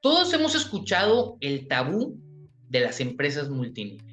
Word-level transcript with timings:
todos 0.00 0.32
hemos 0.32 0.54
escuchado 0.54 1.36
el 1.40 1.68
tabú 1.68 2.18
de 2.68 2.80
las 2.80 3.00
empresas 3.00 3.48
multinivel. 3.48 4.04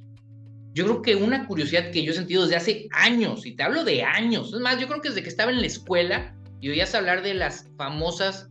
Yo 0.74 0.86
creo 0.86 1.02
que 1.02 1.16
una 1.16 1.48
curiosidad 1.48 1.92
que 1.92 2.04
yo 2.04 2.12
he 2.12 2.16
sentido 2.16 2.44
desde 2.44 2.56
hace 2.56 2.88
años, 2.92 3.46
y 3.46 3.56
te 3.56 3.64
hablo 3.64 3.83
de 3.83 4.04
años, 4.04 4.54
es 4.54 4.60
más, 4.60 4.80
yo 4.80 4.88
creo 4.88 5.02
que 5.02 5.10
desde 5.10 5.24
que 5.24 5.30
estaba 5.30 5.52
en 5.52 5.62
la 5.62 5.68
escuela 5.68 6.36
y 6.62 6.70
oías 6.70 6.94
hablar 6.94 7.24
de 7.24 7.34
las 7.34 7.70
famosas, 7.78 8.50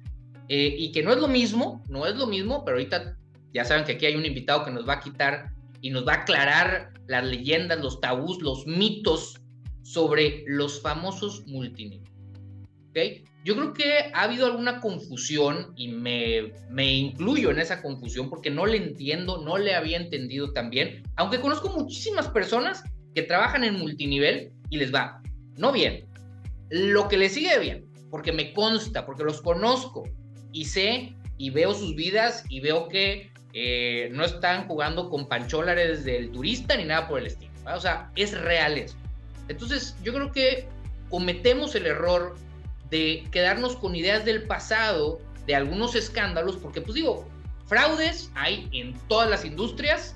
eh, 0.48 0.74
y 0.78 0.92
que 0.92 1.02
no 1.02 1.12
es 1.12 1.18
lo 1.18 1.28
mismo, 1.28 1.84
no 1.88 2.06
es 2.06 2.16
lo 2.16 2.26
mismo, 2.26 2.64
pero 2.64 2.78
ahorita 2.78 3.16
ya 3.52 3.64
saben 3.64 3.84
que 3.84 3.92
aquí 3.92 4.06
hay 4.06 4.16
un 4.16 4.24
invitado 4.24 4.64
que 4.64 4.70
nos 4.70 4.88
va 4.88 4.94
a 4.94 5.00
quitar 5.00 5.50
y 5.82 5.90
nos 5.90 6.06
va 6.06 6.14
a 6.14 6.16
aclarar 6.22 6.92
las 7.06 7.24
leyendas, 7.24 7.80
los 7.80 8.00
tabús, 8.00 8.40
los 8.42 8.66
mitos 8.66 9.40
sobre 9.82 10.44
los 10.46 10.80
famosos 10.80 11.46
multinivel. 11.46 12.08
¿Okay? 12.90 13.24
Yo 13.46 13.54
creo 13.54 13.74
que 13.74 14.10
ha 14.12 14.22
habido 14.22 14.46
alguna 14.46 14.80
confusión 14.80 15.72
y 15.76 15.86
me, 15.86 16.52
me 16.68 16.92
incluyo 16.92 17.52
en 17.52 17.60
esa 17.60 17.80
confusión 17.80 18.28
porque 18.28 18.50
no 18.50 18.66
le 18.66 18.76
entiendo, 18.76 19.40
no 19.44 19.56
le 19.56 19.76
había 19.76 19.98
entendido 19.98 20.52
también, 20.52 21.04
aunque 21.14 21.40
conozco 21.40 21.68
muchísimas 21.68 22.26
personas 22.26 22.82
que 23.14 23.22
trabajan 23.22 23.62
en 23.62 23.78
multinivel 23.78 24.50
y 24.68 24.78
les 24.78 24.92
va, 24.92 25.22
no 25.58 25.70
bien, 25.70 26.08
lo 26.70 27.06
que 27.06 27.18
les 27.18 27.34
sigue 27.34 27.56
bien, 27.60 27.86
porque 28.10 28.32
me 28.32 28.52
consta, 28.52 29.06
porque 29.06 29.22
los 29.22 29.40
conozco 29.40 30.02
y 30.50 30.64
sé 30.64 31.14
y 31.38 31.50
veo 31.50 31.72
sus 31.72 31.94
vidas 31.94 32.42
y 32.48 32.58
veo 32.58 32.88
que 32.88 33.30
eh, 33.52 34.10
no 34.12 34.24
están 34.24 34.66
jugando 34.66 35.08
con 35.08 35.28
pancholares 35.28 36.04
del 36.04 36.32
turista 36.32 36.76
ni 36.76 36.82
nada 36.82 37.06
por 37.06 37.20
el 37.20 37.26
estilo. 37.28 37.52
O 37.72 37.78
sea, 37.78 38.10
es 38.16 38.36
real 38.40 38.76
eso. 38.76 38.96
Entonces, 39.46 39.94
yo 40.02 40.12
creo 40.12 40.32
que 40.32 40.66
cometemos 41.10 41.76
el 41.76 41.86
error 41.86 42.34
de 42.90 43.26
quedarnos 43.30 43.76
con 43.76 43.94
ideas 43.94 44.24
del 44.24 44.44
pasado, 44.44 45.20
de 45.46 45.54
algunos 45.54 45.94
escándalos, 45.94 46.56
porque 46.56 46.80
pues 46.80 46.94
digo, 46.94 47.26
fraudes 47.66 48.30
hay 48.34 48.68
en 48.72 48.94
todas 49.08 49.28
las 49.28 49.44
industrias 49.44 50.14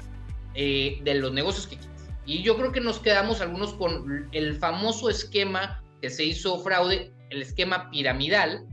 eh, 0.54 1.00
de 1.02 1.14
los 1.14 1.32
negocios 1.32 1.66
que 1.66 1.76
quieras. 1.76 2.08
Y 2.26 2.42
yo 2.42 2.56
creo 2.56 2.72
que 2.72 2.80
nos 2.80 2.98
quedamos 2.98 3.40
algunos 3.40 3.74
con 3.74 4.28
el 4.32 4.56
famoso 4.56 5.10
esquema 5.10 5.82
que 6.00 6.10
se 6.10 6.24
hizo 6.24 6.58
fraude, 6.60 7.12
el 7.30 7.42
esquema 7.42 7.90
piramidal, 7.90 8.66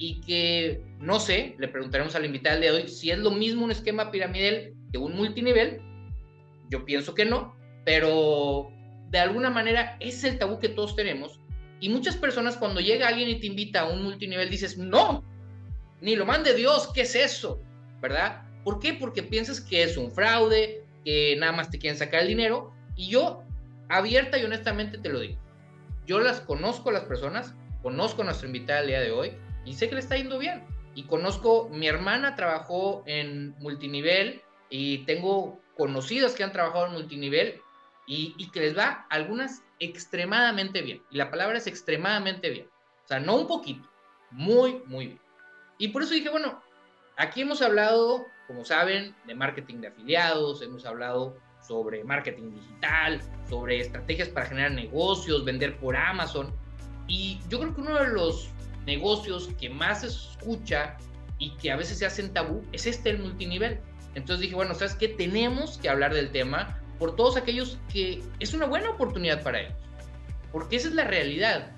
y 0.00 0.20
que 0.22 0.82
no 0.98 1.20
sé, 1.20 1.54
le 1.58 1.68
preguntaremos 1.68 2.14
al 2.14 2.24
invitado 2.24 2.60
de 2.60 2.70
hoy 2.70 2.88
si 2.88 3.10
es 3.10 3.18
lo 3.18 3.30
mismo 3.30 3.64
un 3.64 3.70
esquema 3.70 4.10
piramidal 4.10 4.72
que 4.90 4.98
un 4.98 5.14
multinivel. 5.14 5.80
Yo 6.70 6.84
pienso 6.84 7.14
que 7.14 7.24
no, 7.24 7.54
pero 7.84 8.70
de 9.10 9.18
alguna 9.18 9.50
manera 9.50 9.96
es 10.00 10.24
el 10.24 10.38
tabú 10.38 10.58
que 10.58 10.68
todos 10.68 10.96
tenemos. 10.96 11.39
Y 11.80 11.88
muchas 11.88 12.16
personas 12.16 12.56
cuando 12.56 12.80
llega 12.80 13.08
alguien 13.08 13.28
y 13.28 13.40
te 13.40 13.46
invita 13.46 13.80
a 13.80 13.88
un 13.88 14.02
multinivel 14.02 14.50
dices, 14.50 14.76
no, 14.76 15.24
ni 16.00 16.14
lo 16.14 16.26
mande 16.26 16.54
Dios, 16.54 16.90
¿qué 16.94 17.02
es 17.02 17.14
eso? 17.14 17.60
¿Verdad? 18.00 18.42
¿Por 18.64 18.78
qué? 18.78 18.94
Porque 18.94 19.22
piensas 19.22 19.60
que 19.60 19.82
es 19.82 19.96
un 19.96 20.10
fraude, 20.12 20.84
que 21.04 21.36
nada 21.38 21.52
más 21.52 21.70
te 21.70 21.78
quieren 21.78 21.98
sacar 21.98 22.22
el 22.22 22.28
dinero. 22.28 22.72
Y 22.96 23.08
yo, 23.08 23.42
abierta 23.88 24.38
y 24.38 24.44
honestamente 24.44 24.98
te 24.98 25.08
lo 25.08 25.20
digo. 25.20 25.38
Yo 26.06 26.20
las 26.20 26.40
conozco 26.40 26.90
las 26.90 27.04
personas, 27.04 27.54
conozco 27.82 28.22
a 28.22 28.26
nuestra 28.26 28.46
invitada 28.46 28.80
el 28.80 28.88
día 28.88 29.00
de 29.00 29.10
hoy 29.10 29.32
y 29.64 29.74
sé 29.74 29.88
que 29.88 29.94
le 29.94 30.00
está 30.00 30.16
yendo 30.16 30.38
bien. 30.38 30.64
Y 30.94 31.04
conozco, 31.04 31.70
mi 31.72 31.86
hermana 31.86 32.34
trabajó 32.34 33.04
en 33.06 33.54
multinivel 33.58 34.42
y 34.68 34.98
tengo 35.04 35.60
conocidos 35.76 36.32
que 36.32 36.44
han 36.44 36.52
trabajado 36.52 36.88
en 36.88 36.92
multinivel 36.92 37.60
y, 38.10 38.34
y, 38.38 38.50
que 38.50 38.58
les 38.58 38.76
va 38.76 39.06
algunas 39.08 39.62
extremadamente 39.78 40.82
bien. 40.82 41.00
Y 41.12 41.16
la 41.16 41.30
palabra 41.30 41.58
es 41.58 41.68
extremadamente 41.68 42.50
bien. 42.50 42.66
O 43.04 43.06
sea, 43.06 43.20
no 43.20 43.36
un 43.36 43.46
poquito, 43.46 43.88
muy, 44.32 44.82
muy 44.86 45.06
bien. 45.06 45.20
Y 45.78 45.88
por 45.88 46.02
eso 46.02 46.14
dije, 46.14 46.28
bueno, 46.28 46.60
aquí 47.16 47.42
hemos 47.42 47.62
hablado, 47.62 48.26
como 48.48 48.64
saben, 48.64 49.14
de 49.28 49.34
marketing 49.36 49.76
de 49.76 49.86
afiliados, 49.86 50.60
hemos 50.60 50.84
hablado 50.86 51.36
sobre 51.60 52.02
marketing 52.02 52.50
digital, 52.50 53.20
sobre 53.48 53.78
estrategias 53.78 54.28
para 54.28 54.46
generar 54.46 54.72
negocios, 54.72 55.44
vender 55.44 55.78
por 55.78 55.94
Amazon. 55.94 56.52
Y 57.06 57.38
yo 57.48 57.60
creo 57.60 57.76
que 57.76 57.80
uno 57.80 57.94
de 57.94 58.08
los 58.08 58.50
negocios 58.86 59.50
que 59.60 59.70
más 59.70 60.00
se 60.00 60.08
escucha 60.08 60.96
y 61.38 61.52
que 61.58 61.70
a 61.70 61.76
veces 61.76 61.98
se 61.98 62.06
hacen 62.06 62.32
tabú 62.32 62.64
es 62.72 62.88
este 62.88 63.10
el 63.10 63.20
multinivel. 63.20 63.80
Entonces 64.16 64.40
dije, 64.40 64.56
bueno, 64.56 64.74
¿sabes 64.74 64.96
qué? 64.96 65.06
Tenemos 65.06 65.78
que 65.78 65.88
hablar 65.88 66.12
del 66.12 66.32
tema 66.32 66.79
por 67.00 67.16
todos 67.16 67.36
aquellos 67.36 67.78
que 67.92 68.22
es 68.38 68.54
una 68.54 68.66
buena 68.66 68.90
oportunidad 68.90 69.42
para 69.42 69.62
ellos. 69.62 69.74
Porque 70.52 70.76
esa 70.76 70.86
es 70.86 70.94
la 70.94 71.02
realidad. 71.04 71.72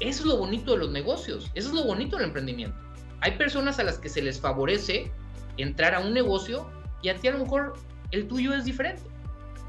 Eso 0.00 0.22
es 0.22 0.26
lo 0.26 0.38
bonito 0.38 0.72
de 0.72 0.78
los 0.78 0.90
negocios. 0.90 1.48
Eso 1.54 1.68
es 1.68 1.74
lo 1.74 1.84
bonito 1.84 2.16
del 2.16 2.26
emprendimiento. 2.26 2.76
Hay 3.20 3.38
personas 3.38 3.78
a 3.78 3.84
las 3.84 3.98
que 3.98 4.08
se 4.08 4.20
les 4.20 4.40
favorece 4.40 5.12
entrar 5.56 5.94
a 5.94 6.00
un 6.00 6.12
negocio 6.12 6.68
y 7.02 7.10
a 7.10 7.16
ti 7.16 7.28
a 7.28 7.32
lo 7.32 7.38
mejor 7.38 7.74
el 8.10 8.26
tuyo 8.26 8.52
es 8.52 8.64
diferente. 8.64 9.02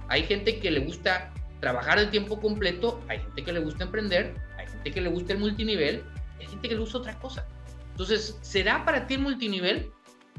Hay 0.10 0.24
gente 0.24 0.60
que 0.60 0.72
le 0.72 0.80
gusta 0.80 1.32
trabajar 1.60 2.00
de 2.00 2.08
tiempo 2.08 2.40
completo, 2.40 3.00
hay 3.08 3.20
gente 3.20 3.44
que 3.44 3.52
le 3.52 3.60
gusta 3.60 3.84
emprender, 3.84 4.36
hay 4.58 4.68
gente 4.68 4.92
que 4.92 5.02
le 5.02 5.10
gusta 5.10 5.34
el 5.34 5.40
multinivel 5.40 6.04
hay 6.40 6.48
gente 6.48 6.70
que 6.70 6.76
le 6.76 6.82
usa 6.82 7.00
otra 7.00 7.18
cosa. 7.20 7.48
Entonces, 7.92 8.38
¿será 8.42 8.86
para 8.86 9.08
ti 9.08 9.16
el 9.16 9.22
multinivel? 9.22 9.92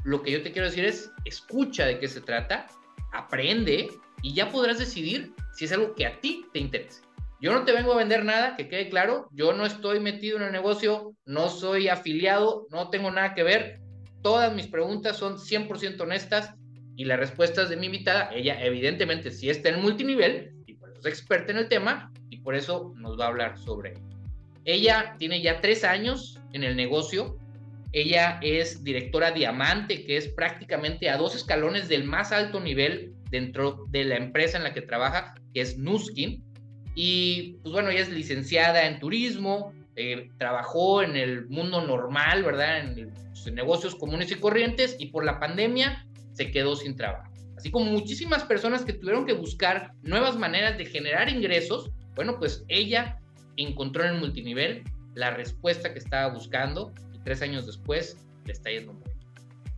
Lo 0.03 0.21
que 0.21 0.31
yo 0.31 0.41
te 0.41 0.51
quiero 0.51 0.67
decir 0.67 0.85
es, 0.85 1.11
escucha 1.25 1.85
de 1.85 1.99
qué 1.99 2.07
se 2.07 2.21
trata, 2.21 2.67
aprende 3.11 3.89
y 4.21 4.33
ya 4.33 4.49
podrás 4.49 4.79
decidir 4.79 5.33
si 5.53 5.65
es 5.65 5.71
algo 5.71 5.95
que 5.95 6.05
a 6.05 6.19
ti 6.19 6.45
te 6.53 6.59
interesa. 6.59 7.01
Yo 7.41 7.53
no 7.53 7.63
te 7.63 7.71
vengo 7.71 7.93
a 7.93 7.97
vender 7.97 8.25
nada, 8.25 8.57
que 8.57 8.67
quede 8.67 8.89
claro, 8.89 9.29
yo 9.31 9.53
no 9.53 9.65
estoy 9.65 10.01
metido 10.01 10.37
en 10.37 10.43
el 10.43 10.51
negocio, 10.51 11.15
no 11.25 11.49
soy 11.49 11.87
afiliado, 11.87 12.67
no 12.69 12.89
tengo 12.89 13.11
nada 13.11 13.33
que 13.33 13.43
ver. 13.43 13.79
Todas 14.21 14.53
mis 14.53 14.67
preguntas 14.67 15.15
son 15.15 15.37
100% 15.37 16.01
honestas 16.01 16.53
y 16.97 17.05
las 17.05 17.17
respuestas 17.17 17.69
de 17.69 17.77
mi 17.77 17.85
invitada, 17.85 18.29
ella 18.33 18.61
evidentemente 18.61 19.31
sí 19.31 19.49
está 19.49 19.69
en 19.69 19.81
multinivel 19.81 20.51
y 20.65 20.73
por 20.73 20.89
eso 20.89 20.99
es 20.99 21.05
experta 21.05 21.53
en 21.53 21.59
el 21.59 21.69
tema 21.69 22.11
y 22.29 22.41
por 22.41 22.55
eso 22.55 22.93
nos 22.97 23.17
va 23.17 23.25
a 23.25 23.29
hablar 23.29 23.57
sobre 23.57 23.91
ello. 23.91 24.01
Ella 24.65 25.15
tiene 25.17 25.41
ya 25.41 25.61
tres 25.61 25.85
años 25.85 26.39
en 26.51 26.65
el 26.65 26.75
negocio. 26.75 27.37
Ella 27.93 28.37
es 28.43 28.83
directora 28.83 29.31
diamante, 29.31 30.05
que 30.05 30.17
es 30.17 30.27
prácticamente 30.27 31.09
a 31.09 31.17
dos 31.17 31.35
escalones 31.35 31.87
del 31.87 32.03
más 32.03 32.33
alto 32.33 32.59
nivel 32.59 33.13
dentro 33.29 33.85
de 33.89 34.03
la 34.03 34.17
empresa 34.17 34.57
en 34.57 34.63
la 34.63 34.73
que 34.73 34.81
trabaja, 34.81 35.35
que 35.53 35.61
es 35.61 35.77
Nuskin. 35.77 36.43
Y 36.95 37.57
pues 37.61 37.73
bueno, 37.73 37.89
ella 37.89 38.01
es 38.01 38.09
licenciada 38.09 38.87
en 38.87 38.99
turismo, 38.99 39.73
eh, 39.95 40.29
trabajó 40.37 41.01
en 41.03 41.15
el 41.15 41.47
mundo 41.47 41.85
normal, 41.85 42.43
¿verdad? 42.43 42.79
En, 42.79 43.13
pues, 43.13 43.47
en 43.47 43.55
negocios 43.55 43.95
comunes 43.95 44.31
y 44.31 44.35
corrientes 44.35 44.95
y 44.99 45.07
por 45.07 45.25
la 45.25 45.39
pandemia 45.39 46.05
se 46.33 46.51
quedó 46.51 46.75
sin 46.75 46.95
trabajo. 46.95 47.31
Así 47.57 47.71
como 47.71 47.91
muchísimas 47.91 48.43
personas 48.43 48.85
que 48.85 48.93
tuvieron 48.93 49.25
que 49.25 49.33
buscar 49.33 49.91
nuevas 50.01 50.37
maneras 50.37 50.77
de 50.77 50.85
generar 50.85 51.27
ingresos, 51.29 51.91
bueno, 52.15 52.39
pues 52.39 52.63
ella 52.69 53.19
encontró 53.57 54.05
en 54.05 54.15
el 54.15 54.19
multinivel 54.19 54.83
la 55.15 55.31
respuesta 55.31 55.91
que 55.91 55.99
estaba 55.99 56.33
buscando 56.33 56.93
y 57.13 57.19
tres 57.19 57.41
años 57.41 57.65
después 57.65 58.17
le 58.45 58.53
está 58.53 58.71
yendo 58.71 58.93
muy. 58.93 59.08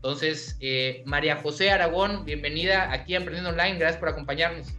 Entonces, 0.03 0.57
eh, 0.61 1.03
María 1.05 1.35
José 1.35 1.69
Aragón, 1.69 2.25
bienvenida 2.25 2.91
aquí 2.91 3.13
a 3.13 3.17
Emprendiendo 3.17 3.51
Online, 3.51 3.77
gracias 3.77 3.99
por 3.99 4.09
acompañarnos. 4.09 4.73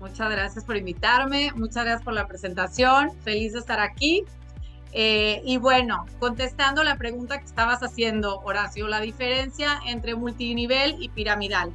Muchas 0.00 0.28
gracias 0.28 0.64
por 0.64 0.76
invitarme, 0.76 1.52
muchas 1.54 1.84
gracias 1.84 2.02
por 2.02 2.14
la 2.14 2.26
presentación, 2.26 3.16
feliz 3.22 3.52
de 3.52 3.60
estar 3.60 3.78
aquí. 3.78 4.24
Eh, 4.92 5.40
y 5.44 5.58
bueno, 5.58 6.04
contestando 6.18 6.82
la 6.82 6.96
pregunta 6.96 7.38
que 7.38 7.44
estabas 7.44 7.80
haciendo, 7.84 8.40
Horacio, 8.40 8.88
la 8.88 9.00
diferencia 9.00 9.78
entre 9.86 10.16
multinivel 10.16 10.96
y 10.98 11.10
piramidal. 11.10 11.72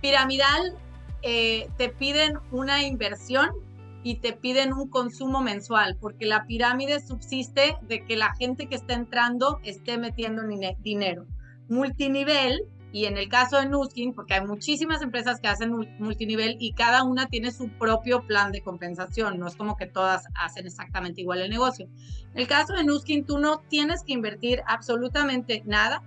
Piramidal, 0.00 0.74
eh, 1.22 1.68
te 1.78 1.88
piden 1.88 2.36
una 2.50 2.82
inversión 2.82 3.50
y 4.02 4.16
te 4.16 4.32
piden 4.32 4.72
un 4.72 4.88
consumo 4.88 5.40
mensual, 5.40 5.96
porque 6.00 6.26
la 6.26 6.46
pirámide 6.46 6.98
subsiste 6.98 7.76
de 7.82 8.04
que 8.04 8.16
la 8.16 8.34
gente 8.34 8.66
que 8.66 8.74
está 8.74 8.94
entrando 8.94 9.60
esté 9.62 9.98
metiendo 9.98 10.42
dinero. 10.80 11.26
Multinivel, 11.72 12.66
y 12.92 13.06
en 13.06 13.16
el 13.16 13.28
caso 13.30 13.56
de 13.56 13.66
Nuskin, 13.66 14.12
porque 14.12 14.34
hay 14.34 14.46
muchísimas 14.46 15.00
empresas 15.00 15.40
que 15.40 15.48
hacen 15.48 15.72
multinivel 15.98 16.56
y 16.60 16.74
cada 16.74 17.02
una 17.02 17.26
tiene 17.26 17.50
su 17.50 17.70
propio 17.70 18.26
plan 18.26 18.52
de 18.52 18.60
compensación, 18.60 19.38
no 19.38 19.46
es 19.46 19.56
como 19.56 19.76
que 19.76 19.86
todas 19.86 20.26
hacen 20.34 20.66
exactamente 20.66 21.22
igual 21.22 21.40
el 21.40 21.50
negocio. 21.50 21.88
En 22.34 22.40
el 22.40 22.46
caso 22.46 22.74
de 22.74 22.84
Nuskin, 22.84 23.24
tú 23.24 23.38
no 23.38 23.60
tienes 23.68 24.02
que 24.04 24.12
invertir 24.12 24.62
absolutamente 24.66 25.62
nada, 25.64 26.02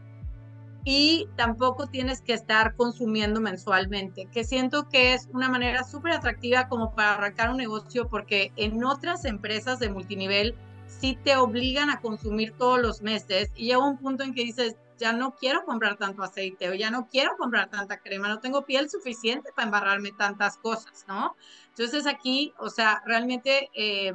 y 0.87 1.27
tampoco 1.35 1.87
tienes 1.87 2.21
que 2.21 2.33
estar 2.33 2.75
consumiendo 2.75 3.41
mensualmente, 3.41 4.27
que 4.31 4.43
siento 4.43 4.87
que 4.87 5.15
es 5.15 5.27
una 5.33 5.49
manera 5.49 5.83
súper 5.83 6.13
atractiva 6.13 6.67
como 6.67 6.93
para 6.93 7.15
arrancar 7.15 7.49
un 7.49 7.57
negocio 7.57 8.07
porque 8.07 8.51
en 8.55 8.83
otras 8.83 9.25
empresas 9.25 9.79
de 9.79 9.89
multinivel 9.89 10.53
sí 10.85 11.17
te 11.23 11.35
obligan 11.37 11.89
a 11.89 11.99
consumir 12.01 12.51
todos 12.51 12.79
los 12.79 13.01
meses 13.01 13.51
y 13.55 13.65
llega 13.65 13.79
un 13.79 13.97
punto 13.97 14.23
en 14.23 14.35
que 14.35 14.43
dices, 14.43 14.75
ya 14.97 15.13
no 15.13 15.35
quiero 15.35 15.65
comprar 15.65 15.97
tanto 15.97 16.23
aceite 16.23 16.69
o 16.69 16.73
ya 16.73 16.91
no 16.91 17.07
quiero 17.09 17.37
comprar 17.37 17.69
tanta 17.69 17.99
crema, 17.99 18.27
no 18.29 18.39
tengo 18.39 18.63
piel 18.65 18.89
suficiente 18.89 19.51
para 19.55 19.65
embarrarme 19.67 20.11
tantas 20.11 20.57
cosas, 20.57 21.05
¿no? 21.07 21.35
Entonces 21.69 22.07
aquí, 22.07 22.53
o 22.57 22.69
sea, 22.69 23.01
realmente, 23.05 23.69
eh, 23.73 24.13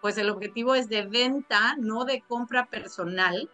pues 0.00 0.18
el 0.18 0.30
objetivo 0.30 0.74
es 0.74 0.88
de 0.88 1.02
venta, 1.06 1.76
no 1.78 2.04
de 2.04 2.22
compra 2.22 2.66
personal 2.66 3.50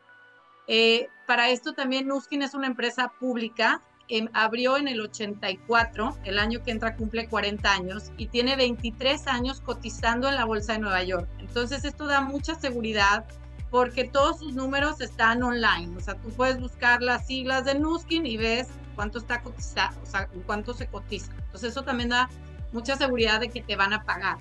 Eh, 0.68 1.08
para 1.26 1.50
esto 1.50 1.74
también 1.74 2.06
Nuskin 2.08 2.42
es 2.42 2.54
una 2.54 2.66
empresa 2.68 3.12
pública, 3.20 3.82
em, 4.08 4.28
abrió 4.32 4.76
en 4.78 4.88
el 4.88 5.00
84, 5.00 6.18
el 6.24 6.38
año 6.38 6.62
que 6.62 6.70
entra 6.70 6.96
cumple 6.96 7.28
40 7.28 7.72
años 7.72 8.12
y 8.16 8.28
tiene 8.28 8.56
23 8.56 9.26
años 9.26 9.60
cotizando 9.60 10.28
en 10.28 10.36
la 10.36 10.44
Bolsa 10.44 10.74
de 10.74 10.78
Nueva 10.80 11.02
York. 11.04 11.28
Entonces 11.38 11.84
esto 11.84 12.06
da 12.06 12.20
mucha 12.20 12.54
seguridad 12.54 13.26
porque 13.72 14.04
todos 14.04 14.38
sus 14.38 14.52
números 14.52 15.00
están 15.00 15.42
online, 15.42 15.96
o 15.96 16.00
sea, 16.00 16.14
tú 16.16 16.28
puedes 16.28 16.60
buscar 16.60 17.00
las 17.00 17.26
siglas 17.26 17.64
de 17.64 17.74
Nuskin 17.74 18.26
y 18.26 18.36
ves 18.36 18.68
cuánto 18.94 19.18
está 19.18 19.40
cotizado, 19.40 19.98
o 20.02 20.06
sea, 20.06 20.28
cuánto 20.44 20.74
se 20.74 20.88
cotiza. 20.88 21.32
Entonces 21.46 21.70
eso 21.70 21.82
también 21.82 22.10
da 22.10 22.28
mucha 22.72 22.96
seguridad 22.96 23.40
de 23.40 23.48
que 23.48 23.62
te 23.62 23.74
van 23.74 23.94
a 23.94 24.04
pagar. 24.04 24.40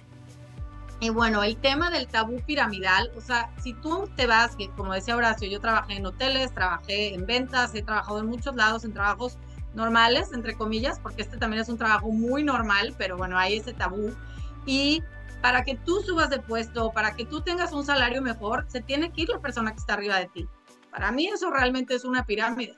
Y 0.99 1.11
bueno, 1.11 1.43
el 1.43 1.55
tema 1.55 1.89
del 1.89 2.07
tabú 2.07 2.41
piramidal, 2.45 3.09
o 3.15 3.21
sea, 3.21 3.49
si 3.63 3.73
tú 3.73 4.09
te 4.17 4.27
vas, 4.27 4.57
que 4.57 4.69
como 4.71 4.93
decía 4.93 5.15
Horacio, 5.15 5.47
yo 5.47 5.61
trabajé 5.61 5.93
en 5.93 6.05
hoteles, 6.05 6.53
trabajé 6.53 7.13
en 7.13 7.25
ventas, 7.25 7.73
he 7.73 7.83
trabajado 7.83 8.19
en 8.19 8.25
muchos 8.25 8.53
lados, 8.57 8.83
en 8.83 8.91
trabajos 8.91 9.37
normales, 9.73 10.33
entre 10.33 10.55
comillas, 10.55 10.99
porque 10.99 11.21
este 11.21 11.37
también 11.37 11.61
es 11.61 11.69
un 11.69 11.77
trabajo 11.77 12.09
muy 12.09 12.43
normal, 12.43 12.95
pero 12.97 13.15
bueno, 13.15 13.37
hay 13.37 13.59
ese 13.59 13.71
tabú. 13.71 14.13
Y 14.65 15.01
para 15.41 15.63
que 15.63 15.75
tú 15.75 16.01
subas 16.01 16.29
de 16.29 16.39
puesto, 16.39 16.91
para 16.91 17.15
que 17.15 17.25
tú 17.25 17.41
tengas 17.41 17.73
un 17.73 17.83
salario 17.83 18.21
mejor, 18.21 18.65
se 18.69 18.81
tiene 18.81 19.11
que 19.11 19.23
ir 19.23 19.29
la 19.29 19.39
persona 19.39 19.71
que 19.71 19.79
está 19.79 19.93
arriba 19.93 20.17
de 20.17 20.27
ti. 20.27 20.47
Para 20.91 21.11
mí 21.11 21.27
eso 21.27 21.49
realmente 21.49 21.95
es 21.95 22.05
una 22.05 22.25
pirámide. 22.25 22.75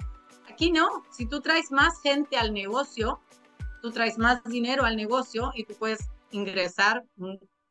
Aquí 0.49 0.71
no, 0.71 1.03
si 1.11 1.25
tú 1.25 1.41
traes 1.41 1.71
más 1.71 2.01
gente 2.01 2.37
al 2.37 2.53
negocio, 2.53 3.19
tú 3.81 3.91
traes 3.91 4.17
más 4.17 4.43
dinero 4.45 4.85
al 4.85 4.95
negocio 4.95 5.51
y 5.55 5.65
tú 5.65 5.73
puedes 5.73 6.07
ingresar 6.31 7.03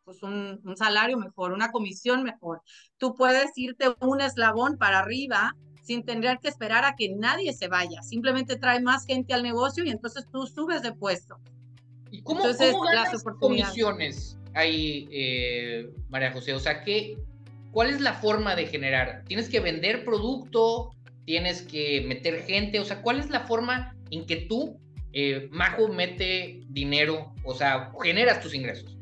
pues 0.04 0.22
un, 0.22 0.60
salario 0.76 1.16
mejor, 1.16 1.52
una 1.52 1.70
comisión 1.70 2.22
mejor. 2.22 2.60
Tú 2.98 3.14
puedes 3.14 3.50
irte 3.56 3.94
un 4.00 4.20
eslabón 4.20 4.76
para 4.76 4.98
arriba 4.98 5.56
sin 5.82 6.04
tener 6.04 6.38
que 6.38 6.48
esperar 6.48 6.84
a 6.84 6.96
que 6.96 7.14
nadie 7.14 7.52
se 7.52 7.68
vaya. 7.68 8.02
Simplemente 8.02 8.56
trae 8.56 8.80
más 8.80 9.06
gente 9.06 9.32
al 9.32 9.42
negocio 9.42 9.84
y 9.84 9.90
entonces 9.90 10.26
tú 10.30 10.46
subes 10.46 10.82
de 10.82 10.92
puesto. 10.92 11.38
¿Y 12.10 12.22
cómo, 12.22 12.40
entonces, 12.40 12.74
las 12.92 13.22
comisiones 13.40 14.36
ahí, 14.54 15.08
eh, 15.10 15.90
María 16.08 16.32
José? 16.32 16.52
O 16.52 16.60
sea, 16.60 16.82
¿qué, 16.84 17.16
¿cuál 17.70 17.90
es 17.90 18.00
la 18.00 18.14
forma 18.14 18.54
de 18.54 18.66
generar? 18.66 19.22
¿Tienes 19.26 19.48
que 19.48 19.60
vender 19.60 20.04
producto? 20.04 20.90
¿Tienes 21.24 21.62
que 21.62 22.02
meter 22.06 22.42
gente? 22.42 22.80
O 22.80 22.84
sea, 22.84 23.02
¿cuál 23.02 23.20
es 23.20 23.30
la 23.30 23.40
forma 23.40 23.96
en 24.10 24.26
que 24.26 24.36
tú, 24.36 24.78
eh, 25.12 25.48
Majo, 25.50 25.88
mete 25.88 26.62
dinero? 26.68 27.32
O 27.44 27.54
sea, 27.54 27.92
generas 28.02 28.40
tus 28.40 28.54
ingresos. 28.54 28.96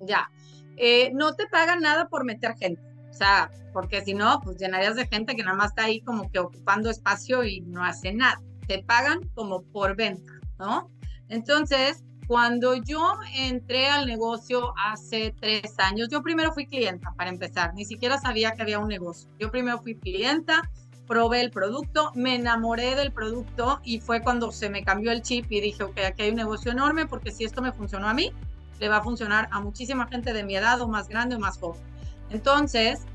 Ya. 0.00 0.30
Eh, 0.76 1.10
no 1.12 1.34
te 1.34 1.46
pagan 1.48 1.80
nada 1.80 2.08
por 2.08 2.24
meter 2.24 2.54
gente. 2.56 2.80
O 3.10 3.12
sea, 3.12 3.50
porque 3.72 4.00
si 4.02 4.14
no, 4.14 4.40
pues 4.42 4.58
llenarías 4.58 4.96
de 4.96 5.06
gente 5.06 5.34
que 5.34 5.42
nada 5.42 5.56
más 5.56 5.70
está 5.70 5.84
ahí 5.84 6.00
como 6.00 6.30
que 6.30 6.38
ocupando 6.38 6.90
espacio 6.90 7.44
y 7.44 7.60
no 7.62 7.84
hace 7.84 8.12
nada. 8.12 8.40
Te 8.66 8.82
pagan 8.82 9.20
como 9.34 9.62
por 9.62 9.96
venta, 9.96 10.32
¿no? 10.58 10.90
Entonces, 11.28 12.04
cuando 12.28 12.74
yo 12.74 13.14
entré 13.34 13.88
al 13.88 14.06
negocio 14.06 14.74
hace 14.76 15.34
tres 15.40 15.78
años, 15.78 16.08
yo 16.10 16.22
primero 16.22 16.52
fui 16.52 16.66
clienta 16.66 17.14
para 17.16 17.30
empezar, 17.30 17.72
ni 17.74 17.86
siquiera 17.86 18.20
sabía 18.20 18.52
que 18.52 18.60
había 18.60 18.78
un 18.78 18.88
negocio. 18.88 19.30
Yo 19.38 19.50
primero 19.50 19.78
fui 19.78 19.94
clienta, 19.96 20.70
probé 21.06 21.40
el 21.40 21.50
producto, 21.50 22.12
me 22.14 22.34
enamoré 22.34 22.94
del 22.96 23.12
producto 23.12 23.80
y 23.82 24.00
fue 24.00 24.20
cuando 24.20 24.52
se 24.52 24.68
me 24.68 24.84
cambió 24.84 25.10
el 25.10 25.22
chip 25.22 25.50
y 25.50 25.62
dije, 25.62 25.82
ok, 25.82 26.00
aquí 26.06 26.22
hay 26.24 26.28
un 26.28 26.36
negocio 26.36 26.70
enorme 26.70 27.06
porque 27.06 27.32
si 27.32 27.44
esto 27.44 27.62
me 27.62 27.72
funcionó 27.72 28.06
a 28.06 28.12
mí, 28.12 28.30
le 28.78 28.90
va 28.90 28.98
a 28.98 29.02
funcionar 29.02 29.48
a 29.50 29.60
muchísima 29.60 30.06
gente 30.06 30.34
de 30.34 30.44
mi 30.44 30.54
edad 30.54 30.82
o 30.82 30.86
más 30.86 31.08
grande 31.08 31.36
o 31.36 31.38
más 31.38 31.58
joven. 31.58 31.80
Entonces, 32.28 33.06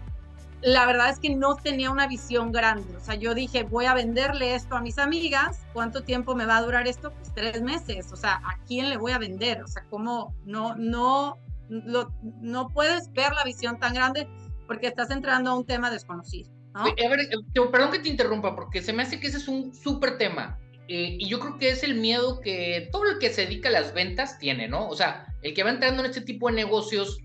la 0.64 0.86
verdad 0.86 1.10
es 1.10 1.20
que 1.20 1.36
no 1.36 1.56
tenía 1.56 1.92
una 1.92 2.08
visión 2.08 2.52
grande. 2.52 2.96
O 2.96 3.00
sea, 3.00 3.16
yo 3.16 3.36
dije, 3.36 3.64
voy 3.64 3.86
a 3.86 3.94
venderle 3.94 4.56
esto 4.56 4.76
a 4.76 4.82
mis 4.82 4.98
amigas. 4.98 5.62
¿Cuánto 5.74 6.04
tiempo 6.04 6.36
me 6.36 6.46
va 6.46 6.58
a 6.58 6.62
durar 6.62 6.88
esto? 6.88 7.12
Pues 7.12 7.34
tres 7.34 7.62
meses. 7.62 8.12
O 8.12 8.16
sea, 8.16 8.36
¿a 8.36 8.60
quién 8.66 8.90
le 8.90 8.98
voy 8.98 9.12
a 9.12 9.18
vender? 9.18 9.62
O 9.62 9.68
sea, 9.68 9.84
¿cómo 9.90 10.36
no, 10.46 10.76
no, 10.76 11.38
no 11.70 12.70
puedes 12.70 13.12
ver 13.12 13.34
la 13.34 13.44
visión 13.44 13.78
tan 13.80 13.94
grande 13.94 14.28
porque 14.66 14.88
estás 14.88 15.12
entrando 15.12 15.52
a 15.52 15.56
un 15.56 15.66
tema 15.66 15.92
desconocido? 15.92 16.50
Eh, 16.98 17.30
perdón 17.72 17.92
que 17.92 18.00
te 18.00 18.10
interrumpa, 18.10 18.56
porque 18.56 18.82
se 18.82 18.94
me 18.94 19.04
hace 19.04 19.20
que 19.20 19.28
ese 19.28 19.38
es 19.38 19.48
un 19.48 19.76
súper 19.76 20.18
tema. 20.18 20.58
Eh, 20.88 21.18
y 21.20 21.30
yo 21.30 21.40
creo 21.40 21.58
que 21.58 21.70
es 21.70 21.84
el 21.84 21.96
miedo 21.96 22.40
que 22.42 22.90
todo 22.92 23.10
el 23.10 23.20
que 23.20 23.30
se 23.30 23.46
dedica 23.46 23.70
a 23.70 23.72
las 23.72 23.94
ventas 23.94 24.38
tiene, 24.40 24.68
¿no? 24.68 24.88
O 24.88 24.96
sea, 24.96 25.26
el 25.42 25.54
que 25.54 25.64
va 25.64 25.70
entrando 25.70 26.04
en 26.04 26.10
este 26.10 26.22
tipo 26.22 26.48
de 26.48 26.56
negocios, 26.56 27.20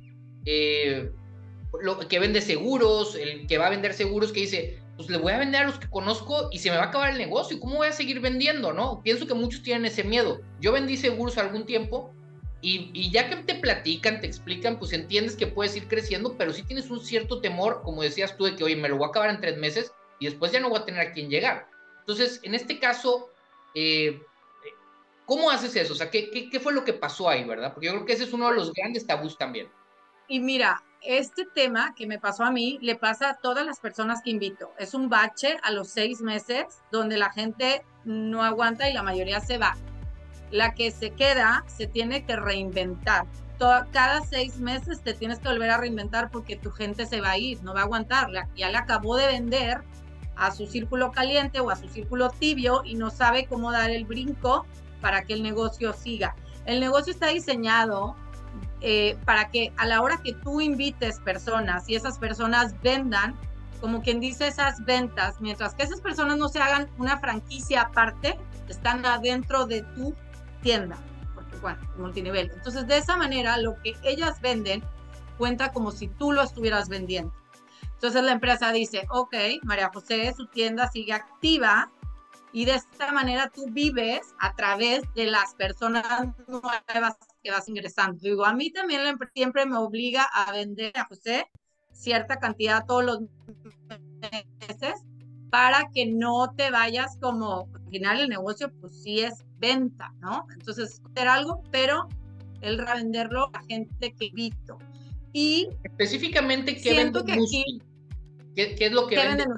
eh, 0.45 1.11
lo, 1.81 1.99
que 2.09 2.19
vende 2.19 2.41
seguros, 2.41 3.15
el 3.15 3.47
que 3.47 3.59
va 3.59 3.67
a 3.67 3.71
vender 3.71 3.95
seguros, 3.95 4.33
que 4.33 4.41
dice, 4.41 4.83
pues 4.97 5.09
le 5.11 5.19
voy 5.19 5.33
a 5.33 5.39
vender 5.39 5.63
a 5.63 5.67
los 5.67 5.79
que 5.79 5.89
conozco 5.89 6.49
y 6.51 6.59
se 6.59 6.71
me 6.71 6.77
va 6.77 6.85
a 6.85 6.87
acabar 6.87 7.11
el 7.11 7.19
negocio, 7.19 7.61
¿cómo 7.61 7.77
voy 7.77 7.89
a 7.89 7.93
seguir 7.93 8.21
vendiendo, 8.21 8.73
no? 8.73 9.01
Pienso 9.03 9.27
que 9.27 9.35
muchos 9.35 9.63
tienen 9.63 9.85
ese 9.85 10.05
miedo. 10.05 10.41
Yo 10.61 10.73
vendí 10.73 10.97
seguros 10.97 11.39
algún 11.39 11.67
tiempo 11.67 12.15
y, 12.61 12.91
y, 12.93 13.11
ya 13.11 13.31
que 13.31 13.37
te 13.37 13.55
platican, 13.55 14.21
te 14.21 14.27
explican, 14.27 14.79
pues 14.79 14.93
entiendes 14.93 15.37
que 15.37 15.47
puedes 15.47 15.77
ir 15.77 15.87
creciendo, 15.87 16.37
pero 16.37 16.53
sí 16.53 16.63
tienes 16.65 16.91
un 16.91 17.01
cierto 17.01 17.41
temor, 17.41 17.83
como 17.85 18.03
decías 18.03 18.37
tú, 18.37 18.45
de 18.45 18.57
que, 18.57 18.65
oye, 18.65 18.77
me 18.77 18.89
lo 18.89 18.97
voy 18.97 19.07
a 19.07 19.11
acabar 19.11 19.31
en 19.31 19.41
tres 19.41 19.57
meses 19.57 19.93
y 20.19 20.27
después 20.27 20.51
ya 20.51 20.61
no 20.61 20.69
voy 20.69 20.81
a 20.81 20.85
tener 20.85 21.01
a 21.01 21.13
quién 21.13 21.31
llegar. 21.31 21.69
Entonces, 22.01 22.41
en 22.43 22.55
este 22.55 22.81
caso, 22.81 23.31
eh, 23.75 24.21
¿cómo 25.27 25.51
haces 25.51 25.77
eso? 25.77 25.93
O 25.93 25.97
sea, 25.97 26.11
¿qué, 26.11 26.31
¿qué, 26.31 26.59
fue 26.59 26.73
lo 26.73 26.85
que 26.85 26.95
pasó 26.95 27.29
ahí, 27.29 27.45
verdad? 27.45 27.73
Porque 27.75 27.87
yo 27.87 27.93
creo 27.93 28.07
que 28.07 28.15
ese 28.15 28.25
es 28.25 28.33
uno 28.33 28.49
de 28.49 28.57
los 28.57 28.73
grandes 28.73 29.07
tabús 29.07 29.37
también. 29.37 29.69
Y 30.27 30.41
mira, 30.41 30.83
este 31.03 31.45
tema 31.45 31.95
que 31.95 32.07
me 32.07 32.19
pasó 32.19 32.45
a 32.45 32.51
mí 32.51 32.79
le 32.83 32.97
pasa 32.97 33.31
a 33.31 33.37
todas 33.37 33.65
las 33.65 33.79
personas 33.79 34.23
que 34.23 34.31
invito. 34.31 34.73
Es 34.79 34.95
un 34.95 35.09
bache 35.09 35.57
a 35.63 35.71
los 35.71 35.89
seis 35.89 36.21
meses 36.21 36.83
donde 36.91 37.17
la 37.17 37.31
gente 37.31 37.85
no 38.05 38.43
aguanta 38.43 38.89
y 38.89 38.95
la 38.95 39.03
mayoría 39.03 39.41
se 39.41 39.59
va. 39.59 39.77
La 40.51 40.75
que 40.75 40.91
se 40.91 41.11
queda 41.11 41.65
se 41.67 41.87
tiene 41.87 42.25
que 42.25 42.37
reinventar. 42.37 43.27
cada 43.59 44.21
seis 44.23 44.59
meses 44.59 45.03
te 45.03 45.15
tienes 45.15 45.41
que 45.41 45.49
volver 45.49 45.71
a 45.71 45.79
reinventar 45.79 46.31
porque 46.31 46.57
tu 46.57 46.71
gente 46.71 47.07
se 47.07 47.21
va 47.21 47.31
a 47.33 47.39
ir, 47.39 47.63
no 47.63 47.75
va 47.75 47.81
a 47.81 47.85
aguantar. 47.85 48.29
Ya 48.57 48.71
le 48.71 48.77
acabó 48.77 49.17
de 49.17 49.27
vender 49.27 49.83
a 50.37 50.53
su 50.53 50.67
círculo 50.67 51.11
caliente 51.13 51.61
o 51.61 51.71
a 51.71 51.77
su 51.77 51.89
círculo 51.89 52.31
tibio 52.31 52.83
y 52.85 52.95
no 52.95 53.11
sabe 53.11 53.47
cómo 53.47 53.73
dar 53.73 53.91
el 53.91 54.05
brinco 54.05 54.67
para 55.01 55.23
que 55.23 55.35
el 55.35 55.43
negocio 55.43 55.93
siga. 55.93 56.37
El 56.65 56.81
negocio 56.81 57.13
está 57.13 57.29
diseñado 57.29 58.17
eh, 58.81 59.17
para 59.25 59.51
que 59.51 59.73
a 59.77 59.87
la 59.87 60.03
hora 60.03 60.21
que 60.23 60.35
tú 60.35 60.61
invites 60.61 61.21
personas 61.21 61.89
y 61.89 61.97
esas 61.97 62.19
personas 62.19 62.81
vendan, 62.83 63.35
como 63.81 64.03
quien 64.03 64.21
dice 64.21 64.49
esas 64.49 64.85
ventas, 64.85 65.41
mientras 65.41 65.75
que 65.75 65.85
esas 65.85 66.01
personas 66.01 66.37
no 66.37 66.49
se 66.49 66.61
hagan 66.61 66.89
una 66.99 67.19
franquicia 67.19 67.83
aparte, 67.83 68.39
están 68.69 69.05
adentro 69.07 69.67
de 69.67 69.83
tu 69.95 70.15
tienda, 70.63 70.97
porque 71.35 71.57
bueno, 71.59 71.79
multinivel. 71.97 72.51
Entonces, 72.55 72.87
de 72.87 72.99
esa 72.99 73.17
manera, 73.17 73.57
lo 73.59 73.81
que 73.83 73.97
ellas 74.03 74.41
venden 74.41 74.83
cuenta 75.39 75.73
como 75.73 75.93
si 75.93 76.09
tú 76.09 76.33
lo 76.33 76.43
estuvieras 76.43 76.89
vendiendo. 76.89 77.33
Entonces 77.99 78.23
la 78.23 78.33
empresa 78.33 78.71
dice, 78.71 79.07
ok, 79.11 79.35
María 79.63 79.91
José, 79.93 80.33
su 80.37 80.47
tienda 80.47 80.89
sigue 80.89 81.13
activa 81.13 81.91
y 82.53 82.65
de 82.65 82.77
esta 82.77 83.13
manera 83.13 83.51
tú 83.53 83.67
vives 83.71 84.35
a 84.39 84.55
través 84.55 85.03
de 85.15 85.27
las 85.27 85.55
personas 85.55 86.05
nuevas 86.47 87.17
que 87.43 87.51
vas 87.51 87.69
ingresando. 87.69 88.19
Digo, 88.21 88.45
a 88.45 88.55
mí 88.55 88.71
también 88.71 89.03
siempre 89.35 89.67
me 89.67 89.77
obliga 89.77 90.25
a 90.25 90.53
vender 90.53 90.93
a 90.97 91.05
José 91.05 91.47
cierta 91.93 92.39
cantidad 92.39 92.85
todos 92.87 93.05
los 93.05 93.21
meses 94.21 94.95
para 95.51 95.89
que 95.95 96.07
no 96.07 96.53
te 96.57 96.71
vayas 96.71 97.17
como, 97.21 97.69
al 97.75 97.91
final 97.91 98.21
el 98.21 98.29
negocio 98.29 98.71
pues 98.81 99.03
sí 99.03 99.21
es 99.21 99.45
venta, 99.59 100.13
¿no? 100.21 100.47
Entonces, 100.53 101.01
hacer 101.11 101.29
algo, 101.29 101.63
pero 101.71 102.07
el 102.61 102.79
revenderlo 102.79 103.51
a 103.55 103.63
gente 103.65 104.15
que 104.15 104.27
invito. 104.27 104.79
Y 105.33 105.69
específicamente, 105.85 106.77
¿qué 106.77 106.95
vende 106.95 107.25
que 107.25 108.75
¿Qué, 108.77 108.87
es 108.87 108.93
lo 108.93 109.07
que 109.07 109.17
venden? 109.17 109.49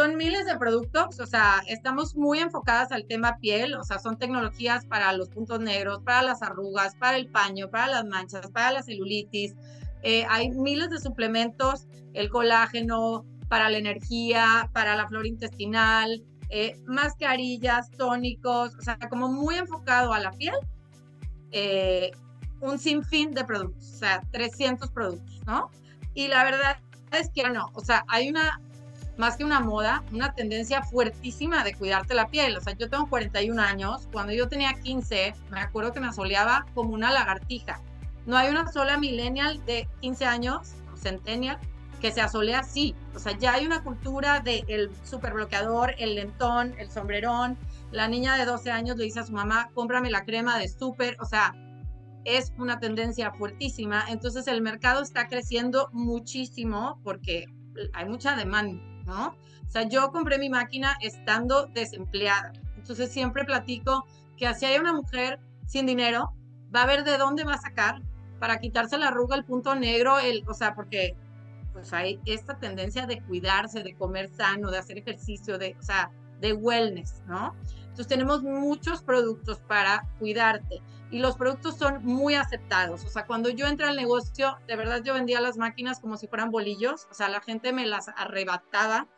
Son 0.00 0.16
miles 0.16 0.46
de 0.46 0.56
productos, 0.56 1.20
o 1.20 1.26
sea, 1.26 1.62
estamos 1.66 2.16
muy 2.16 2.38
enfocadas 2.38 2.90
al 2.90 3.04
tema 3.04 3.36
piel, 3.36 3.74
o 3.74 3.84
sea, 3.84 3.98
son 3.98 4.16
tecnologías 4.16 4.86
para 4.86 5.12
los 5.12 5.28
puntos 5.28 5.60
negros, 5.60 6.00
para 6.02 6.22
las 6.22 6.40
arrugas, 6.40 6.94
para 6.94 7.18
el 7.18 7.26
paño, 7.26 7.68
para 7.68 7.86
las 7.86 8.06
manchas, 8.06 8.50
para 8.50 8.72
la 8.72 8.82
celulitis. 8.82 9.54
Eh, 10.02 10.24
hay 10.30 10.52
miles 10.52 10.88
de 10.88 11.00
suplementos, 11.00 11.86
el 12.14 12.30
colágeno, 12.30 13.26
para 13.50 13.68
la 13.68 13.76
energía, 13.76 14.70
para 14.72 14.96
la 14.96 15.06
flora 15.06 15.28
intestinal, 15.28 16.24
eh, 16.48 16.80
mascarillas, 16.86 17.90
tónicos, 17.90 18.74
o 18.76 18.80
sea, 18.80 18.98
como 19.10 19.28
muy 19.28 19.56
enfocado 19.56 20.14
a 20.14 20.18
la 20.18 20.30
piel, 20.30 20.56
eh, 21.52 22.10
un 22.62 22.78
sinfín 22.78 23.32
de 23.32 23.44
productos, 23.44 23.96
o 23.96 23.98
sea, 23.98 24.22
300 24.30 24.90
productos, 24.92 25.42
¿no? 25.44 25.68
Y 26.14 26.28
la 26.28 26.42
verdad 26.44 26.78
es 27.12 27.28
que 27.28 27.50
no, 27.50 27.68
o 27.74 27.80
sea, 27.82 28.02
hay 28.08 28.30
una, 28.30 28.62
más 29.16 29.36
que 29.36 29.44
una 29.44 29.60
moda, 29.60 30.02
una 30.12 30.32
tendencia 30.32 30.82
fuertísima 30.82 31.64
de 31.64 31.74
cuidarte 31.74 32.14
la 32.14 32.28
piel. 32.28 32.56
O 32.56 32.60
sea, 32.60 32.74
yo 32.74 32.88
tengo 32.88 33.08
41 33.08 33.60
años, 33.60 34.08
cuando 34.12 34.32
yo 34.32 34.48
tenía 34.48 34.72
15, 34.74 35.34
me 35.50 35.60
acuerdo 35.60 35.92
que 35.92 36.00
me 36.00 36.08
asoleaba 36.08 36.66
como 36.74 36.94
una 36.94 37.12
lagartija. 37.12 37.80
No 38.26 38.36
hay 38.36 38.48
una 38.50 38.70
sola 38.70 38.96
millennial 38.98 39.64
de 39.66 39.88
15 40.00 40.24
años, 40.24 40.72
centennial, 40.96 41.58
que 42.00 42.12
se 42.12 42.20
asolea 42.20 42.62
sí. 42.62 42.94
O 43.14 43.18
sea, 43.18 43.36
ya 43.38 43.54
hay 43.54 43.66
una 43.66 43.82
cultura 43.82 44.40
del 44.40 44.64
el 44.68 44.90
bloqueador, 45.32 45.94
el 45.98 46.14
lentón, 46.14 46.74
el 46.78 46.90
sombrerón. 46.90 47.58
La 47.92 48.08
niña 48.08 48.36
de 48.36 48.44
12 48.44 48.70
años 48.70 48.96
le 48.96 49.04
dice 49.04 49.20
a 49.20 49.26
su 49.26 49.32
mamá, 49.32 49.70
cómprame 49.74 50.10
la 50.10 50.24
crema 50.24 50.58
de 50.58 50.68
súper. 50.68 51.16
O 51.20 51.26
sea, 51.26 51.54
es 52.24 52.52
una 52.58 52.78
tendencia 52.80 53.32
fuertísima. 53.32 54.04
Entonces 54.08 54.46
el 54.46 54.62
mercado 54.62 55.02
está 55.02 55.28
creciendo 55.28 55.88
muchísimo 55.92 57.00
porque 57.04 57.46
hay 57.92 58.08
mucha 58.08 58.36
demanda, 58.36 58.82
O 59.10 59.70
sea, 59.70 59.88
yo 59.88 60.10
compré 60.10 60.38
mi 60.38 60.50
máquina 60.50 60.96
estando 61.00 61.66
desempleada. 61.66 62.52
Entonces 62.76 63.12
siempre 63.12 63.44
platico 63.44 64.06
que 64.36 64.52
si 64.54 64.66
hay 64.66 64.78
una 64.78 64.92
mujer 64.92 65.38
sin 65.66 65.86
dinero, 65.86 66.32
va 66.74 66.82
a 66.82 66.86
ver 66.86 67.04
de 67.04 67.18
dónde 67.18 67.44
va 67.44 67.54
a 67.54 67.60
sacar 67.60 68.02
para 68.38 68.58
quitarse 68.58 68.98
la 68.98 69.08
arruga, 69.08 69.36
el 69.36 69.44
punto 69.44 69.74
negro, 69.74 70.18
el, 70.18 70.44
o 70.48 70.54
sea, 70.54 70.74
porque 70.74 71.14
pues 71.72 71.92
hay 71.92 72.18
esta 72.24 72.58
tendencia 72.58 73.06
de 73.06 73.20
cuidarse, 73.20 73.82
de 73.82 73.94
comer 73.94 74.30
sano, 74.30 74.70
de 74.70 74.78
hacer 74.78 74.98
ejercicio, 74.98 75.58
de, 75.58 75.76
o 75.78 75.82
sea, 75.82 76.10
de 76.40 76.52
wellness, 76.52 77.22
¿no? 77.26 77.54
Entonces 77.90 78.08
tenemos 78.08 78.42
muchos 78.42 79.02
productos 79.02 79.60
para 79.60 80.08
cuidarte 80.18 80.80
y 81.10 81.18
los 81.18 81.36
productos 81.36 81.76
son 81.76 82.04
muy 82.04 82.34
aceptados. 82.34 83.04
O 83.04 83.08
sea, 83.08 83.26
cuando 83.26 83.50
yo 83.50 83.66
entré 83.66 83.86
al 83.86 83.96
negocio, 83.96 84.56
de 84.66 84.76
verdad 84.76 85.02
yo 85.02 85.14
vendía 85.14 85.40
las 85.40 85.56
máquinas 85.56 86.00
como 86.00 86.16
si 86.16 86.28
fueran 86.28 86.50
bolillos, 86.50 87.08
o 87.10 87.14
sea, 87.14 87.28
la 87.28 87.40
gente 87.40 87.72
me 87.72 87.86
las 87.86 88.08
arrebataba 88.08 89.08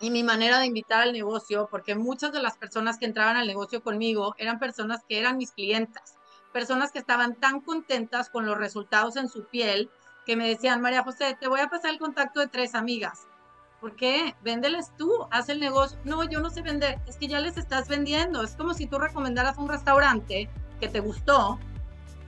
y 0.00 0.10
mi 0.10 0.22
manera 0.22 0.58
de 0.58 0.66
invitar 0.66 1.02
al 1.02 1.12
negocio, 1.12 1.68
porque 1.70 1.94
muchas 1.94 2.32
de 2.32 2.42
las 2.42 2.56
personas 2.56 2.98
que 2.98 3.04
entraban 3.04 3.36
al 3.36 3.46
negocio 3.46 3.82
conmigo 3.82 4.34
eran 4.38 4.58
personas 4.58 5.02
que 5.08 5.18
eran 5.18 5.36
mis 5.36 5.52
clientas, 5.52 6.16
personas 6.52 6.90
que 6.90 6.98
estaban 6.98 7.34
tan 7.34 7.60
contentas 7.60 8.30
con 8.30 8.46
los 8.46 8.58
resultados 8.58 9.16
en 9.16 9.28
su 9.28 9.44
piel 9.44 9.90
que 10.24 10.36
me 10.36 10.48
decían, 10.48 10.80
María 10.80 11.04
José, 11.04 11.36
te 11.38 11.48
voy 11.48 11.60
a 11.60 11.68
pasar 11.68 11.90
el 11.90 11.98
contacto 11.98 12.40
de 12.40 12.48
tres 12.48 12.74
amigas. 12.74 13.26
¿Por 13.84 13.96
qué? 13.96 14.34
Véndeles 14.42 14.92
tú, 14.96 15.10
haz 15.30 15.50
el 15.50 15.60
negocio. 15.60 15.98
No, 16.04 16.24
yo 16.24 16.40
no 16.40 16.48
sé 16.48 16.62
vender, 16.62 16.98
es 17.06 17.18
que 17.18 17.28
ya 17.28 17.38
les 17.40 17.58
estás 17.58 17.86
vendiendo. 17.86 18.42
Es 18.42 18.56
como 18.56 18.72
si 18.72 18.86
tú 18.86 18.98
recomendaras 18.98 19.58
un 19.58 19.68
restaurante 19.68 20.48
que 20.80 20.88
te 20.88 21.00
gustó, 21.00 21.58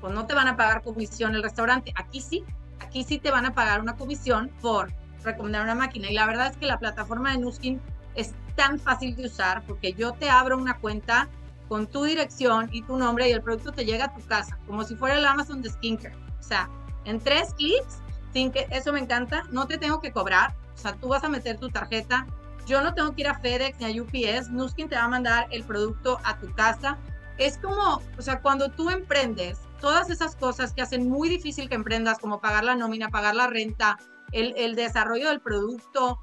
pues 0.02 0.12
no 0.12 0.26
te 0.26 0.34
van 0.34 0.48
a 0.48 0.56
pagar 0.58 0.82
comisión 0.82 1.34
el 1.34 1.42
restaurante. 1.42 1.94
Aquí 1.96 2.20
sí, 2.20 2.44
aquí 2.80 3.04
sí 3.04 3.18
te 3.18 3.30
van 3.30 3.46
a 3.46 3.54
pagar 3.54 3.80
una 3.80 3.96
comisión 3.96 4.50
por 4.60 4.92
recomendar 5.24 5.62
una 5.62 5.74
máquina. 5.74 6.10
Y 6.10 6.12
la 6.12 6.26
verdad 6.26 6.48
es 6.48 6.58
que 6.58 6.66
la 6.66 6.78
plataforma 6.78 7.32
de 7.32 7.38
Nuskin 7.38 7.80
es 8.16 8.34
tan 8.54 8.78
fácil 8.78 9.16
de 9.16 9.24
usar 9.24 9.64
porque 9.64 9.94
yo 9.94 10.12
te 10.12 10.28
abro 10.28 10.58
una 10.58 10.76
cuenta 10.76 11.26
con 11.70 11.86
tu 11.86 12.04
dirección 12.04 12.68
y 12.70 12.82
tu 12.82 12.98
nombre 12.98 13.30
y 13.30 13.32
el 13.32 13.40
producto 13.40 13.72
te 13.72 13.86
llega 13.86 14.04
a 14.04 14.14
tu 14.14 14.20
casa, 14.26 14.58
como 14.66 14.84
si 14.84 14.94
fuera 14.94 15.16
el 15.16 15.24
Amazon 15.24 15.62
de 15.62 15.70
Skincare. 15.70 16.16
O 16.38 16.42
sea, 16.42 16.68
en 17.06 17.18
tres 17.18 17.54
clics, 17.54 18.02
sin 18.34 18.52
que 18.52 18.66
eso 18.72 18.92
me 18.92 19.00
encanta, 19.00 19.44
no 19.52 19.66
te 19.66 19.78
tengo 19.78 20.02
que 20.02 20.12
cobrar. 20.12 20.54
O 20.76 20.78
sea, 20.78 20.94
tú 20.94 21.08
vas 21.08 21.24
a 21.24 21.28
meter 21.28 21.58
tu 21.58 21.70
tarjeta. 21.70 22.26
Yo 22.66 22.82
no 22.82 22.94
tengo 22.94 23.14
que 23.14 23.22
ir 23.22 23.28
a 23.28 23.38
FedEx 23.38 23.78
ni 23.80 23.86
a 23.86 24.02
UPS. 24.02 24.50
Nuskin 24.50 24.88
te 24.88 24.96
va 24.96 25.04
a 25.04 25.08
mandar 25.08 25.48
el 25.50 25.64
producto 25.64 26.18
a 26.24 26.38
tu 26.38 26.52
casa. 26.54 26.98
Es 27.38 27.58
como, 27.58 28.02
o 28.18 28.22
sea, 28.22 28.40
cuando 28.40 28.70
tú 28.70 28.90
emprendes, 28.90 29.58
todas 29.80 30.10
esas 30.10 30.36
cosas 30.36 30.72
que 30.72 30.82
hacen 30.82 31.08
muy 31.08 31.28
difícil 31.28 31.68
que 31.68 31.74
emprendas, 31.74 32.18
como 32.18 32.40
pagar 32.40 32.64
la 32.64 32.74
nómina, 32.74 33.08
pagar 33.08 33.34
la 33.34 33.46
renta, 33.46 33.98
el, 34.32 34.74
desarrollo 34.74 35.28
del 35.28 35.40
producto, 35.40 36.18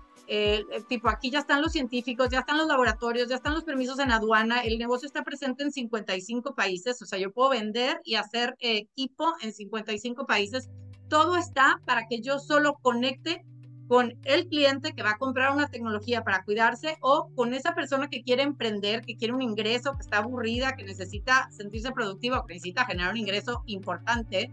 tipo 0.88 1.10
aquí 1.10 1.30
ya 1.30 1.40
están 1.40 1.62
los 1.62 1.72
científicos, 1.72 2.30
ya 2.30 2.40
están 2.40 2.58
los 2.58 2.68
laboratorios, 2.68 3.30
ya 3.30 3.36
están 3.36 3.54
los 3.54 3.64
permisos 3.64 4.00
en 4.00 4.12
aduana, 4.12 4.62
el 4.62 4.78
negocio 4.78 5.06
está 5.06 5.24
presente 5.24 5.64
en 5.64 5.72
55 5.72 6.56
países, 6.56 7.02
o 7.02 7.06
sea, 7.06 7.20
yo 7.20 7.32
puedo 7.32 7.50
vender 7.50 8.02
y 8.04 8.16
hacer 8.16 8.56
equipo 8.60 9.34
en 9.42 9.54
55 9.54 10.26
países. 10.26 10.70
Todo 11.10 11.38
está 11.38 11.80
para 11.86 12.08
que 12.08 12.22
yo 12.22 12.40
solo 12.40 12.80
conecte 12.82 13.46
con 13.94 14.18
el 14.24 14.48
cliente 14.48 14.94
que 14.94 15.04
va 15.04 15.12
a 15.12 15.18
comprar 15.20 15.54
una 15.54 15.68
tecnología 15.68 16.24
para 16.24 16.44
cuidarse 16.44 16.98
o 17.00 17.30
con 17.36 17.54
esa 17.54 17.76
persona 17.76 18.10
que 18.10 18.24
quiere 18.24 18.42
emprender, 18.42 19.06
que 19.06 19.16
quiere 19.16 19.36
un 19.36 19.44
ingreso, 19.44 19.94
que 19.94 20.02
está 20.02 20.18
aburrida, 20.18 20.76
que 20.76 20.84
necesita 20.84 21.48
sentirse 21.52 21.92
productiva 21.92 22.40
o 22.40 22.48
que 22.48 22.56
necesita 22.56 22.86
generar 22.86 23.12
un 23.12 23.18
ingreso 23.18 23.62
importante 23.68 24.50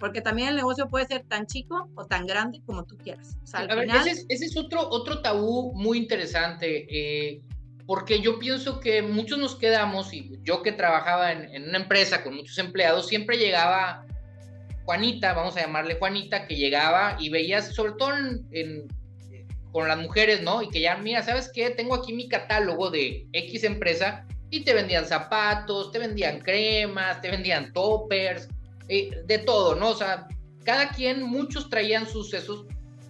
porque 0.00 0.22
también 0.22 0.48
el 0.48 0.56
negocio 0.56 0.88
puede 0.88 1.06
ser 1.06 1.22
tan 1.22 1.46
chico 1.46 1.88
o 1.94 2.04
tan 2.04 2.26
grande 2.26 2.62
como 2.66 2.82
tú 2.84 2.98
quieras. 2.98 3.36
ese, 4.26 4.26
es, 4.28 4.56
otro, 4.56 4.88
otro 4.90 5.22
tabú 5.22 5.72
muy 5.72 5.96
interesante, 5.96 6.88
eh, 6.90 7.42
porque 7.86 8.20
yo 8.20 8.40
pienso 8.40 8.80
que 8.80 9.02
muchos 9.02 9.38
nos 9.38 9.54
quedamos, 9.54 10.12
y 10.12 10.36
yo 10.42 10.62
que 10.62 10.72
trabajaba 10.72 11.30
en, 11.30 11.68
una 11.68 11.78
empresa 11.78 12.24
con 12.24 12.34
muchos 12.34 12.58
empleados, 12.58 13.06
siempre 13.06 13.38
llegaba 13.38 14.04
Juanita, 14.90 15.34
vamos 15.34 15.56
a 15.56 15.60
llamarle 15.60 15.94
Juanita, 15.94 16.48
que 16.48 16.56
llegaba 16.56 17.16
y 17.20 17.28
veías, 17.28 17.76
sobre 17.76 17.92
todo 17.92 18.10
con 19.70 19.86
las 19.86 19.96
mujeres, 19.96 20.42
¿no? 20.42 20.62
Y 20.62 20.68
que 20.68 20.80
ya, 20.80 20.96
mira, 20.96 21.22
¿sabes 21.22 21.48
qué? 21.54 21.70
Tengo 21.70 21.94
aquí 21.94 22.12
mi 22.12 22.28
catálogo 22.28 22.90
de 22.90 23.24
X 23.32 23.62
empresa 23.62 24.26
y 24.50 24.64
te 24.64 24.74
vendían 24.74 25.06
zapatos, 25.06 25.92
te 25.92 26.00
vendían 26.00 26.40
cremas, 26.40 27.20
te 27.20 27.30
vendían 27.30 27.72
toppers, 27.72 28.48
eh, 28.88 29.10
de 29.26 29.38
todo, 29.38 29.76
¿no? 29.76 29.90
O 29.90 29.94
sea, 29.94 30.26
cada 30.64 30.88
quien, 30.88 31.22
muchos 31.22 31.70
traían 31.70 32.08
sucesos, 32.08 32.64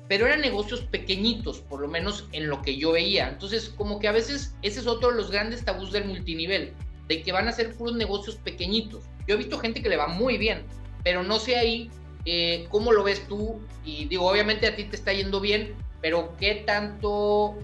pero 0.07 0.27
eran 0.27 0.43
negocios 0.43 0.83
pequeñitos, 0.83 1.61
por 1.61 1.81
lo 1.81 1.89
menos 1.89 2.29
en 2.33 2.51
lo 2.51 2.61
que 2.61 2.77
yo 2.77 2.93
veía. 2.93 3.31
Entonces, 3.31 3.71
como 3.71 4.01
que 4.01 4.09
a 4.09 4.13
veces 4.13 4.55
ese 4.61 4.81
es 4.81 4.87
otro 4.87 5.13
de 5.13 5.17
los 5.17 5.31
grandes 5.31 5.65
tabús 5.65 5.93
del 5.93 6.05
multinivel, 6.05 6.75
de 7.09 7.23
que 7.23 7.33
van 7.33 7.49
a 7.49 7.53
ser 7.53 7.75
puros 7.75 7.97
negocios 7.97 8.37
pequeñitos. 8.37 9.03
Yo 9.27 9.37
he 9.37 9.39
visto 9.39 9.59
gente 9.59 9.81
que 9.81 9.89
le 9.89 9.97
va 9.97 10.09
muy 10.09 10.37
bien, 10.37 10.67
pero 11.03 11.23
no 11.23 11.39
sé 11.39 11.57
ahí 11.57 11.91
eh, 12.25 12.67
cómo 12.71 12.93
lo 12.93 13.03
ves 13.03 13.27
tú. 13.29 13.61
Y 13.85 14.07
digo, 14.07 14.27
obviamente 14.29 14.67
a 14.67 14.77
ti 14.77 14.85
te 14.85 14.97
está 14.97 15.13
yendo 15.13 15.41
bien, 15.41 15.75
pero 16.01 16.37
¿qué 16.39 16.63
tanto 16.67 17.57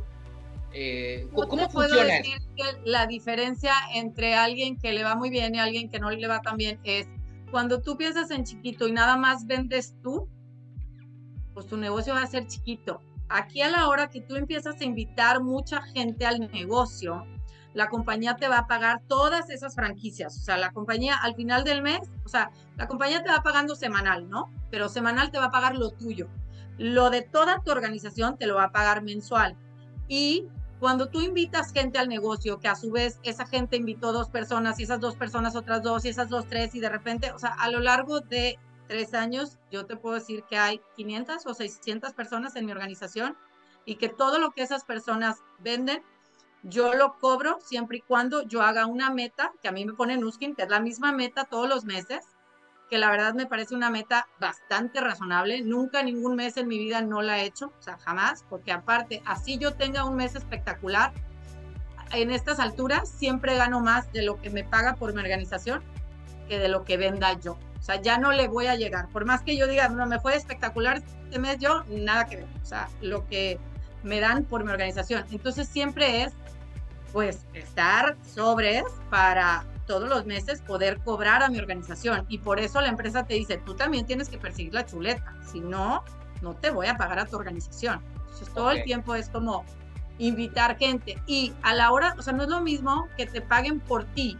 eh, 0.79 1.27
¿Cómo 1.33 1.71
funciona? 1.71 2.17
Decir 2.17 2.39
que 2.55 2.65
la 2.85 3.07
diferencia 3.07 3.73
entre 3.95 4.35
alguien 4.35 4.77
que 4.77 4.93
le 4.93 5.05
va 5.05 5.15
muy 5.15 5.31
bien 5.31 5.55
y 5.55 5.59
alguien 5.59 5.89
que 5.89 5.99
no 5.99 6.11
le 6.11 6.29
va 6.29 6.43
tan 6.43 6.59
bien 6.59 6.79
es 6.85 7.09
cuando 7.51 7.81
tú 7.81 7.97
piensas 7.97 8.31
en 8.31 8.45
chiquito 8.45 8.87
y 8.87 8.93
nada 8.93 9.17
más 9.17 9.47
vendes 9.47 9.95
tú, 10.03 10.29
pues 11.55 11.67
tu 11.67 11.79
negocio 11.79 12.13
va 12.13 12.23
a 12.23 12.27
ser 12.27 12.47
chiquito. 12.47 13.01
Aquí 13.31 13.63
a 13.63 13.71
la 13.71 13.89
hora 13.89 14.11
que 14.11 14.21
tú 14.21 14.37
empiezas 14.37 14.79
a 14.79 14.85
invitar 14.85 15.43
mucha 15.43 15.81
gente 15.81 16.27
al 16.27 16.41
negocio, 16.53 17.25
la 17.77 17.91
compañía 17.91 18.37
te 18.37 18.49
va 18.49 18.61
a 18.61 18.67
pagar 18.67 19.03
todas 19.07 19.51
esas 19.51 19.75
franquicias. 19.75 20.39
O 20.39 20.41
sea, 20.41 20.57
la 20.57 20.73
compañía 20.73 21.15
al 21.15 21.35
final 21.35 21.63
del 21.63 21.83
mes, 21.83 22.01
o 22.25 22.29
sea, 22.29 22.51
la 22.77 22.89
compañía 22.89 23.23
te 23.23 23.29
va 23.29 23.43
pagando 23.43 23.77
semanal, 23.77 24.31
¿no? 24.31 24.51
Pero 24.71 24.89
semanal 24.89 25.31
te 25.31 25.39
va 25.39 25.47
a 25.47 25.51
pagar 25.51 25.77
lo 25.77 25.91
tuyo. 25.91 26.27
Lo 26.79 27.11
de 27.11 27.21
toda 27.21 27.61
tu 27.63 27.71
organización 27.71 28.39
te 28.39 28.47
lo 28.47 28.55
va 28.55 28.65
a 28.65 28.73
pagar 28.73 29.03
mensual. 29.03 29.57
Y 30.09 30.47
cuando 30.81 31.11
tú 31.11 31.21
invitas 31.21 31.71
gente 31.71 31.99
al 31.99 32.09
negocio, 32.09 32.59
que 32.61 32.69
a 32.69 32.77
su 32.77 32.91
vez 32.91 33.21
esa 33.23 33.47
gente 33.47 33.77
invitó 33.77 34.11
dos 34.13 34.31
personas 34.31 34.81
y 34.81 34.85
esas 34.85 35.01
dos 35.01 35.15
personas 35.15 35.55
otras 35.55 35.83
dos 35.83 36.07
y 36.07 36.09
esas 36.09 36.31
dos 36.31 36.47
tres 36.49 36.75
y 36.75 36.81
de 36.81 36.89
repente, 36.89 37.31
o 37.33 37.39
sea, 37.39 37.51
a 37.59 37.71
lo 37.71 37.81
largo 37.81 38.21
de 38.21 38.59
tres 38.89 39.13
años, 39.13 39.59
yo 39.71 39.85
te 39.85 39.97
puedo 39.97 40.15
decir 40.15 40.45
que 40.49 40.57
hay 40.57 40.81
500 40.97 41.45
o 41.45 41.53
600 41.53 42.15
personas 42.15 42.57
en 42.57 42.65
mi 42.65 42.73
organización 42.73 43.37
y 43.85 43.97
que 43.97 44.09
todo 44.09 44.39
lo 44.39 44.53
que 44.53 44.63
esas 44.63 44.85
personas 44.85 45.43
venden, 45.59 46.03
yo 46.69 46.95
lo 46.95 47.17
cobro 47.19 47.59
siempre 47.61 47.99
y 47.99 48.01
cuando 48.01 48.43
yo 48.43 48.63
haga 48.63 48.87
una 48.87 49.11
meta, 49.11 49.53
que 49.63 49.69
a 49.69 49.73
mí 49.73 49.85
me 49.85 49.95
pone 49.95 50.17
Nuskin, 50.17 50.55
que 50.55 50.63
es 50.63 50.69
la 50.69 50.81
misma 50.81 51.13
meta 51.13 51.45
todos 51.45 51.69
los 51.69 51.85
meses, 51.85 52.25
que 52.91 52.99
la 52.99 53.11
verdad 53.11 53.35
me 53.35 53.47
parece 53.47 53.75
una 53.75 53.91
meta 53.91 54.29
bastante 54.41 55.01
razonable. 55.01 55.63
Nunca 55.63 56.03
ningún 56.03 56.37
mes 56.37 56.57
en 56.57 56.69
mi 56.69 56.79
vida 56.79 57.01
no 57.03 57.23
la 57.23 57.39
he 57.39 57.45
hecho, 57.45 57.73
o 57.79 57.83
sea, 57.83 57.99
jamás, 57.99 58.45
porque 58.49 58.73
aparte, 58.73 59.23
así 59.25 59.59
yo 59.59 59.75
tenga 59.75 60.05
un 60.05 60.17
mes 60.17 60.35
espectacular, 60.35 61.13
en 62.13 62.31
estas 62.31 62.61
alturas 62.61 63.09
siempre 63.09 63.57
gano 63.57 63.81
más 63.81 64.13
de 64.13 64.23
lo 64.23 64.41
que 64.41 64.51
me 64.51 64.65
paga 64.65 64.95
por 64.95 65.13
mi 65.13 65.21
organización 65.21 65.83
que 66.49 66.59
de 66.59 66.69
lo 66.69 66.85
que 66.85 66.97
venda 66.97 67.33
yo. 67.41 67.59
O 67.79 67.83
sea, 67.83 68.01
ya 68.01 68.19
no 68.19 68.33
le 68.33 68.49
voy 68.49 68.67
a 68.67 68.77
llegar. 68.77 69.09
Por 69.09 69.25
más 69.25 69.43
que 69.43 69.57
yo 69.57 69.67
diga, 69.67 69.89
no, 69.89 70.07
me 70.07 70.21
fue 70.21 70.37
espectacular 70.37 71.03
este 71.25 71.39
mes, 71.39 71.59
yo 71.59 71.85
nada 71.89 72.27
que 72.27 72.37
ver. 72.37 72.49
O 72.63 72.65
sea, 72.65 72.89
lo 73.01 73.27
que 73.27 73.59
me 74.03 74.21
dan 74.21 74.45
por 74.45 74.65
mi 74.65 74.71
organización. 74.71 75.25
Entonces 75.31 75.69
siempre 75.69 76.23
es, 76.23 76.33
pues, 77.17 77.47
estar 77.55 78.15
sobres 78.23 78.85
para 79.09 79.65
todos 79.87 80.07
los 80.07 80.27
meses 80.27 80.61
poder 80.61 80.99
cobrar 80.99 81.43
a 81.43 81.49
mi 81.49 81.59
organización. 81.59 82.27
Y 82.29 82.37
por 82.37 82.61
eso 82.61 82.79
la 82.83 82.89
empresa 82.89 83.25
te 83.25 83.33
dice, 83.33 83.57
tú 83.57 83.73
también 83.73 84.05
tienes 84.05 84.29
que 84.29 84.37
perseguir 84.37 84.75
la 84.75 84.85
chuleta, 84.85 85.35
si 85.51 85.61
no, 85.61 86.05
no 86.43 86.53
te 86.57 86.69
voy 86.69 86.89
a 86.89 86.99
pagar 86.99 87.19
a 87.19 87.25
tu 87.25 87.37
organización. 87.37 88.03
Entonces 88.19 88.53
todo 88.53 88.71
el 88.71 88.85
tiempo 88.85 89.15
es 89.15 89.31
como 89.31 89.65
invitar 90.19 90.77
gente. 90.77 91.19
Y 91.27 91.55
a 91.63 91.73
la 91.73 91.91
hora, 91.91 92.15
o 92.19 92.23
sea, 92.23 92.35
no 92.35 92.43
es 92.43 92.51
lo 92.51 92.61
mismo 92.61 93.09
que 93.17 93.25
te 93.25 93.41
paguen 93.41 93.81
por 93.81 94.05
ti 94.05 94.37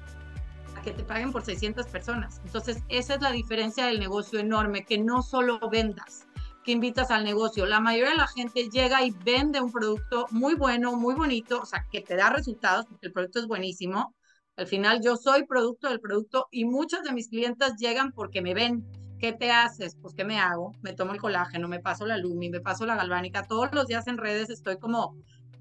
a 0.77 0.83
que 0.83 0.91
te 0.91 1.03
paguen 1.03 1.33
por 1.33 1.47
600 1.47 1.87
personas. 1.87 2.43
Entonces 2.45 2.83
esa 2.91 3.15
es 3.15 3.23
la 3.23 3.33
diferencia 3.33 3.87
del 3.87 4.01
negocio 4.01 4.39
enorme, 4.39 4.85
que 4.85 4.99
no 4.99 5.23
solo 5.23 5.61
vendas, 5.71 6.26
que 6.67 6.73
invitas 6.73 7.13
al 7.13 7.23
negocio. 7.23 7.65
La 7.65 7.79
mayoría 7.79 8.11
de 8.11 8.17
la 8.17 8.27
gente 8.27 8.69
llega 8.69 9.05
y 9.05 9.13
vende 9.13 9.61
un 9.61 9.71
producto 9.71 10.27
muy 10.33 10.55
bueno, 10.55 10.97
muy 10.97 11.15
bonito, 11.15 11.61
o 11.61 11.65
sea, 11.65 11.87
que 11.93 12.01
te 12.01 12.17
da 12.17 12.29
resultados 12.29 12.87
porque 12.87 13.07
el 13.07 13.13
producto 13.13 13.39
es 13.39 13.47
buenísimo, 13.47 14.15
al 14.57 14.67
final 14.67 15.01
yo 15.01 15.17
soy 15.17 15.47
producto 15.47 15.89
del 15.89 16.01
producto 16.01 16.49
y 16.51 16.65
muchos 16.65 17.03
de 17.05 17.13
mis 17.13 17.29
clientes 17.29 17.75
llegan 17.79 18.11
porque 18.11 18.43
me 18.43 18.53
ven 18.53 18.85
¿qué 19.21 19.33
te 19.33 19.53
haces? 19.53 19.97
Pues, 20.03 20.13
¿qué 20.15 20.25
me 20.25 20.41
hago? 20.41 20.75
Me 20.83 20.93
tomo 20.93 21.13
el 21.13 21.21
colágeno, 21.21 21.69
me 21.69 21.79
paso 21.79 22.05
la 22.05 22.17
Lumi, 22.17 22.51
me 22.51 22.61
paso 22.61 22.85
la 22.85 22.97
galvánica. 22.97 23.45
Todos 23.47 23.73
los 23.73 23.87
días 23.87 24.07
en 24.09 24.19
redes 24.19 24.51
estoy 24.51 24.79
como, 24.79 25.17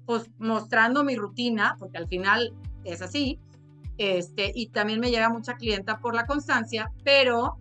pues, 0.06 0.28
mostrando 0.38 1.04
mi 1.04 1.16
rutina, 1.16 1.76
porque 1.78 1.98
al 1.98 2.08
final 2.08 2.52
es 2.84 3.00
así. 3.00 3.38
Este, 3.96 4.52
y 4.54 4.68
también 4.68 5.00
me 5.00 5.10
llega 5.10 5.30
mucha 5.30 5.54
clienta 5.54 6.00
por 6.00 6.14
la 6.14 6.26
constancia, 6.26 6.90
pero 7.04 7.58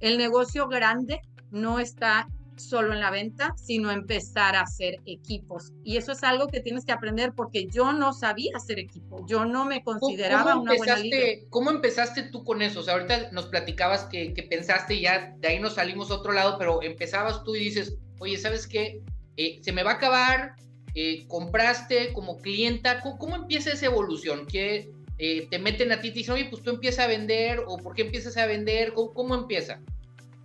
el 0.00 0.18
negocio 0.18 0.68
grande 0.68 1.20
no 1.50 1.78
está 1.78 2.28
solo 2.60 2.92
en 2.92 3.00
la 3.00 3.10
venta, 3.10 3.54
sino 3.56 3.90
empezar 3.90 4.56
a 4.56 4.62
hacer 4.62 4.96
equipos. 5.06 5.72
Y 5.84 5.96
eso 5.96 6.12
es 6.12 6.22
algo 6.22 6.48
que 6.48 6.60
tienes 6.60 6.84
que 6.84 6.92
aprender 6.92 7.32
porque 7.34 7.66
yo 7.66 7.92
no 7.92 8.12
sabía 8.12 8.52
hacer 8.54 8.78
equipo, 8.78 9.24
yo 9.26 9.44
no 9.44 9.64
me 9.64 9.82
consideraba 9.82 10.56
una 10.56 10.74
buena 10.74 10.96
líder. 10.96 11.46
¿Cómo 11.50 11.70
empezaste 11.70 12.24
tú 12.24 12.44
con 12.44 12.62
eso? 12.62 12.80
O 12.80 12.82
sea, 12.82 12.94
ahorita 12.94 13.30
nos 13.32 13.46
platicabas 13.46 14.04
que, 14.04 14.30
pensaste 14.50 14.94
y 14.94 15.02
ya 15.02 15.34
de 15.38 15.48
ahí 15.48 15.60
nos 15.60 15.74
salimos 15.74 16.10
a 16.10 16.14
otro 16.14 16.32
lado, 16.32 16.56
pero 16.58 16.82
empezabas 16.82 17.44
tú 17.44 17.54
y 17.54 17.60
dices, 17.60 17.96
oye, 18.18 18.36
¿sabes 18.38 18.66
qué? 18.66 19.02
Eh, 19.36 19.60
se 19.62 19.72
me 19.72 19.82
va 19.82 19.92
a 19.92 19.94
acabar, 19.94 20.54
eh, 20.94 21.26
compraste 21.28 22.12
como 22.12 22.38
clienta, 22.38 23.00
¿cómo, 23.00 23.36
empieza 23.36 23.72
esa 23.72 23.86
evolución? 23.86 24.46
¿Qué 24.46 24.90
eh, 25.18 25.46
te 25.50 25.58
meten 25.58 25.92
a 25.92 26.00
ti 26.00 26.08
y 26.08 26.10
te 26.10 26.18
dicen, 26.20 26.34
oye, 26.34 26.46
pues 26.50 26.62
tú 26.62 26.70
empiezas 26.70 27.04
a 27.04 27.08
vender 27.08 27.62
o 27.66 27.76
por 27.76 27.94
qué 27.94 28.02
empiezas 28.02 28.36
a 28.36 28.46
vender? 28.46 28.92
cómo 28.94 29.34
empieza? 29.34 29.80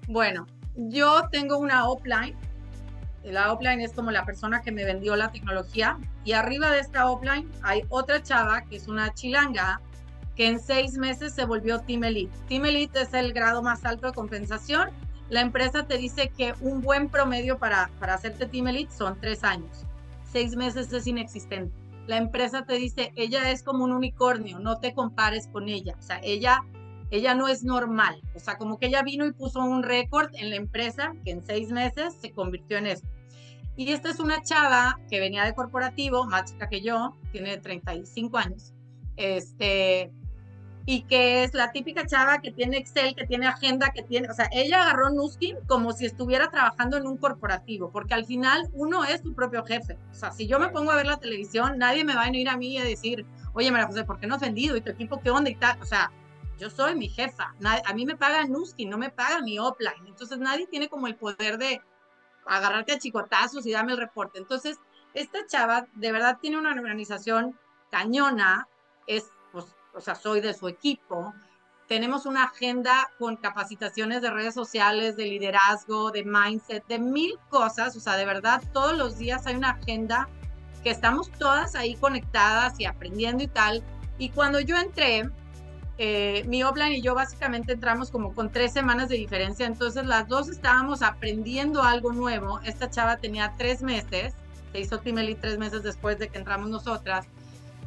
Bueno, 0.07 0.45
yo 0.75 1.27
tengo 1.31 1.57
una 1.57 1.87
offline. 1.87 2.35
La 3.23 3.51
offline 3.51 3.81
es 3.81 3.93
como 3.93 4.11
la 4.11 4.25
persona 4.25 4.61
que 4.61 4.71
me 4.71 4.85
vendió 4.85 5.15
la 5.15 5.31
tecnología. 5.31 5.97
Y 6.23 6.33
arriba 6.33 6.69
de 6.71 6.79
esta 6.79 7.09
offline 7.09 7.49
hay 7.63 7.83
otra 7.89 8.21
chava 8.21 8.61
que 8.61 8.75
es 8.75 8.87
una 8.87 9.13
chilanga 9.13 9.81
que 10.35 10.47
en 10.47 10.59
seis 10.59 10.97
meses 10.97 11.33
se 11.33 11.45
volvió 11.45 11.79
Team 11.79 12.03
Elite. 12.03 12.37
Team 12.47 12.65
Elite 12.65 13.01
es 13.01 13.13
el 13.13 13.33
grado 13.33 13.63
más 13.63 13.85
alto 13.85 14.07
de 14.07 14.13
compensación. 14.13 14.89
La 15.29 15.41
empresa 15.41 15.87
te 15.87 15.97
dice 15.97 16.29
que 16.29 16.53
un 16.61 16.81
buen 16.81 17.09
promedio 17.09 17.57
para, 17.57 17.89
para 17.99 18.13
hacerte 18.13 18.45
Team 18.45 18.67
Elite 18.67 18.93
son 18.93 19.19
tres 19.19 19.43
años. 19.43 19.85
Seis 20.31 20.55
meses 20.55 20.91
es 20.91 21.07
inexistente. 21.07 21.73
La 22.05 22.17
empresa 22.17 22.65
te 22.65 22.73
dice, 22.73 23.11
ella 23.15 23.49
es 23.49 23.63
como 23.63 23.83
un 23.83 23.91
unicornio, 23.91 24.59
no 24.59 24.77
te 24.79 24.93
compares 24.93 25.47
con 25.47 25.69
ella. 25.69 25.95
O 25.97 26.01
sea, 26.01 26.19
ella 26.21 26.61
ella 27.11 27.35
no 27.35 27.47
es 27.47 27.63
normal. 27.63 28.19
O 28.35 28.39
sea, 28.39 28.57
como 28.57 28.77
que 28.77 28.87
ella 28.87 29.03
vino 29.03 29.25
y 29.25 29.31
puso 29.31 29.59
un 29.59 29.83
récord 29.83 30.29
en 30.35 30.49
la 30.49 30.55
empresa 30.55 31.13
que 31.23 31.31
en 31.31 31.45
seis 31.45 31.71
meses 31.71 32.15
se 32.19 32.31
convirtió 32.31 32.77
en 32.77 32.87
eso. 32.87 33.05
Y 33.77 33.91
esta 33.91 34.09
es 34.09 34.19
una 34.19 34.41
chava 34.41 34.99
que 35.09 35.19
venía 35.19 35.43
de 35.43 35.53
corporativo, 35.53 36.25
más 36.25 36.51
chica 36.51 36.69
que 36.69 36.81
yo, 36.81 37.15
tiene 37.31 37.57
35 37.57 38.37
años, 38.37 38.73
este, 39.17 40.13
y 40.85 41.01
que 41.03 41.43
es 41.43 41.53
la 41.53 41.71
típica 41.71 42.05
chava 42.05 42.39
que 42.39 42.51
tiene 42.51 42.77
Excel, 42.77 43.15
que 43.15 43.25
tiene 43.25 43.47
agenda, 43.47 43.91
que 43.93 44.03
tiene, 44.03 44.29
o 44.29 44.33
sea, 44.33 44.47
ella 44.53 44.81
agarró 44.81 45.09
Nuskin 45.09 45.57
como 45.67 45.91
si 45.91 46.05
estuviera 46.05 46.49
trabajando 46.49 46.95
en 46.95 47.05
un 47.05 47.17
corporativo, 47.17 47.91
porque 47.91 48.13
al 48.13 48.25
final 48.25 48.69
uno 48.73 49.03
es 49.03 49.21
su 49.21 49.33
propio 49.33 49.65
jefe. 49.65 49.97
O 50.11 50.13
sea, 50.13 50.31
si 50.31 50.47
yo 50.47 50.57
me 50.57 50.69
pongo 50.69 50.91
a 50.91 50.95
ver 50.95 51.07
la 51.07 51.17
televisión, 51.17 51.77
nadie 51.77 52.05
me 52.05 52.15
va 52.15 52.21
a 52.21 52.25
venir 52.25 52.47
a 52.47 52.55
mí 52.55 52.77
a 52.77 52.83
decir, 52.85 53.25
oye, 53.53 53.71
María 53.71 53.87
José, 53.87 54.05
¿por 54.05 54.19
qué 54.19 54.27
no 54.27 54.35
has 54.35 54.41
vendido? 54.41 54.77
¿Y 54.77 54.81
tu 54.81 54.91
equipo 54.91 55.19
qué 55.19 55.31
onda 55.31 55.49
y 55.49 55.55
tal? 55.55 55.81
O 55.81 55.85
sea, 55.85 56.11
yo 56.57 56.69
soy 56.69 56.95
mi 56.95 57.09
jefa. 57.09 57.53
a 57.85 57.93
mí 57.93 58.05
me 58.05 58.15
paga 58.15 58.45
Nuskin, 58.45 58.89
no 58.89 58.97
me 58.97 59.09
paga 59.09 59.41
mi 59.41 59.59
offline. 59.59 60.07
Entonces 60.07 60.37
nadie 60.39 60.67
tiene 60.67 60.89
como 60.89 61.07
el 61.07 61.15
poder 61.15 61.57
de 61.57 61.81
agarrarte 62.45 62.93
a 62.93 62.99
chicotazos 62.99 63.65
y 63.65 63.71
darme 63.71 63.93
el 63.93 63.97
reporte. 63.97 64.39
Entonces, 64.39 64.79
esta 65.13 65.45
chava 65.47 65.87
de 65.93 66.11
verdad 66.11 66.37
tiene 66.41 66.57
una 66.57 66.71
organización 66.71 67.57
cañona, 67.89 68.67
es, 69.07 69.31
pues, 69.51 69.65
o 69.93 70.01
sea, 70.01 70.15
soy 70.15 70.41
de 70.41 70.53
su 70.53 70.67
equipo. 70.67 71.33
Tenemos 71.87 72.25
una 72.25 72.45
agenda 72.45 73.11
con 73.19 73.37
capacitaciones 73.37 74.21
de 74.21 74.31
redes 74.31 74.53
sociales, 74.53 75.15
de 75.15 75.25
liderazgo, 75.25 76.11
de 76.11 76.23
mindset, 76.23 76.85
de 76.87 76.99
mil 76.99 77.37
cosas. 77.49 77.95
O 77.95 77.99
sea, 77.99 78.17
de 78.17 78.25
verdad, 78.25 78.61
todos 78.73 78.97
los 78.97 79.17
días 79.17 79.45
hay 79.45 79.55
una 79.55 79.71
agenda 79.71 80.27
que 80.83 80.89
estamos 80.89 81.31
todas 81.31 81.75
ahí 81.75 81.95
conectadas 81.95 82.79
y 82.79 82.85
aprendiendo 82.85 83.43
y 83.43 83.47
tal. 83.47 83.83
Y 84.17 84.29
cuando 84.29 84.59
yo 84.59 84.77
entré, 84.77 85.29
eh, 85.97 86.43
mi 86.47 86.63
Oplan 86.63 86.91
y 86.91 87.01
yo 87.01 87.15
básicamente 87.15 87.73
entramos 87.73 88.11
como 88.11 88.33
con 88.33 88.51
tres 88.51 88.73
semanas 88.73 89.07
de 89.09 89.15
diferencia, 89.15 89.65
entonces 89.65 90.05
las 90.05 90.27
dos 90.27 90.49
estábamos 90.49 91.01
aprendiendo 91.01 91.83
algo 91.83 92.11
nuevo. 92.11 92.59
Esta 92.63 92.89
chava 92.89 93.17
tenía 93.17 93.53
tres 93.57 93.81
meses, 93.81 94.33
se 94.71 94.79
hizo 94.79 94.99
Timeli 94.99 95.35
tres 95.35 95.57
meses 95.57 95.83
después 95.83 96.19
de 96.19 96.27
que 96.27 96.37
entramos 96.37 96.69
nosotras, 96.69 97.27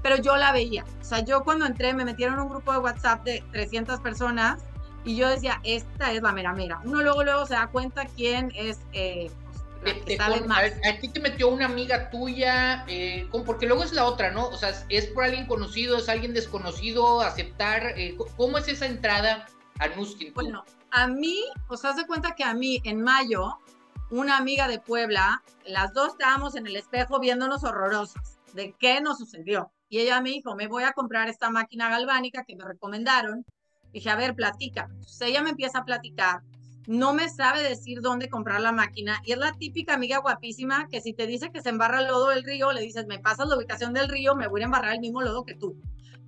pero 0.03 0.17
yo 0.17 0.37
la 0.37 0.53
veía. 0.53 0.85
O 1.01 1.05
sea, 1.05 1.25
yo 1.25 1.45
cuando 1.45 1.67
entré 1.67 1.93
me 1.93 2.05
metieron 2.05 2.39
un 2.39 2.49
grupo 2.49 2.73
de 2.73 2.79
WhatsApp 2.79 3.25
de 3.25 3.45
300 3.53 4.01
personas 4.01 4.61
y 5.05 5.17
yo 5.17 5.29
decía, 5.29 5.61
esta 5.65 6.13
es 6.13 6.23
la 6.23 6.33
mera 6.33 6.55
mera. 6.55 6.81
Uno 6.85 7.03
luego 7.03 7.25
luego 7.25 7.47
se 7.47 7.55
da 7.55 7.67
cuenta 7.67 8.07
quién 8.17 8.53
es 8.55 8.81
eh, 8.93 9.31
a, 9.85 11.01
ti 11.01 11.09
te 11.09 11.21
metió 11.21 11.49
una 11.49 11.67
amiga 11.67 12.11
tuya, 12.11 12.85
eh, 12.89 13.29
porque 13.47 13.67
luego 13.67 13.85
es 13.85 13.93
la 13.93 14.05
otra, 14.05 14.31
¿no? 14.31 14.49
O 14.49 14.57
sea, 14.57 14.73
es 14.89 15.07
por 15.07 15.25
alguien 15.25 15.47
conocido, 15.47 15.99
es 15.99 16.09
alguien 16.09 16.35
desconocido, 16.35 17.21
aceptar. 17.21 17.95
Eh, 17.97 18.17
¿Cómo 18.37 18.59
es 18.59 18.69
esa 18.69 18.87
entrada 18.87 19.47
a 19.79 19.89
Nuskin? 19.89 20.33
Bueno, 20.35 20.65
a 20.91 21.07
mí, 21.07 21.45
o 21.69 21.77
sea, 21.77 21.95
se 21.95 22.07
cuenta 22.07 22.35
que 22.35 22.45
a 22.45 22.55
mí 22.55 22.81
en 22.85 23.03
mayo, 23.03 23.59
una 24.11 24.37
amiga 24.37 24.69
de 24.69 24.81
Puebla, 24.81 25.43
las 25.67 25.93
dos 25.93 26.09
estábamos 26.09 26.55
en 26.57 26.67
el 26.67 26.77
espejo 26.77 27.21
viéndonos 27.21 27.65
horrorosas 27.65 28.39
de 28.55 28.75
qué 28.79 29.01
nos 29.01 29.19
sucedió. 29.19 29.71
Y 29.89 30.01
ella 30.01 30.21
me 30.21 30.31
dijo, 30.31 30.55
me 30.55 30.67
voy 30.67 30.85
a 30.85 30.93
comprar 30.93 31.29
esta 31.29 31.51
máquina 31.51 31.89
galvánica 31.89 32.45
que 32.45 32.57
me 32.57 32.65
recomendaron. 32.65 33.45
Dije, 33.93 34.11
a 34.11 34.17
ver, 34.17 34.35
platica. 34.35 34.89
Entonces 34.91 35.29
ella 35.29 35.43
me 35.43 35.51
empieza 35.51 35.79
a 35.79 35.85
platicar 35.85 36.43
no 36.89 37.13
me 37.13 37.29
sabe 37.29 37.63
decir 37.63 38.01
dónde 38.01 38.31
comprar 38.31 38.63
la 38.63 38.73
máquina 38.73 39.21
y 39.23 39.33
es 39.33 39.39
la 39.39 39.53
típica 39.53 39.93
amiga 39.93 40.21
guapísima 40.21 40.89
que 40.89 41.03
si 41.03 41.13
te 41.13 41.27
dice 41.27 41.51
que 41.53 41.61
se 41.61 41.69
embarra 41.69 42.01
el 42.01 42.07
lodo 42.07 42.31
del 42.31 42.45
río, 42.45 42.73
le 42.73 42.81
dices, 42.81 43.07
me 43.07 43.19
pasas 43.19 43.47
la 43.47 43.59
ubicación 43.59 43.93
del 43.93 44.09
río, 44.09 44.35
me 44.35 44.49
voy 44.49 44.63
a 44.63 44.65
embarrar 44.65 44.95
el 44.95 45.01
mismo 45.01 45.21
lodo 45.21 45.45
que 45.45 45.55
tú. 45.55 45.77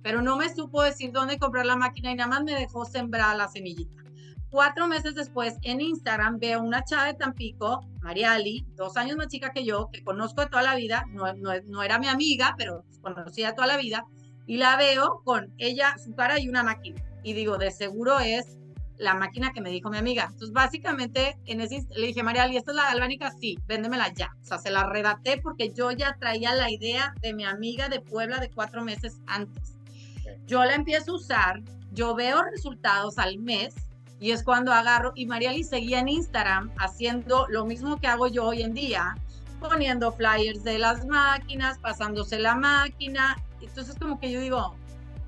Pero 0.03 0.21
no 0.21 0.37
me 0.37 0.53
supo 0.53 0.83
decir 0.83 1.11
dónde 1.11 1.39
comprar 1.39 1.65
la 1.65 1.75
máquina 1.75 2.11
y 2.11 2.15
nada 2.15 2.29
más 2.29 2.43
me 2.43 2.53
dejó 2.53 2.85
sembrar 2.85 3.35
la 3.37 3.47
semillita. 3.47 4.03
Cuatro 4.51 4.87
meses 4.87 5.15
después, 5.15 5.57
en 5.63 5.81
Instagram, 5.81 6.37
veo 6.37 6.61
una 6.61 6.83
chava 6.83 7.05
de 7.05 7.15
Tampico, 7.15 7.81
Mariali, 8.03 8.63
dos 8.75 8.97
años 8.97 9.17
más 9.17 9.29
chica 9.29 9.49
que 9.49 9.65
yo, 9.65 9.89
que 9.91 10.03
conozco 10.03 10.41
de 10.41 10.47
toda 10.47 10.61
la 10.61 10.75
vida, 10.75 11.05
no, 11.09 11.33
no, 11.33 11.53
no 11.65 11.81
era 11.81 11.97
mi 11.97 12.07
amiga, 12.07 12.53
pero 12.55 12.85
conocía 13.01 13.55
toda 13.55 13.65
la 13.65 13.77
vida, 13.77 14.05
y 14.45 14.57
la 14.57 14.77
veo 14.77 15.21
con 15.23 15.51
ella, 15.57 15.95
su 15.97 16.13
cara 16.13 16.39
y 16.39 16.49
una 16.49 16.61
máquina. 16.61 17.01
Y 17.23 17.33
digo, 17.33 17.57
de 17.57 17.71
seguro 17.71 18.19
es 18.19 18.60
la 19.01 19.15
máquina 19.15 19.51
que 19.51 19.61
me 19.61 19.71
dijo 19.71 19.89
mi 19.89 19.97
amiga. 19.97 20.25
Entonces, 20.25 20.51
básicamente, 20.51 21.37
en 21.45 21.59
ese, 21.59 21.85
le 21.95 22.07
dije, 22.07 22.23
María, 22.23 22.47
¿y 22.47 22.55
esta 22.55 22.71
es 22.71 22.77
la 22.77 22.85
galvánica? 22.85 23.31
Sí, 23.31 23.57
véndemela 23.67 24.13
ya. 24.13 24.29
O 24.41 24.45
sea, 24.45 24.59
se 24.59 24.69
la 24.69 24.85
redacté 24.85 25.41
porque 25.41 25.71
yo 25.73 25.91
ya 25.91 26.15
traía 26.19 26.53
la 26.53 26.69
idea 26.69 27.13
de 27.21 27.33
mi 27.33 27.43
amiga 27.43 27.89
de 27.89 27.99
Puebla 27.99 28.37
de 28.37 28.49
cuatro 28.49 28.83
meses 28.83 29.19
antes. 29.25 29.73
Yo 30.45 30.63
la 30.63 30.75
empiezo 30.75 31.13
a 31.13 31.15
usar, 31.15 31.61
yo 31.91 32.15
veo 32.15 32.43
resultados 32.43 33.17
al 33.17 33.39
mes 33.39 33.73
y 34.19 34.31
es 34.31 34.43
cuando 34.43 34.71
agarro, 34.71 35.13
y 35.15 35.25
María 35.25 35.51
seguía 35.63 35.99
en 35.99 36.07
Instagram 36.07 36.71
haciendo 36.77 37.47
lo 37.49 37.65
mismo 37.65 37.99
que 37.99 38.05
hago 38.05 38.27
yo 38.27 38.45
hoy 38.45 38.61
en 38.61 38.75
día, 38.75 39.15
poniendo 39.59 40.11
flyers 40.11 40.63
de 40.63 40.77
las 40.77 41.07
máquinas, 41.07 41.79
pasándose 41.79 42.37
la 42.37 42.53
máquina. 42.53 43.35
Entonces, 43.61 43.95
como 43.97 44.19
que 44.19 44.31
yo 44.31 44.39
digo, 44.39 44.75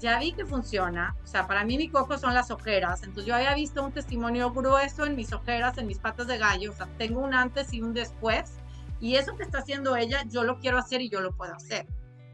ya 0.04 0.20
vi 0.20 0.34
que 0.34 0.46
funciona. 0.46 1.16
O 1.24 1.28
sea, 1.28 1.48
para 1.48 1.63
mí 1.63 1.78
mi 1.78 1.89
coco 1.89 2.18
son 2.18 2.34
las 2.34 2.52
ojeras. 2.52 3.02
Entonces 3.02 3.26
yo 3.26 3.36
había 3.36 3.56
visto 3.56 3.84
un 3.84 3.92
testimonio 3.92 4.52
grueso 4.52 5.06
en 5.06 5.16
mis 5.16 5.34
ojeras, 5.34 5.78
en 5.78 5.88
mis 5.88 5.98
patas 5.98 6.28
de 6.28 6.38
gallo. 6.38 6.72
O 6.72 6.76
sea, 6.76 6.88
tengo 6.98 7.22
un 7.22 7.34
antes 7.34 7.74
y 7.74 7.82
un 7.82 7.94
después. 7.94 8.60
Y 9.00 9.16
eso 9.16 9.36
que 9.36 9.44
está 9.44 9.60
haciendo 9.60 9.96
ella, 9.96 10.24
yo 10.30 10.44
lo 10.44 10.60
quiero 10.60 10.78
hacer 10.78 11.02
y 11.02 11.10
yo 11.10 11.22
lo 11.22 11.36
puedo 11.36 11.56
hacer. 11.56 11.88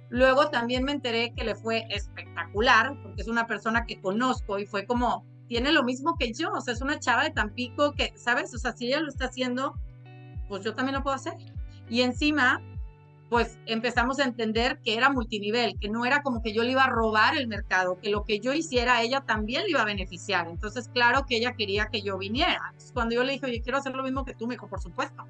Luego 0.09 0.49
también 0.49 0.83
me 0.83 0.91
enteré 0.91 1.33
que 1.35 1.43
le 1.43 1.55
fue 1.55 1.85
espectacular, 1.89 2.99
porque 3.03 3.21
es 3.21 3.27
una 3.27 3.45
persona 3.45 3.85
que 3.85 4.01
conozco 4.01 4.57
y 4.57 4.65
fue 4.65 4.85
como, 4.85 5.23
tiene 5.47 5.71
lo 5.71 5.83
mismo 5.83 6.15
que 6.17 6.33
yo. 6.33 6.51
O 6.51 6.61
sea, 6.61 6.73
es 6.73 6.81
una 6.81 6.99
chava 6.99 7.23
de 7.23 7.31
Tampico 7.31 7.93
que, 7.93 8.13
¿sabes? 8.15 8.53
O 8.53 8.57
sea, 8.57 8.75
si 8.75 8.87
ella 8.87 8.99
lo 8.99 9.09
está 9.09 9.25
haciendo, 9.25 9.75
pues 10.47 10.63
yo 10.63 10.73
también 10.73 10.95
lo 10.95 11.03
puedo 11.03 11.15
hacer. 11.15 11.35
Y 11.87 12.01
encima, 12.01 12.61
pues 13.29 13.59
empezamos 13.67 14.19
a 14.19 14.23
entender 14.23 14.79
que 14.83 14.95
era 14.95 15.11
multinivel, 15.11 15.77
que 15.79 15.87
no 15.87 16.03
era 16.03 16.23
como 16.23 16.41
que 16.41 16.51
yo 16.51 16.63
le 16.63 16.71
iba 16.71 16.83
a 16.83 16.89
robar 16.89 17.37
el 17.37 17.47
mercado, 17.47 17.99
que 17.99 18.09
lo 18.09 18.25
que 18.25 18.39
yo 18.39 18.53
hiciera 18.53 19.03
ella 19.03 19.21
también 19.21 19.63
le 19.63 19.69
iba 19.69 19.83
a 19.83 19.85
beneficiar. 19.85 20.47
Entonces, 20.47 20.89
claro 20.91 21.25
que 21.27 21.37
ella 21.37 21.53
quería 21.53 21.89
que 21.91 22.01
yo 22.01 22.17
viniera. 22.17 22.59
Entonces, 22.71 22.91
cuando 22.91 23.13
yo 23.13 23.23
le 23.23 23.33
dije, 23.33 23.45
oye, 23.45 23.61
quiero 23.61 23.77
hacer 23.77 23.95
lo 23.95 24.01
mismo 24.01 24.25
que 24.25 24.33
tú, 24.33 24.47
me 24.47 24.55
dijo, 24.55 24.67
por 24.67 24.81
supuesto. 24.81 25.27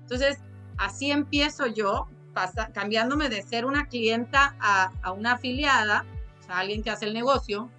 Entonces, 0.00 0.38
así 0.76 1.10
empiezo 1.10 1.66
yo, 1.66 2.06
pasa, 2.34 2.70
cambiándome 2.72 3.30
de 3.30 3.40
ser 3.42 3.64
una 3.64 3.86
clienta 3.86 4.54
a, 4.60 4.92
a 5.02 5.12
una 5.12 5.32
afiliada, 5.32 6.04
o 6.40 6.42
sea, 6.42 6.58
alguien 6.58 6.82
que 6.82 6.90
hace 6.90 7.06
el 7.06 7.14
negocio. 7.14 7.70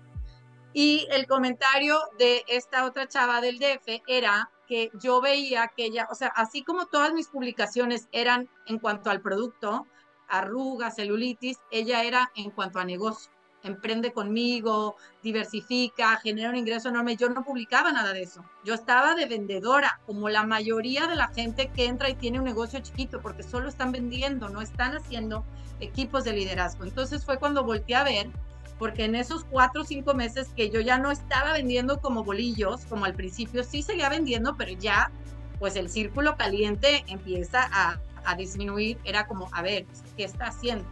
Y 0.74 1.08
el 1.12 1.28
comentario 1.28 2.00
de 2.18 2.44
esta 2.48 2.86
otra 2.86 3.08
chava 3.08 3.40
del 3.40 3.60
DF 3.60 4.02
era, 4.08 4.50
que 4.70 4.92
yo 4.94 5.20
veía 5.20 5.72
que 5.76 5.86
ella, 5.86 6.08
o 6.12 6.16
sea, 6.16 6.28
así 6.28 6.64
como 6.64 6.86
todas 6.86 7.12
mis 7.12 7.28
publicaciones 7.28 8.08
eran 8.12 8.48
en 8.68 8.78
cuanto 8.78 9.10
al 9.10 9.20
producto, 9.20 9.88
arrugas, 10.30 10.96
celulitis, 10.96 11.58
ella 11.72 12.04
era 12.04 12.32
en 12.36 12.52
cuanto 12.52 12.80
a 12.80 12.86
negocio. 12.86 13.32
emprende 13.62 14.14
conmigo, 14.14 14.96
diversifica, 15.22 16.16
genera 16.18 16.50
un 16.50 16.56
ingreso 16.56 16.88
enorme. 16.88 17.18
Yo 17.18 17.28
no 17.28 17.44
publicaba 17.44 17.92
nada 17.92 18.14
de 18.14 18.22
eso. 18.22 18.46
Yo 18.64 18.74
estaba 18.74 19.16
de 19.16 19.26
vendedora, 19.26 20.00
como 20.06 20.30
la 20.30 20.44
mayoría 20.44 21.08
de 21.08 21.18
la 21.18 21.28
gente 21.28 21.70
que 21.76 21.86
entra 21.86 22.10
y 22.10 22.16
tiene 22.16 22.40
un 22.40 22.46
negocio 22.46 22.80
chiquito, 22.80 23.22
porque 23.22 23.44
solo 23.44 23.68
están 23.68 23.92
vendiendo, 23.92 24.48
no 24.48 24.62
están 24.62 24.96
haciendo 24.96 25.44
equipos 25.82 26.24
de 26.24 26.34
liderazgo. 26.34 26.86
Entonces 26.86 27.26
fue 27.26 27.38
cuando 27.38 27.66
volteé 27.66 27.96
a 27.96 28.04
ver, 28.04 28.30
porque 28.80 29.06
en 29.06 29.14
esos 29.14 29.44
cuatro 29.44 29.82
o 29.82 29.86
cinco 29.86 30.16
meses 30.16 30.50
que 30.56 30.72
yo 30.72 30.80
ya 30.80 30.98
no 30.98 31.12
estaba 31.12 31.54
vendiendo 31.54 32.00
como 32.00 32.24
bolillos, 32.24 32.86
como 32.86 33.06
al 33.06 33.14
principio, 33.14 33.64
sí 33.64 33.84
seguía 33.84 34.10
vendiendo, 34.10 34.56
pero 34.58 34.72
ya 34.72 35.12
pues 35.60 35.76
el 35.76 35.90
círculo 35.90 36.38
caliente 36.38 37.04
empieza 37.08 37.70
a, 37.72 38.00
a 38.24 38.36
disminuir. 38.36 38.98
Era 39.04 39.28
como, 39.28 39.50
a 39.52 39.62
ver, 39.62 39.86
¿qué 40.16 40.24
está 40.24 40.46
haciendo? 40.46 40.86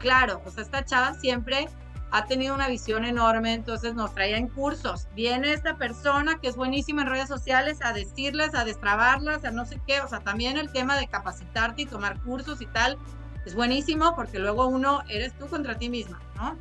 claro, 0.00 0.40
pues 0.42 0.58
esta 0.58 0.84
chava 0.84 1.14
siempre 1.14 1.68
ha 2.10 2.26
tenido 2.26 2.54
una 2.54 2.66
visión 2.66 3.04
enorme, 3.04 3.54
entonces 3.54 3.94
nos 3.94 4.12
traía 4.12 4.36
en 4.36 4.48
cursos. 4.48 5.06
Viene 5.14 5.52
esta 5.52 5.76
persona 5.76 6.40
que 6.40 6.48
es 6.48 6.56
buenísima 6.56 7.02
en 7.02 7.08
redes 7.08 7.28
sociales 7.28 7.78
a 7.82 7.92
decirles, 7.92 8.54
a 8.54 8.64
destrabarlas, 8.64 9.44
a 9.44 9.52
no 9.52 9.64
sé 9.64 9.80
qué, 9.86 10.00
o 10.00 10.08
sea, 10.08 10.18
también 10.18 10.56
el 10.56 10.72
tema 10.72 10.98
de 10.98 11.06
capacitarte 11.06 11.82
y 11.82 11.86
tomar 11.86 12.20
cursos 12.22 12.60
y 12.60 12.66
tal, 12.66 12.98
es 13.46 13.54
buenísimo 13.54 14.16
porque 14.16 14.40
luego 14.40 14.66
uno 14.66 15.02
eres 15.08 15.38
tú 15.38 15.46
contra 15.46 15.78
ti 15.78 15.88
misma, 15.88 16.20
¿no? 16.34 16.56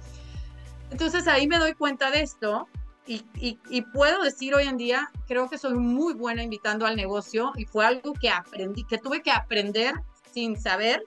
Entonces 0.92 1.28
ahí 1.28 1.48
me 1.48 1.58
doy 1.58 1.74
cuenta 1.74 2.12
de 2.12 2.22
esto 2.22 2.68
y, 3.06 3.82
puedo 3.94 4.22
decir 4.22 4.54
hoy 4.54 4.66
en 4.68 4.78
día, 4.78 5.10
creo 5.28 5.50
que 5.50 5.58
soy 5.58 5.74
muy 5.74 6.14
buena 6.14 6.44
invitando 6.44 6.86
al 6.86 6.96
negocio 6.96 7.52
y 7.56 7.66
fue 7.66 7.86
algo 7.86 8.14
que 8.14 8.30
aprendí, 8.30 8.84
que 8.84 9.00
tuve 9.00 9.24
que 9.24 9.32
aprender 9.32 9.96
sin 10.32 10.60
saber 10.60 11.04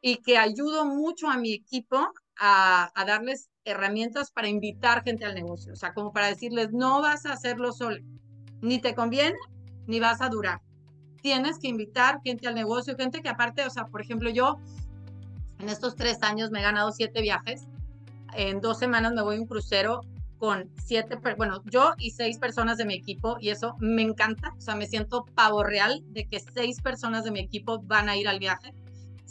y 0.00 0.16
que 0.16 0.38
ayudo 0.38 0.86
mucho 0.86 1.28
a 1.28 1.36
mi 1.36 1.52
equipo 1.52 2.08
a, 2.38 2.90
a 2.94 3.04
darles 3.04 3.50
herramientas 3.64 4.30
para 4.30 4.48
invitar 4.48 5.04
gente 5.04 5.24
al 5.26 5.34
negocio, 5.34 5.74
o 5.74 5.76
sea, 5.76 5.92
como 5.92 6.12
para 6.12 6.28
decirles, 6.28 6.72
no 6.72 7.02
vas 7.02 7.26
a 7.26 7.32
hacerlo 7.32 7.72
solo, 7.72 7.98
ni 8.62 8.80
te 8.80 8.94
conviene, 8.94 9.36
ni 9.86 10.00
vas 10.00 10.22
a 10.22 10.28
durar. 10.28 10.60
Tienes 11.20 11.58
que 11.58 11.68
invitar 11.68 12.20
gente 12.22 12.48
al 12.48 12.54
negocio, 12.54 12.96
gente 12.96 13.22
que 13.22 13.28
aparte, 13.28 13.66
o 13.66 13.70
sea, 13.70 13.86
por 13.86 14.00
ejemplo, 14.00 14.30
yo 14.30 14.58
en 15.58 15.68
estos 15.68 15.94
tres 15.94 16.22
años 16.22 16.50
me 16.50 16.60
he 16.60 16.62
ganado 16.62 16.92
siete 16.92 17.22
viajes, 17.22 17.66
en 18.34 18.60
dos 18.60 18.78
semanas 18.78 19.12
me 19.12 19.22
voy 19.22 19.36
a 19.36 19.40
un 19.40 19.46
crucero 19.46 20.00
con 20.38 20.70
siete, 20.76 21.18
bueno, 21.36 21.62
yo 21.64 21.94
y 21.98 22.10
seis 22.10 22.38
personas 22.38 22.76
de 22.76 22.84
mi 22.84 22.94
equipo 22.94 23.36
y 23.40 23.50
eso 23.50 23.76
me 23.78 24.02
encanta, 24.02 24.52
o 24.56 24.60
sea, 24.60 24.74
me 24.74 24.86
siento 24.86 25.24
pavo 25.34 25.62
real 25.62 26.02
de 26.08 26.26
que 26.26 26.40
seis 26.40 26.80
personas 26.82 27.24
de 27.24 27.30
mi 27.30 27.40
equipo 27.40 27.80
van 27.82 28.08
a 28.08 28.16
ir 28.16 28.28
al 28.28 28.38
viaje 28.38 28.74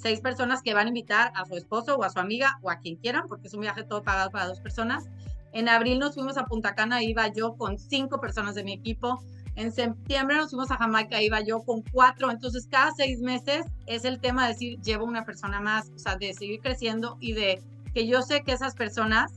seis 0.03 0.19
personas 0.19 0.61
que 0.61 0.73
van 0.73 0.87
a 0.87 0.89
invitar 0.89 1.31
a 1.33 1.45
su 1.45 1.55
esposo 1.55 1.95
o 1.95 2.03
a 2.03 2.09
su 2.09 2.19
amiga 2.19 2.59
o 2.61 2.69
a 2.69 2.77
quien 2.77 2.97
quieran, 2.97 3.23
porque 3.27 3.47
es 3.47 3.53
un 3.53 3.61
viaje 3.61 3.83
todo 3.83 4.03
pagado 4.03 4.29
para 4.31 4.47
dos 4.47 4.59
personas. 4.59 5.05
En 5.53 5.69
abril 5.69 5.99
nos 5.99 6.15
fuimos 6.15 6.37
a 6.37 6.45
Punta 6.45 6.75
Cana, 6.75 7.01
iba 7.01 7.31
yo 7.31 7.55
con 7.55 7.79
cinco 7.79 8.19
personas 8.19 8.53
de 8.55 8.63
mi 8.63 8.73
equipo. 8.73 9.23
En 9.55 9.71
septiembre 9.71 10.35
nos 10.35 10.49
fuimos 10.49 10.71
a 10.71 10.77
Jamaica, 10.77 11.21
iba 11.21 11.39
yo 11.41 11.63
con 11.63 11.83
cuatro. 11.83 12.31
Entonces, 12.31 12.67
cada 12.69 12.91
seis 12.91 13.19
meses 13.19 13.65
es 13.85 14.03
el 14.03 14.19
tema 14.19 14.43
de 14.43 14.53
decir, 14.53 14.79
llevo 14.81 15.05
una 15.05 15.25
persona 15.25 15.61
más, 15.61 15.89
o 15.95 15.99
sea, 15.99 16.15
de 16.15 16.33
seguir 16.33 16.59
creciendo 16.59 17.17
y 17.21 17.33
de 17.33 17.61
que 17.93 18.07
yo 18.07 18.21
sé 18.21 18.43
que 18.43 18.53
esas 18.53 18.75
personas 18.75 19.31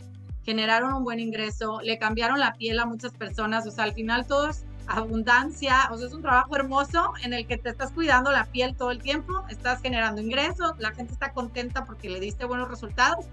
generaron 0.44 0.94
un 0.94 1.04
buen 1.04 1.20
ingreso, 1.20 1.80
le 1.82 1.98
cambiaron 1.98 2.38
la 2.38 2.54
piel 2.54 2.78
a 2.78 2.86
muchas 2.86 3.12
personas, 3.12 3.66
o 3.66 3.70
sea, 3.70 3.84
al 3.84 3.94
final 3.94 4.26
todos 4.26 4.64
abundancia, 4.86 5.88
o 5.90 5.98
sea, 5.98 6.06
es 6.06 6.12
un 6.12 6.22
trabajo 6.22 6.54
hermoso 6.54 7.12
en 7.24 7.32
el 7.32 7.46
que 7.46 7.58
te 7.58 7.70
estás 7.70 7.90
cuidando 7.90 8.30
la 8.30 8.44
piel 8.44 8.76
todo 8.76 8.92
el 8.92 9.00
tiempo, 9.00 9.44
estás 9.50 9.82
generando 9.82 10.20
ingresos, 10.20 10.74
la 10.78 10.92
gente 10.92 11.12
está 11.12 11.32
contenta 11.32 11.84
porque 11.84 12.08
le 12.08 12.20
diste 12.20 12.44
buenos 12.44 12.68
resultados 12.68 13.26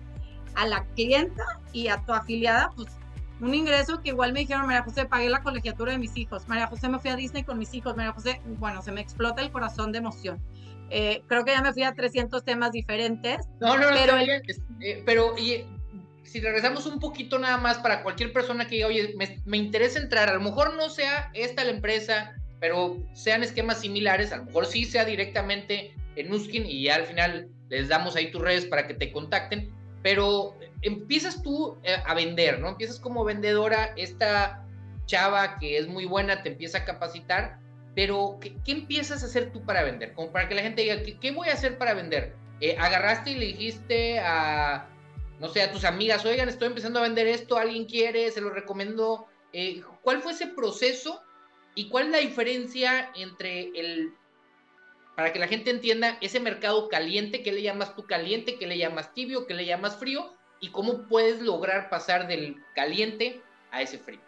a 0.56 0.66
la 0.66 0.84
clienta 0.96 1.44
y 1.72 1.90
a 1.90 1.98
tu 1.98 2.14
afiliada, 2.14 2.72
pues 2.76 2.90
un 3.40 3.54
ingreso 3.54 4.02
que 4.02 4.10
igual 4.10 4.34
me 4.34 4.42
dijeron, 4.42 4.66
María 4.66 4.84
José, 4.84 5.06
pagué 5.06 5.30
la 5.30 5.44
colegiatura 5.44 5.92
de 5.92 6.00
mis 6.00 6.18
hijos, 6.18 6.48
María 6.48 6.68
José 6.68 6.90
me 6.90 7.00
fui 7.00 7.12
a 7.12 7.16
Disney 7.16 7.44
con 7.44 7.60
mis 7.60 7.74
hijos, 7.74 7.96
María 7.96 8.14
José, 8.14 8.42
bueno, 8.60 8.82
se 8.82 8.92
me 8.92 9.02
explota 9.02 9.42
el 9.42 9.52
corazón 9.52 9.92
de 9.92 10.00
emoción. 10.00 10.42
Eh, 10.96 11.24
creo 11.28 11.44
que 11.44 11.52
ya 11.52 11.62
me 11.64 11.74
fui 11.74 11.82
a 11.82 11.94
300 11.94 12.46
temas 12.46 12.72
diferentes. 12.72 13.48
No, 13.60 13.78
no, 13.78 13.90
no, 13.90 13.98
pero, 13.98 14.16
eh, 14.20 15.02
pero 15.04 15.36
y, 15.40 15.66
si 16.24 16.40
regresamos 16.40 16.86
un 16.86 17.00
poquito 17.00 17.40
nada 17.40 17.58
más 17.58 17.80
para 17.80 18.04
cualquier 18.04 18.32
persona 18.32 18.68
que 18.68 18.76
diga, 18.76 18.88
oye, 18.88 19.16
me, 19.46 19.58
interesa 19.58 20.00
entrar, 20.00 20.30
a 20.30 20.36
lo 20.36 20.42
mejor 20.42 20.76
no 20.76 20.92
sea 20.92 21.32
esta 21.34 21.64
la 21.64 21.72
empresa, 21.72 22.36
pero 22.60 22.98
sean 23.14 23.42
esquemas 23.42 23.82
similares, 23.82 24.32
a 24.32 24.38
lo 24.38 24.46
mejor 24.46 24.68
sí 24.68 24.86
sea 24.86 25.04
directamente 25.04 25.96
en 26.16 26.30
Nuskin 26.30 26.66
y 26.68 26.84
ya 26.84 26.96
al 26.96 27.06
final 27.06 27.50
les 27.70 27.88
damos 27.88 28.16
ahí 28.16 28.30
tus 28.30 28.44
redes 28.44 28.66
para 28.66 28.86
que 28.86 28.94
te 28.94 29.12
contacten, 29.12 29.74
pero 30.04 30.56
empiezas 30.84 31.42
tú 31.42 31.76
eh, 31.84 31.98
a 32.06 32.14
vender, 32.14 32.60
¿no? 32.60 32.70
Empiezas 32.70 33.00
como 33.00 33.24
vendedora, 33.24 33.94
esta 33.98 34.64
chava 35.08 35.58
que 35.58 35.80
es 35.80 35.88
muy 35.88 36.06
buena 36.06 36.44
te 36.44 36.50
empieza 36.50 36.80
a 36.80 36.86
capacitar, 36.86 37.58
pero 37.96 38.40
¿qué, 38.42 38.56
empiezas 38.68 39.24
a 39.24 39.28
hacer 39.28 39.52
tú 39.52 39.64
para 39.66 39.84
vender? 39.84 40.14
Como 40.14 40.32
para 40.32 40.48
que 40.48 40.56
la 40.56 40.62
gente 40.62 40.82
diga, 40.82 41.02
¿qué, 41.20 41.32
voy 41.32 41.50
a 41.50 41.54
hacer 41.54 41.78
para 41.78 41.94
vender? 41.94 42.36
Eh, 42.60 42.76
agarraste 42.78 43.32
y 43.32 43.36
le 43.36 43.46
dijiste 43.48 44.20
a 44.20 44.88
no 45.40 45.50
sé, 45.50 45.62
a 45.62 45.74
tus 45.74 45.84
amigas, 45.84 46.24
oigan, 46.26 46.48
estoy 46.48 46.68
empezando 46.68 47.00
a 47.00 47.04
vender 47.04 47.28
esto, 47.28 47.58
alguien 47.58 47.84
quiere, 47.84 48.32
se 48.32 48.40
lo 48.40 48.50
recomiendo. 48.50 49.28
Eh, 49.52 49.82
¿Cuál 50.02 50.22
fue 50.22 50.32
ese 50.32 50.48
proceso 50.48 51.22
y 51.76 51.90
cuál 51.90 52.06
es 52.06 52.12
la 52.12 52.18
diferencia 52.20 53.12
entre 53.16 53.78
el, 53.78 54.14
para 55.16 55.34
que 55.34 55.40
la 55.40 55.48
gente 55.48 55.70
entienda, 55.70 56.18
ese 56.22 56.40
mercado 56.40 56.88
caliente, 56.88 57.44
qué 57.44 57.52
le 57.52 57.62
llamas 57.62 57.96
tú 57.96 58.06
caliente, 58.06 58.58
qué 58.58 58.68
le 58.68 58.78
llamas 58.78 59.14
tibio, 59.14 59.46
qué 59.46 59.54
le 59.54 59.66
llamas 59.66 59.98
frío 59.98 60.34
y 60.60 60.70
cómo 60.70 61.10
puedes 61.10 61.42
lograr 61.42 61.90
pasar 61.90 62.28
del 62.28 62.56
caliente 62.74 63.42
a 63.72 63.82
ese 63.82 63.98
frío? 63.98 64.22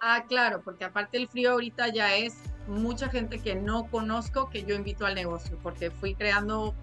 Ah, 0.00 0.24
claro, 0.28 0.60
porque 0.62 0.84
aparte 0.84 1.16
el 1.16 1.28
frío 1.28 1.52
ahorita 1.52 1.88
ya 1.88 2.14
es 2.14 2.34
mucha 2.66 3.08
gente 3.08 3.38
que 3.40 3.54
no 3.54 3.86
conozco 3.86 4.48
que 4.50 4.64
yo 4.64 4.74
invito 4.74 5.06
al 5.06 5.14
negocio, 5.14 5.58
porque 5.62 5.90
fui 5.90 6.14
creando 6.14 6.74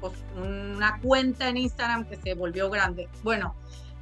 pues, 0.00 0.12
una 0.36 0.98
cuenta 1.00 1.48
en 1.48 1.56
Instagram 1.56 2.04
que 2.06 2.16
se 2.16 2.34
volvió 2.34 2.70
grande. 2.70 3.08
Bueno, 3.22 3.54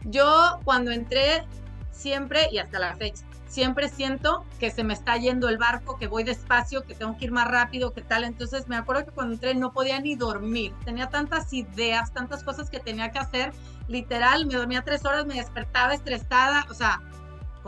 yo 0.04 0.60
cuando 0.64 0.90
entré 0.90 1.44
siempre 1.90 2.48
y 2.52 2.58
hasta 2.58 2.78
la 2.78 2.96
fecha, 2.96 3.24
siempre 3.48 3.88
siento 3.88 4.44
que 4.60 4.70
se 4.70 4.84
me 4.84 4.94
está 4.94 5.16
yendo 5.16 5.48
el 5.48 5.58
barco, 5.58 5.96
que 5.98 6.06
voy 6.06 6.22
despacio, 6.22 6.84
que 6.84 6.94
tengo 6.94 7.16
que 7.16 7.24
ir 7.24 7.32
más 7.32 7.48
rápido, 7.48 7.92
que 7.92 8.02
tal. 8.02 8.24
Entonces 8.24 8.68
me 8.68 8.76
acuerdo 8.76 9.06
que 9.06 9.10
cuando 9.10 9.34
entré 9.34 9.54
no 9.54 9.72
podía 9.72 9.98
ni 10.00 10.14
dormir. 10.14 10.72
Tenía 10.84 11.08
tantas 11.08 11.52
ideas, 11.52 12.12
tantas 12.12 12.44
cosas 12.44 12.70
que 12.70 12.78
tenía 12.78 13.10
que 13.10 13.18
hacer. 13.18 13.52
Literal, 13.88 14.46
me 14.46 14.54
dormía 14.54 14.82
tres 14.82 15.04
horas, 15.04 15.26
me 15.26 15.34
despertaba 15.34 15.94
estresada. 15.94 16.66
O 16.70 16.74
sea, 16.74 17.00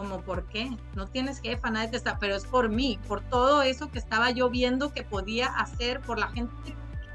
como, 0.01 0.23
¿por 0.23 0.47
qué? 0.47 0.71
No 0.95 1.07
tienes 1.07 1.41
jefa, 1.41 1.71
nadie 1.71 1.89
te 1.89 1.99
está, 1.99 2.19
pero 2.19 2.35
es 2.35 2.47
por 2.47 2.71
mí, 2.71 2.99
por 3.07 3.21
todo 3.21 3.61
eso 3.61 3.91
que 3.91 3.99
estaba 3.99 4.31
yo 4.31 4.49
viendo 4.49 4.95
que 4.95 5.03
podía 5.03 5.49
hacer, 5.49 6.01
por 6.01 6.19
la 6.19 6.29
gente 6.29 6.55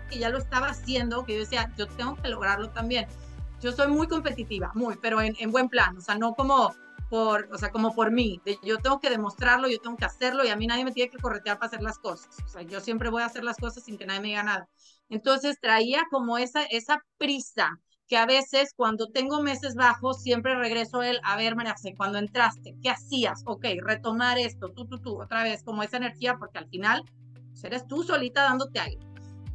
que 0.08 0.20
ya 0.20 0.30
lo 0.30 0.38
estaba 0.38 0.68
haciendo, 0.68 1.26
que 1.26 1.34
yo 1.34 1.40
decía, 1.40 1.74
yo 1.78 1.88
tengo 1.88 2.16
que 2.16 2.30
lograrlo 2.30 2.70
también. 2.70 3.08
Yo 3.60 3.72
soy 3.72 3.88
muy 3.88 4.08
competitiva, 4.08 4.72
muy, 4.76 4.98
pero 5.02 5.20
en, 5.20 5.36
en 5.40 5.52
buen 5.52 5.68
plan, 5.68 5.98
o 5.98 6.02
sea, 6.02 6.16
no 6.16 6.36
como 6.36 6.76
por, 7.10 7.50
o 7.52 7.58
sea, 7.58 7.72
como 7.72 7.96
por 7.96 8.12
mí, 8.12 8.40
de, 8.46 8.60
yo 8.62 8.78
tengo 8.78 9.00
que 9.00 9.10
demostrarlo, 9.10 9.68
yo 9.68 9.80
tengo 9.80 9.98
que 9.98 10.06
hacerlo 10.06 10.46
y 10.46 10.50
a 10.50 10.56
mí 10.56 10.68
nadie 10.68 10.86
me 10.86 10.92
tiene 10.92 11.10
que 11.10 11.18
corretear 11.18 11.58
para 11.58 11.68
hacer 11.70 11.82
las 11.82 11.98
cosas, 11.98 12.38
o 12.46 12.48
sea, 12.48 12.62
yo 12.62 12.80
siempre 12.82 13.10
voy 13.10 13.24
a 13.24 13.26
hacer 13.26 13.44
las 13.44 13.58
cosas 13.58 13.84
sin 13.84 13.98
que 13.98 14.06
nadie 14.06 14.20
me 14.20 14.28
diga 14.28 14.44
nada. 14.44 14.70
Entonces 15.10 15.60
traía 15.60 16.04
como 16.12 16.38
esa, 16.38 16.64
esa 16.66 17.04
prisa 17.18 17.80
que 18.08 18.18
a 18.18 18.26
veces 18.26 18.74
cuando 18.76 19.08
tengo 19.08 19.42
meses 19.42 19.76
bajos 19.76 20.22
siempre 20.22 20.56
regreso 20.56 21.02
él, 21.02 21.20
a 21.24 21.36
ver, 21.36 21.56
María 21.56 21.76
cuando 21.98 22.20
entraste, 22.20 22.76
¿qué 22.82 22.90
hacías? 22.90 23.42
Ok, 23.46 23.66
retomar 23.82 24.38
esto, 24.38 24.70
tú, 24.70 24.86
tú, 24.86 25.00
tú, 25.00 25.22
otra 25.22 25.44
vez, 25.44 25.64
como 25.64 25.84
esa 25.84 25.98
energía, 25.98 26.38
porque 26.38 26.60
al 26.60 26.68
final 26.68 27.04
pues, 27.50 27.64
eres 27.64 27.88
tú 27.88 28.04
solita 28.04 28.44
dándote 28.44 28.80
aire. 28.80 29.02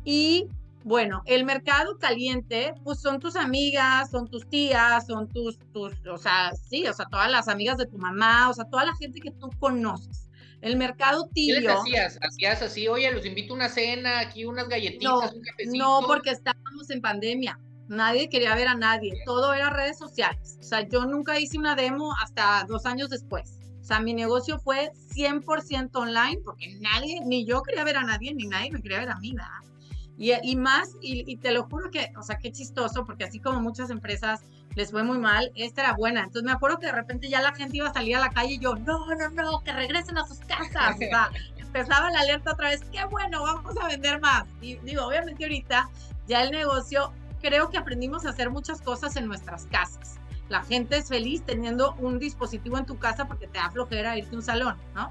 Y 0.05 0.49
bueno, 0.83 1.23
el 1.27 1.45
mercado 1.45 1.99
caliente, 1.99 2.75
pues 2.83 3.01
son 3.01 3.21
tus 3.21 3.37
amigas, 3.37 4.11
son 4.11 4.29
tus 4.29 4.49
tías, 4.49 5.07
son 5.07 5.29
tus, 5.29 5.59
tus, 5.73 5.93
o 6.07 6.19
sea, 6.19 6.53
sí, 6.55 6.87
o 6.87 6.93
sea, 6.93 7.07
todas 7.07 7.31
las 7.31 7.49
amigas 7.49 7.77
de 7.77 7.87
tu 7.87 7.99
mamá, 7.99 8.49
o 8.49 8.55
sea, 8.55 8.65
toda 8.65 8.87
la 8.87 8.97
gente 8.97 9.21
que 9.21 9.31
tú 9.31 9.51
conoces. 9.59 10.29
El 10.63 10.77
mercado 10.77 11.27
tibio. 11.33 11.55
¿Qué 11.55 11.61
les 11.63 11.71
hacías? 11.71 12.19
¿Hacías 12.23 12.63
así, 12.63 12.89
oye, 12.89 13.11
los 13.13 13.25
invito 13.25 13.55
a 13.55 13.57
una 13.57 13.69
cena, 13.69 14.21
aquí 14.21 14.45
unas 14.45 14.69
galletitas, 14.69 15.33
un 15.33 15.43
cafecito? 15.43 15.77
No, 15.77 16.01
porque 16.07 16.31
estábamos 16.31 16.91
en 16.91 17.01
pandemia. 17.01 17.59
Nadie 17.91 18.29
quería 18.29 18.55
ver 18.55 18.69
a 18.69 18.77
nadie. 18.77 19.21
Todo 19.25 19.53
era 19.53 19.69
redes 19.69 19.99
sociales. 19.99 20.57
O 20.61 20.63
sea, 20.63 20.89
yo 20.89 21.07
nunca 21.07 21.41
hice 21.41 21.59
una 21.59 21.75
demo 21.75 22.15
hasta 22.23 22.65
dos 22.69 22.87
años 22.87 23.11
después. 23.11 23.59
O 23.81 23.85
sea, 23.85 23.99
mi 23.99 24.15
negocio 24.15 24.61
fue 24.61 24.93
100% 25.13 25.91
online 25.95 26.41
porque 26.45 26.79
nadie, 26.81 27.21
ni 27.25 27.45
yo 27.45 27.63
quería 27.63 27.83
ver 27.83 27.97
a 27.97 28.05
nadie, 28.05 28.33
ni 28.33 28.47
nadie 28.47 28.71
me 28.71 28.81
quería 28.81 29.01
ver 29.01 29.11
a 29.11 29.19
mí, 29.19 29.33
¿verdad? 29.33 30.41
Y, 30.45 30.55
más, 30.55 30.97
y, 31.01 31.37
te 31.39 31.51
lo 31.51 31.65
juro 31.65 31.91
que, 31.91 32.13
o 32.17 32.23
sea, 32.23 32.39
qué 32.39 32.53
chistoso, 32.53 33.05
porque 33.05 33.25
así 33.25 33.41
como 33.41 33.61
muchas 33.61 33.91
empresas 33.91 34.43
les 34.77 34.91
fue 34.93 35.03
muy 35.03 35.19
mal, 35.19 35.51
esta 35.57 35.81
era 35.81 35.95
buena. 35.95 36.21
Entonces 36.21 36.45
me 36.45 36.53
acuerdo 36.53 36.79
que 36.79 36.87
de 36.87 36.93
repente 36.93 37.29
ya 37.29 37.41
la 37.41 37.55
gente 37.55 37.79
iba 37.79 37.89
a 37.89 37.93
salir 37.93 38.17
a 38.17 38.21
la 38.21 38.31
calle 38.31 38.55
y 38.55 38.59
yo, 38.59 38.77
no, 38.77 39.07
no, 39.07 39.31
no, 39.31 39.65
que 39.65 39.73
regresen 39.73 40.17
a 40.19 40.27
sus 40.27 40.39
casas. 40.41 40.95
O 40.95 40.99
sea, 40.99 41.31
empezaba 41.57 42.11
la 42.11 42.21
alerta 42.21 42.53
otra 42.53 42.69
vez, 42.69 42.85
qué 42.93 43.05
bueno, 43.07 43.43
vamos 43.43 43.75
a 43.83 43.89
vender 43.89 44.21
más. 44.21 44.45
Y 44.61 44.77
digo, 44.77 45.07
obviamente 45.07 45.43
ahorita 45.43 45.89
ya 46.29 46.43
el 46.43 46.51
negocio, 46.51 47.13
creo 47.41 47.71
que 47.71 47.79
aprendimos 47.79 48.25
a 48.25 48.31
hacer 48.31 48.51
muchas 48.51 48.81
cosas 48.83 49.17
en 49.17 49.27
nuestras 49.27 49.67
casas. 49.67 50.21
La 50.49 50.63
gente 50.63 50.97
es 50.97 51.09
feliz 51.09 51.45
teniendo 51.45 51.95
un 51.95 52.19
dispositivo 52.19 52.77
en 52.77 52.87
tu 52.87 52.99
casa 52.99 53.27
porque 53.27 53.47
te 53.47 53.59
da 53.59 53.71
flojera 53.71 54.19
irte 54.19 54.35
a 54.35 54.39
un 54.39 54.43
salón, 54.43 54.77
¿no? 54.95 55.09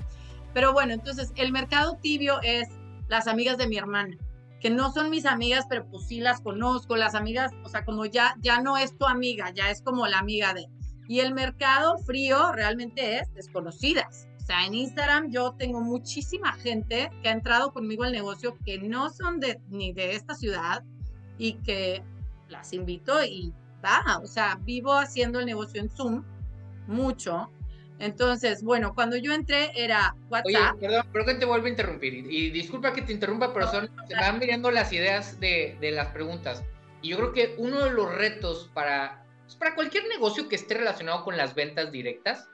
Pero 0.54 0.74
bueno, 0.74 0.94
entonces 0.94 1.32
el 1.36 1.52
mercado 1.52 1.98
tibio 2.02 2.42
es 2.42 2.68
las 3.08 3.28
amigas 3.28 3.58
de 3.58 3.68
mi 3.68 3.78
hermana, 3.78 4.18
que 4.60 4.70
no 4.70 4.92
son 4.92 5.10
mis 5.10 5.26
amigas, 5.26 5.66
pero 5.70 5.86
pues 5.90 6.08
sí 6.08 6.20
las 6.20 6.42
conozco, 6.42 6.98
las 6.98 7.16
amigas, 7.16 7.54
o 7.64 7.70
sea, 7.70 7.86
como 7.86 8.06
ya, 8.06 8.36
ya 8.42 8.62
no 8.62 8.78
es 8.78 8.98
tu 8.98 9.06
amiga, 9.06 9.52
ya 9.52 9.70
es 9.70 9.82
como 9.82 10.08
la 10.08 10.20
amiga 10.20 10.54
de. 10.54 10.68
Y 11.08 11.22
el 11.22 11.34
mercado 11.34 11.98
frío 12.00 12.52
realmente 12.52 13.18
es 13.18 13.34
desconocidas. 13.34 14.28
O 14.42 14.46
sea, 14.46 14.66
en 14.66 14.74
Instagram 14.74 15.32
yo 15.32 15.54
tengo 15.54 15.82
muchísima 15.82 16.54
gente 16.54 17.10
que 17.22 17.30
ha 17.30 17.32
entrado 17.32 17.72
conmigo 17.72 18.04
al 18.04 18.12
negocio 18.12 18.58
que 18.66 18.80
no 18.80 19.10
son 19.10 19.40
de, 19.40 19.60
ni 19.70 19.94
de 19.94 20.16
esta 20.16 20.36
ciudad 20.36 20.84
y 21.38 21.54
que 21.54 22.04
las 22.50 22.74
invito 22.74 23.24
y 23.24 23.54
va. 23.84 24.20
O 24.22 24.28
sea, 24.28 24.60
vivo 24.62 24.94
haciendo 24.94 25.40
el 25.40 25.46
negocio 25.46 25.82
en 25.82 25.90
Zoom 25.90 26.24
mucho 26.88 27.50
entonces, 28.00 28.64
bueno, 28.64 28.96
cuando 28.96 29.18
yo 29.18 29.34
entré 29.34 29.72
era 29.76 30.16
WhatsApp. 30.30 30.76
Oye, 30.76 30.88
perdón, 30.88 31.06
creo 31.12 31.26
que 31.26 31.34
te 31.36 31.46
vuelvo 31.46 31.66
a 31.68 31.70
interrumpir. 31.70 32.14
Y, 32.14 32.50
disculpa 32.50 32.94
que 32.94 33.02
te 33.02 33.12
interrumpa, 33.12 33.54
pero 33.54 33.68
son, 33.68 33.90
se 34.08 34.16
me 34.16 34.22
van 34.22 34.40
mirando 34.40 34.72
las 34.72 34.92
ideas 34.94 35.40
de, 35.40 35.78
de, 35.82 35.92
las 35.92 36.08
preguntas. 36.08 36.64
Y 37.02 37.10
yo 37.10 37.18
creo 37.18 37.34
que 37.34 37.56
uno 37.58 37.84
de 37.84 37.92
los 37.92 38.14
retos 38.16 38.72
para, 38.74 39.26
pues, 39.44 39.56
para 39.56 39.76
cualquier 39.76 40.08
negocio 40.08 40.48
que 40.48 40.56
esté 40.56 40.76
relacionado 40.76 41.26
con 41.26 41.36
las 41.36 41.56
ventas 41.56 41.92
directas 41.92 42.48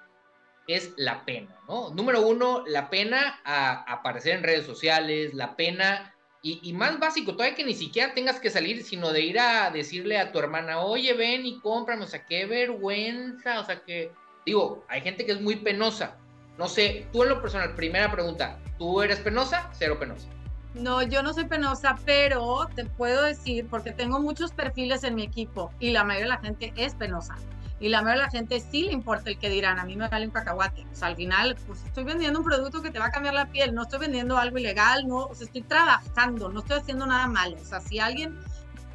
es 0.67 0.93
la 0.97 1.23
pena, 1.25 1.55
¿no? 1.67 1.91
Número 1.91 2.25
uno, 2.25 2.63
la 2.65 2.89
pena 2.89 3.39
a, 3.45 3.83
aparecer 3.83 4.37
en 4.37 4.43
redes 4.43 4.65
sociales, 4.65 5.35
la 5.35 5.55
pena 5.55 6.14
y, 6.47 6.59
y, 6.61 6.73
más 6.73 6.99
básico, 6.99 7.33
todavía 7.33 7.55
que 7.55 7.65
ni 7.65 7.73
siquiera 7.73 8.13
tengas 8.13 8.39
que 8.39 8.49
salir, 8.49 8.83
sino 8.83 9.11
de 9.11 9.21
ir 9.21 9.39
a 9.39 9.71
decirle 9.71 10.19
a 10.19 10.31
tu 10.31 10.39
hermana, 10.39 10.79
oye, 10.79 11.13
ven 11.13 11.45
y 11.45 11.59
cómprame, 11.59 12.03
o 12.03 12.07
sea, 12.07 12.25
qué 12.25 12.45
vergüenza, 12.45 13.59
o 13.59 13.65
sea, 13.65 13.83
que 13.83 14.11
Digo, 14.45 14.85
hay 14.87 15.01
gente 15.01 15.25
que 15.25 15.31
es 15.31 15.41
muy 15.41 15.55
penosa. 15.55 16.15
No 16.57 16.67
sé, 16.67 17.07
tú 17.11 17.23
en 17.23 17.29
lo 17.29 17.41
personal, 17.41 17.73
primera 17.75 18.11
pregunta, 18.11 18.59
¿tú 18.77 19.01
eres 19.01 19.19
penosa? 19.19 19.69
Cero 19.73 19.97
penosa. 19.99 20.27
No, 20.75 21.01
yo 21.01 21.23
no 21.23 21.33
soy 21.33 21.45
penosa, 21.45 21.97
pero 22.05 22.67
te 22.75 22.85
puedo 22.85 23.23
decir, 23.23 23.67
porque 23.69 23.91
tengo 23.91 24.19
muchos 24.19 24.51
perfiles 24.51 25.03
en 25.03 25.15
mi 25.15 25.23
equipo 25.23 25.71
y 25.79 25.91
la 25.91 26.03
mayoría 26.03 26.25
de 26.25 26.29
la 26.29 26.41
gente 26.41 26.73
es 26.75 26.93
penosa. 26.93 27.35
Y 27.79 27.89
la 27.89 28.01
mayoría 28.01 28.21
de 28.21 28.27
la 28.27 28.31
gente 28.31 28.59
sí 28.61 28.83
le 28.83 28.93
importa 28.93 29.29
el 29.29 29.37
que 29.37 29.49
dirán, 29.49 29.79
a 29.79 29.83
mí 29.83 29.95
me 29.97 30.07
vale 30.07 30.25
un 30.25 30.31
cacahuate. 30.31 30.85
O 30.91 30.95
sea, 30.95 31.09
al 31.09 31.15
final, 31.15 31.57
pues 31.67 31.83
estoy 31.83 32.05
vendiendo 32.05 32.39
un 32.39 32.45
producto 32.45 32.81
que 32.81 32.89
te 32.89 32.99
va 32.99 33.07
a 33.07 33.11
cambiar 33.11 33.33
la 33.33 33.47
piel, 33.47 33.75
no 33.75 33.83
estoy 33.83 33.99
vendiendo 33.99 34.37
algo 34.37 34.57
ilegal, 34.57 35.07
no, 35.07 35.25
o 35.25 35.35
sea, 35.35 35.45
estoy 35.45 35.61
trabajando, 35.61 36.49
no 36.49 36.61
estoy 36.61 36.79
haciendo 36.79 37.05
nada 37.05 37.27
malo. 37.27 37.57
O 37.61 37.65
sea, 37.65 37.81
si 37.81 37.99
alguien 37.99 38.37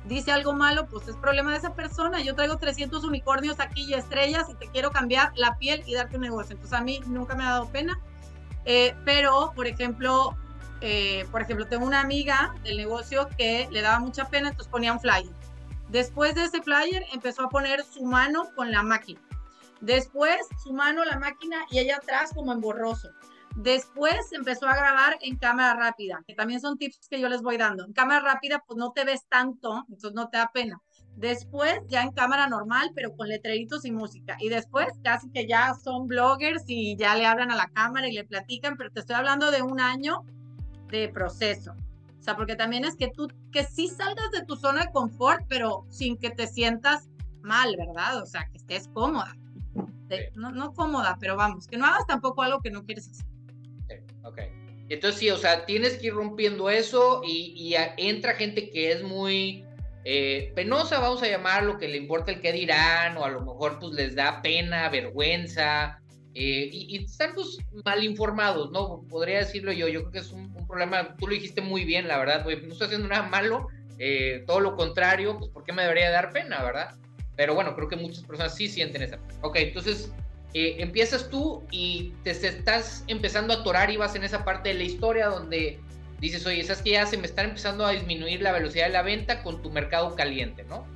dice 0.06 0.32
algo 0.32 0.54
malo, 0.54 0.86
pues 0.86 1.06
es 1.08 1.16
problema 1.16 1.50
de 1.52 1.58
esa 1.58 1.74
persona. 1.74 2.22
Yo 2.22 2.34
traigo 2.34 2.56
300 2.56 3.04
unicornios 3.04 3.60
aquí 3.60 3.84
y 3.84 3.94
estrellas 3.94 4.46
y 4.50 4.54
te 4.54 4.68
quiero 4.68 4.90
cambiar 4.90 5.32
la 5.36 5.56
piel 5.58 5.82
y 5.86 5.94
darte 5.94 6.16
un 6.16 6.22
negocio. 6.22 6.54
Entonces 6.54 6.78
a 6.78 6.82
mí 6.82 7.00
nunca 7.06 7.34
me 7.34 7.44
ha 7.44 7.50
dado 7.50 7.68
pena. 7.70 7.98
Eh, 8.64 8.94
pero, 9.04 9.52
por 9.54 9.66
ejemplo, 9.66 10.36
eh, 10.80 11.26
por 11.30 11.42
ejemplo, 11.42 11.66
tengo 11.66 11.84
una 11.84 12.00
amiga 12.00 12.54
del 12.64 12.76
negocio 12.76 13.28
que 13.36 13.68
le 13.70 13.82
daba 13.82 14.00
mucha 14.00 14.28
pena, 14.28 14.48
entonces 14.48 14.70
ponía 14.70 14.92
un 14.92 15.00
flyer. 15.00 15.30
Después 15.90 16.37
de 16.37 16.44
ese 16.44 16.62
flyer 16.62 17.05
empezó 17.12 17.44
a 17.44 17.48
poner 17.48 17.83
su 17.85 18.05
mano 18.05 18.44
con 18.55 18.70
la 18.70 18.83
máquina. 18.83 19.20
Después 19.81 20.46
su 20.62 20.72
mano, 20.72 21.05
la 21.05 21.18
máquina 21.18 21.57
y 21.70 21.79
ella 21.79 21.96
atrás 21.96 22.31
como 22.35 22.53
en 22.53 22.61
borroso. 22.61 23.11
Después 23.57 24.33
empezó 24.33 24.68
a 24.68 24.76
grabar 24.76 25.18
en 25.20 25.37
cámara 25.37 25.74
rápida, 25.74 26.22
que 26.26 26.35
también 26.35 26.61
son 26.61 26.79
tips 26.79 27.09
que 27.09 27.20
yo 27.20 27.29
les 27.29 27.42
voy 27.42 27.57
dando. 27.57 27.85
En 27.85 27.92
cámara 27.92 28.20
rápida, 28.20 28.62
pues 28.64 28.79
no 28.79 28.92
te 28.92 29.05
ves 29.05 29.26
tanto, 29.29 29.85
entonces 29.88 30.12
no 30.12 30.29
te 30.29 30.38
da 30.38 30.50
pena. 30.53 30.81
Después 31.16 31.81
ya 31.88 32.03
en 32.03 32.12
cámara 32.12 32.46
normal, 32.46 32.92
pero 32.94 33.16
con 33.16 33.29
letreritos 33.29 33.85
y 33.85 33.90
música. 33.90 34.37
Y 34.38 34.48
después 34.48 34.87
casi 35.03 35.29
que 35.31 35.48
ya 35.48 35.74
son 35.74 36.07
bloggers 36.07 36.62
y 36.68 36.96
ya 36.96 37.16
le 37.16 37.26
hablan 37.26 37.50
a 37.50 37.57
la 37.57 37.66
cámara 37.66 38.09
y 38.09 38.12
le 38.12 38.24
platican, 38.24 38.76
pero 38.76 38.90
te 38.90 39.00
estoy 39.00 39.16
hablando 39.16 39.50
de 39.50 39.62
un 39.62 39.81
año 39.81 40.24
de 40.88 41.09
proceso. 41.09 41.74
O 42.20 42.22
sea, 42.22 42.37
porque 42.37 42.54
también 42.54 42.85
es 42.85 42.96
que 42.96 43.09
tú, 43.09 43.28
que 43.50 43.64
sí 43.64 43.88
salgas 43.88 44.30
de 44.30 44.44
tu 44.44 44.54
zona 44.54 44.85
de 44.85 44.92
confort, 44.92 45.42
pero 45.48 45.87
sin 45.88 46.18
que 46.18 46.28
te 46.30 46.46
sientas 46.46 47.09
mal, 47.40 47.74
¿verdad? 47.78 48.22
O 48.22 48.26
sea, 48.26 48.46
que 48.50 48.59
estés 48.59 48.88
cómoda. 48.92 49.35
no, 50.35 50.52
no 50.52 50.74
cómoda, 50.74 51.16
pero 51.18 51.35
vamos, 51.35 51.66
que 51.66 51.78
no 51.78 51.87
hagas 51.87 52.06
tampoco 52.06 52.42
algo 52.42 52.61
que 52.61 52.70
no 52.70 52.85
quieres 52.85 53.09
hacer. 53.09 53.26
Ok. 54.22 54.38
Entonces 54.90 55.20
sí, 55.20 55.30
o 55.30 55.38
sea, 55.38 55.64
tienes 55.64 55.96
que 55.98 56.09
ir 56.09 56.14
rompiendo 56.14 56.68
eso 56.68 57.22
y, 57.24 57.74
entra 57.96 58.35
gente 58.35 58.70
que 58.70 58.92
es 58.92 59.02
muy 59.02 59.64
eh, 60.04 60.52
penosa, 60.54 60.98
vamos 60.98 61.22
a 61.22 61.28
llamarlo, 61.28 61.78
que 61.78 61.88
le 61.88 61.96
importa 61.96 62.33
el 62.33 62.40
que 62.40 62.52
dirán, 62.52 63.16
o 63.16 63.24
a 63.24 63.30
lo 63.30 63.40
mejor 63.40 63.78
pues 63.78 63.92
les 63.92 64.14
da 64.14 64.42
pena, 64.42 64.88
vergüenza, 64.88 66.00
eh, 66.35 66.68
y, 66.72 67.04
están 67.04 67.35
pues 67.35 67.59
mal 67.85 68.04
informados, 68.04 68.70
¿no? 68.72 69.02
Podría 69.09 69.38
decirlo 69.38 69.72
yo, 69.72 69.88
yo 69.88 70.00
creo 70.00 70.12
que 70.12 70.18
es 70.18 70.33
un, 70.33 70.52
problema, 70.70 71.16
tú 71.16 71.26
lo 71.26 71.35
dijiste 71.35 71.61
muy 71.61 71.85
bien, 71.85 72.09
la 72.09 72.18
verdad, 72.18 72.44
no 72.44 72.72
estoy 72.72 72.87
haciendo 72.87 73.09
nada 73.09 73.24
malo, 73.24 73.68
eh, 73.98 74.44
todo 74.46 74.61
lo 74.61 74.76
contrario, 74.76 75.37
pues 75.38 75.50
¿por 75.50 75.64
qué 75.64 75.72
me 75.72 75.83
debería 75.83 76.11
dar 76.11 76.30
pena, 76.30 76.62
verdad? 76.62 76.94
Pero 77.37 77.54
bueno, 77.54 77.74
creo 77.74 77.88
que 77.88 77.96
muchas 77.96 78.24
personas 78.24 78.54
sí 78.54 78.68
sienten 78.68 79.02
esa. 79.02 79.18
Ok, 79.42 79.56
entonces 79.56 80.12
eh, 80.54 80.76
empiezas 80.78 81.28
tú 81.30 81.64
y 81.70 82.12
te, 82.24 82.30
estás 82.30 83.04
empezando 83.06 83.52
a 83.52 83.59
atorar 83.59 83.90
y 83.90 83.96
vas 83.96 84.14
en 84.14 84.24
esa 84.24 84.44
parte 84.44 84.70
de 84.70 84.76
la 84.76 84.85
historia 84.85 85.28
donde 85.28 85.78
dices, 86.20 86.44
oye, 86.46 86.62
sabes 86.64 86.83
que 86.83 86.90
ya 86.90 87.06
se 87.06 87.16
me 87.16 87.26
está 87.26 87.42
empezando 87.42 87.87
a 87.87 87.92
disminuir 87.92 88.42
la 88.42 88.52
velocidad 88.52 88.87
de 88.87 88.92
la 88.92 89.02
venta 89.02 89.42
con 89.42 89.62
tu 89.62 89.70
mercado 89.70 90.14
caliente, 90.14 90.64
¿no? 90.64 90.87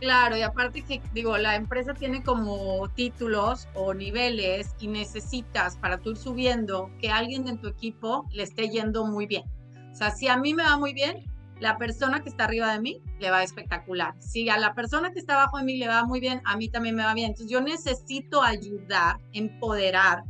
Claro, 0.00 0.36
y 0.36 0.42
aparte 0.42 0.82
que 0.82 1.00
digo, 1.14 1.38
la 1.38 1.56
empresa 1.56 1.94
tiene 1.94 2.22
como 2.22 2.86
títulos 2.90 3.66
o 3.74 3.94
niveles 3.94 4.74
y 4.78 4.88
necesitas 4.88 5.78
para 5.78 5.98
tú 5.98 6.10
ir 6.10 6.16
subiendo 6.18 6.90
que 7.00 7.10
alguien 7.10 7.48
en 7.48 7.58
tu 7.58 7.68
equipo 7.68 8.26
le 8.30 8.42
esté 8.42 8.68
yendo 8.68 9.06
muy 9.06 9.26
bien. 9.26 9.44
O 9.90 9.94
sea, 9.94 10.10
si 10.10 10.28
a 10.28 10.36
mí 10.36 10.52
me 10.52 10.64
va 10.64 10.76
muy 10.76 10.92
bien, 10.92 11.24
la 11.60 11.78
persona 11.78 12.22
que 12.22 12.28
está 12.28 12.44
arriba 12.44 12.70
de 12.72 12.80
mí 12.80 13.00
le 13.18 13.30
va 13.30 13.42
espectacular. 13.42 14.14
Si 14.20 14.50
a 14.50 14.58
la 14.58 14.74
persona 14.74 15.12
que 15.12 15.18
está 15.18 15.34
abajo 15.34 15.56
de 15.56 15.64
mí 15.64 15.78
le 15.78 15.88
va 15.88 16.04
muy 16.04 16.20
bien, 16.20 16.42
a 16.44 16.58
mí 16.58 16.68
también 16.68 16.94
me 16.94 17.02
va 17.02 17.14
bien. 17.14 17.28
Entonces 17.28 17.50
yo 17.50 17.62
necesito 17.62 18.42
ayudar, 18.42 19.16
empoderar 19.32 20.24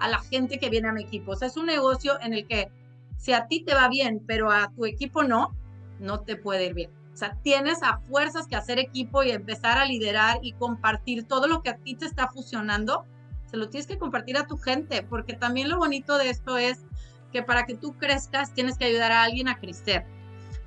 a 0.00 0.08
la 0.08 0.18
gente 0.18 0.58
que 0.58 0.68
viene 0.68 0.88
a 0.88 0.92
mi 0.92 1.02
equipo. 1.02 1.32
O 1.32 1.36
sea, 1.36 1.46
es 1.46 1.56
un 1.56 1.66
negocio 1.66 2.20
en 2.20 2.34
el 2.34 2.48
que 2.48 2.72
si 3.16 3.32
a 3.32 3.46
ti 3.46 3.64
te 3.64 3.74
va 3.74 3.88
bien, 3.88 4.20
pero 4.26 4.50
a 4.50 4.72
tu 4.74 4.84
equipo 4.84 5.22
no, 5.22 5.56
no 6.00 6.22
te 6.22 6.34
puede 6.34 6.66
ir 6.66 6.74
bien. 6.74 7.01
O 7.12 7.16
sea, 7.16 7.36
tienes 7.42 7.82
a 7.82 7.98
fuerzas 7.98 8.46
que 8.46 8.56
hacer 8.56 8.78
equipo 8.78 9.22
y 9.22 9.30
empezar 9.30 9.78
a 9.78 9.84
liderar 9.84 10.38
y 10.42 10.52
compartir 10.52 11.26
todo 11.26 11.46
lo 11.46 11.62
que 11.62 11.70
a 11.70 11.76
ti 11.76 11.94
te 11.94 12.06
está 12.06 12.28
fusionando. 12.28 13.04
Se 13.46 13.56
lo 13.56 13.68
tienes 13.68 13.86
que 13.86 13.98
compartir 13.98 14.38
a 14.38 14.46
tu 14.46 14.56
gente, 14.56 15.02
porque 15.02 15.34
también 15.34 15.68
lo 15.68 15.76
bonito 15.76 16.16
de 16.16 16.30
esto 16.30 16.56
es 16.56 16.80
que 17.32 17.42
para 17.42 17.66
que 17.66 17.74
tú 17.74 17.96
crezcas 17.98 18.54
tienes 18.54 18.78
que 18.78 18.86
ayudar 18.86 19.12
a 19.12 19.22
alguien 19.22 19.48
a 19.48 19.58
crecer. 19.58 20.06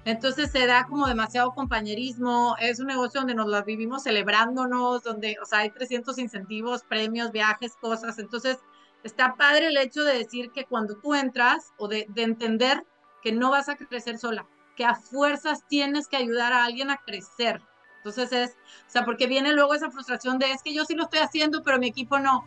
Entonces 0.06 0.52
se 0.52 0.68
da 0.68 0.86
como 0.86 1.08
demasiado 1.08 1.52
compañerismo, 1.56 2.56
es 2.60 2.80
un 2.80 2.86
negocio 2.86 3.22
donde 3.22 3.34
nos 3.34 3.48
lo 3.48 3.64
vivimos 3.64 4.04
celebrándonos, 4.04 5.02
donde, 5.02 5.38
o 5.42 5.46
sea, 5.46 5.60
hay 5.60 5.72
300 5.72 6.20
incentivos, 6.20 6.84
premios, 6.84 7.32
viajes, 7.32 7.76
cosas. 7.82 8.20
Entonces 8.20 8.60
está 9.04 9.36
padre 9.36 9.68
el 9.68 9.78
hecho 9.78 10.04
de 10.04 10.20
decir 10.20 10.52
que 10.52 10.66
cuando 10.66 10.96
tú 10.98 11.16
entras 11.16 11.74
o 11.78 11.88
de, 11.88 12.08
entender 12.18 12.86
que 13.24 13.32
no 13.32 13.50
vas 13.50 13.68
a 13.68 13.76
crecer 13.78 14.20
sola, 14.20 14.48
que 14.76 14.86
a 14.86 14.96
fuerzas 14.96 15.66
tienes 15.68 16.08
que 16.08 16.18
ayudar 16.18 16.54
a 16.54 16.66
alguien 16.66 16.90
a 16.90 16.98
crecer. 16.98 17.62
Entonces 17.98 18.32
es, 18.32 18.52
o 18.88 18.90
sea, 18.90 19.06
porque 19.06 19.28
viene 19.28 19.54
luego 19.54 19.74
esa 19.74 19.90
frustración 19.90 20.38
de 20.38 20.52
es 20.52 20.62
que 20.62 20.74
yo 20.74 20.86
sí 20.86 20.96
lo 20.96 21.04
estoy 21.04 21.20
haciendo, 21.20 21.64
pero 21.64 21.80
mi 21.80 21.88
equipo 21.88 22.20
no. 22.20 22.46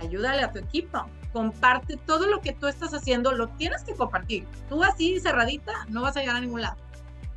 Ayúdale 0.00 0.42
a 0.42 0.52
tu 0.52 0.58
equipo 0.58 1.08
comparte 1.34 1.96
todo 1.96 2.28
lo 2.28 2.40
que 2.40 2.52
tú 2.52 2.68
estás 2.68 2.94
haciendo, 2.94 3.32
lo 3.32 3.48
tienes 3.48 3.82
que 3.82 3.94
compartir. 3.94 4.46
Tú 4.68 4.84
así 4.84 5.18
cerradita 5.18 5.72
no 5.88 6.02
vas 6.02 6.16
a 6.16 6.20
llegar 6.20 6.36
a 6.36 6.40
ningún 6.40 6.62
lado. 6.62 6.76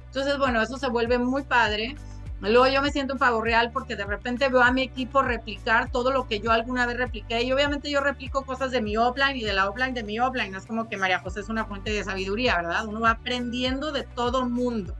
Entonces, 0.05 0.37
bueno, 0.37 0.61
eso 0.61 0.77
se 0.77 0.87
vuelve 0.87 1.17
muy 1.17 1.43
padre. 1.43 1.95
Luego 2.39 2.67
yo 2.67 2.81
me 2.81 2.91
siento 2.91 3.13
un 3.13 3.19
pago 3.19 3.41
real 3.41 3.71
porque 3.71 3.95
de 3.95 4.05
repente 4.05 4.47
veo 4.49 4.61
a 4.61 4.71
mi 4.71 4.83
equipo 4.83 5.23
replicar 5.23 5.89
todo 5.89 6.11
lo 6.11 6.27
que 6.27 6.39
yo 6.39 6.51
alguna 6.51 6.85
vez 6.85 6.97
repliqué 6.97 7.41
y 7.43 7.51
obviamente 7.51 7.89
yo 7.89 7.99
replico 7.99 8.45
cosas 8.45 8.71
de 8.71 8.81
mi 8.81 8.95
offline 8.95 9.35
y 9.35 9.43
de 9.43 9.53
la 9.53 9.67
offline 9.67 9.95
de 9.95 10.03
mi 10.03 10.19
offline. 10.19 10.53
es 10.53 10.65
como 10.67 10.87
que 10.87 10.97
María 10.97 11.19
José 11.19 11.39
es 11.39 11.49
una 11.49 11.65
fuente 11.65 11.91
de 11.91 12.03
sabiduría, 12.03 12.57
¿verdad? 12.57 12.85
Uno 12.85 13.01
va 13.01 13.11
aprendiendo 13.11 13.91
de 13.91 14.03
todo 14.03 14.47
mundo. 14.47 14.95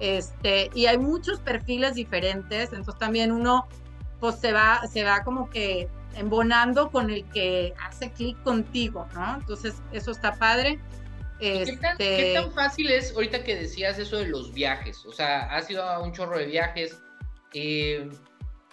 Este, 0.00 0.70
y 0.74 0.86
hay 0.86 0.98
muchos 0.98 1.40
perfiles 1.40 1.94
diferentes, 1.94 2.70
entonces 2.72 2.98
también 2.98 3.32
uno 3.32 3.68
pues 4.18 4.36
se 4.36 4.52
va, 4.52 4.86
se 4.86 5.04
va 5.04 5.22
como 5.24 5.50
que 5.50 5.88
embonando 6.14 6.90
con 6.90 7.10
el 7.10 7.24
que 7.30 7.74
hace 7.86 8.10
clic 8.10 8.40
contigo, 8.42 9.06
¿no? 9.14 9.36
Entonces, 9.36 9.82
eso 9.92 10.10
está 10.10 10.34
padre. 10.34 10.80
¿Qué, 11.42 11.76
tan, 11.80 11.96
¿Qué, 11.96 12.32
tan, 12.34 12.44
este 12.44 12.54
fácil 12.54 12.88
es 12.88 13.12
ahorita 13.12 13.42
que 13.42 13.56
decías 13.56 13.98
eso 13.98 14.18
de 14.18 14.28
los 14.28 14.54
viajes? 14.54 15.04
O 15.04 15.12
sea, 15.12 15.52
has 15.52 15.68
ido 15.68 15.82
a 15.82 15.98
un 15.98 16.12
chorro 16.12 16.38
de 16.38 16.46
viajes. 16.46 16.96
Eh, 17.52 18.08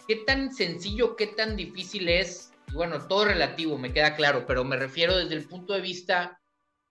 ¿Qué 0.08 0.18
tan 0.28 0.54
sencillo, 0.54 1.16
qué 1.16 1.28
tan 1.28 1.56
difícil 1.56 2.08
es? 2.08 2.52
Bueno, 2.72 3.08
todo 3.08 3.26
relativo, 3.26 3.80
me 3.80 3.92
queda 3.92 4.16
claro, 4.16 4.46
pero 4.46 4.64
me 4.64 4.78
refiero 4.78 5.18
desde 5.18 5.34
el 5.34 5.48
punto 5.48 5.74
de 5.74 5.82
vista, 5.82 6.40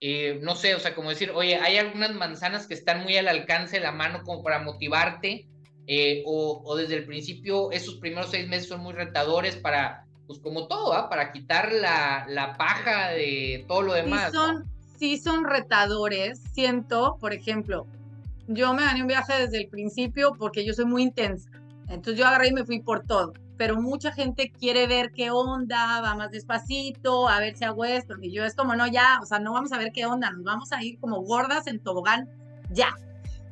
eh, 0.01 0.41
no 0.43 0.57
sé, 0.57 0.75
o 0.75 0.81
sea, 0.81 0.97
como 0.97 1.11
decir, 1.11 1.31
oye, 1.31 1.57
hay 1.57 1.79
algunas 1.79 2.13
manzanas 2.13 2.67
que 2.67 2.75
están 2.75 3.05
muy 3.05 3.17
al 3.17 3.29
alcance 3.29 3.77
de 3.77 3.85
la 3.85 3.93
mano 3.93 4.23
como 4.25 4.43
para 4.43 4.59
motivarte 4.59 5.47
Eh, 5.91 6.23
o, 6.27 6.77
desde 6.77 6.97
el 6.97 7.07
principio 7.07 7.71
esos 7.73 7.97
primeros 7.97 8.31
seis 8.31 8.47
meses 8.47 8.69
son 8.69 8.81
muy 8.81 8.93
retadores 8.93 9.57
para, 9.57 10.05
pues 10.27 10.39
como 10.41 10.69
todo, 10.69 10.93
¿ah? 10.93 11.09
para 11.09 11.33
quitar 11.33 11.73
la, 11.73 12.27
la, 12.29 12.59
paja 12.59 13.09
de 13.13 13.65
todo 13.67 13.81
lo 13.81 13.95
demás. 13.95 14.31
Sí 14.31 14.37
son, 14.37 14.78
sí 14.99 15.19
son 15.19 15.45
retadores, 15.45 16.41
siento, 16.53 17.17
por 17.21 17.33
ejemplo, 17.33 17.87
yo 18.49 18.73
me 18.75 18.83
gané 18.83 19.03
un 19.03 19.09
viaje 19.09 19.35
desde 19.35 19.59
el 19.59 19.69
principio 19.69 20.33
porque 20.39 20.65
yo 20.65 20.73
soy 20.73 20.87
muy 20.87 21.03
intensa. 21.03 21.51
Entonces 21.89 22.19
yo 22.19 22.27
agarré 22.27 22.49
y 22.49 22.53
me 22.53 22.65
fui 22.65 22.81
por 22.81 23.05
todo. 23.05 23.33
Pero 23.57 23.81
mucha 23.81 24.13
gente 24.13 24.51
quiere 24.51 24.87
ver 24.87 25.11
qué 25.13 25.31
onda, 25.31 26.01
va 26.01 26.15
más 26.15 26.31
despacito, 26.31 27.29
a 27.29 27.41
ver 27.41 27.57
si 27.57 27.65
hago 27.65 27.85
esto. 27.85 28.15
Y 28.21 28.33
yo 28.33 28.45
es 28.45 28.55
como, 28.55 28.75
no, 28.75 28.87
ya, 28.87 29.19
o 29.23 29.27
sea, 29.27 29.39
no 29.39 29.53
vamos 29.53 29.73
a 29.73 29.79
ver 29.79 29.93
qué 29.93 30.07
onda, 30.07 30.31
nos 30.31 30.45
vamos 30.45 30.73
a 30.73 30.83
ir 30.83 30.99
como 30.99 31.23
gordas 31.23 31.67
en 31.67 31.81
tobogán, 31.81 32.29
ya. 32.71 32.95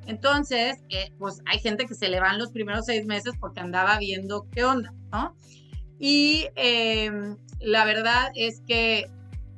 Entonces, 0.07 0.79
eh, 0.89 1.13
pues 1.19 1.43
hay 1.47 1.59
gente 1.59 1.87
que 1.87 1.95
se 1.95 2.09
le 2.09 2.21
van 2.21 2.39
los 2.39 2.53
primeros 2.53 2.87
seis 2.87 3.05
meses 3.07 3.35
porque 3.41 3.61
andaba 3.61 3.99
viendo 3.99 4.47
qué 4.53 4.65
onda, 4.65 4.95
¿no? 5.13 5.35
Y 5.99 6.47
em, 6.55 7.37
la 7.61 7.85
verdad 7.85 8.31
es 8.35 8.61
que 8.61 9.11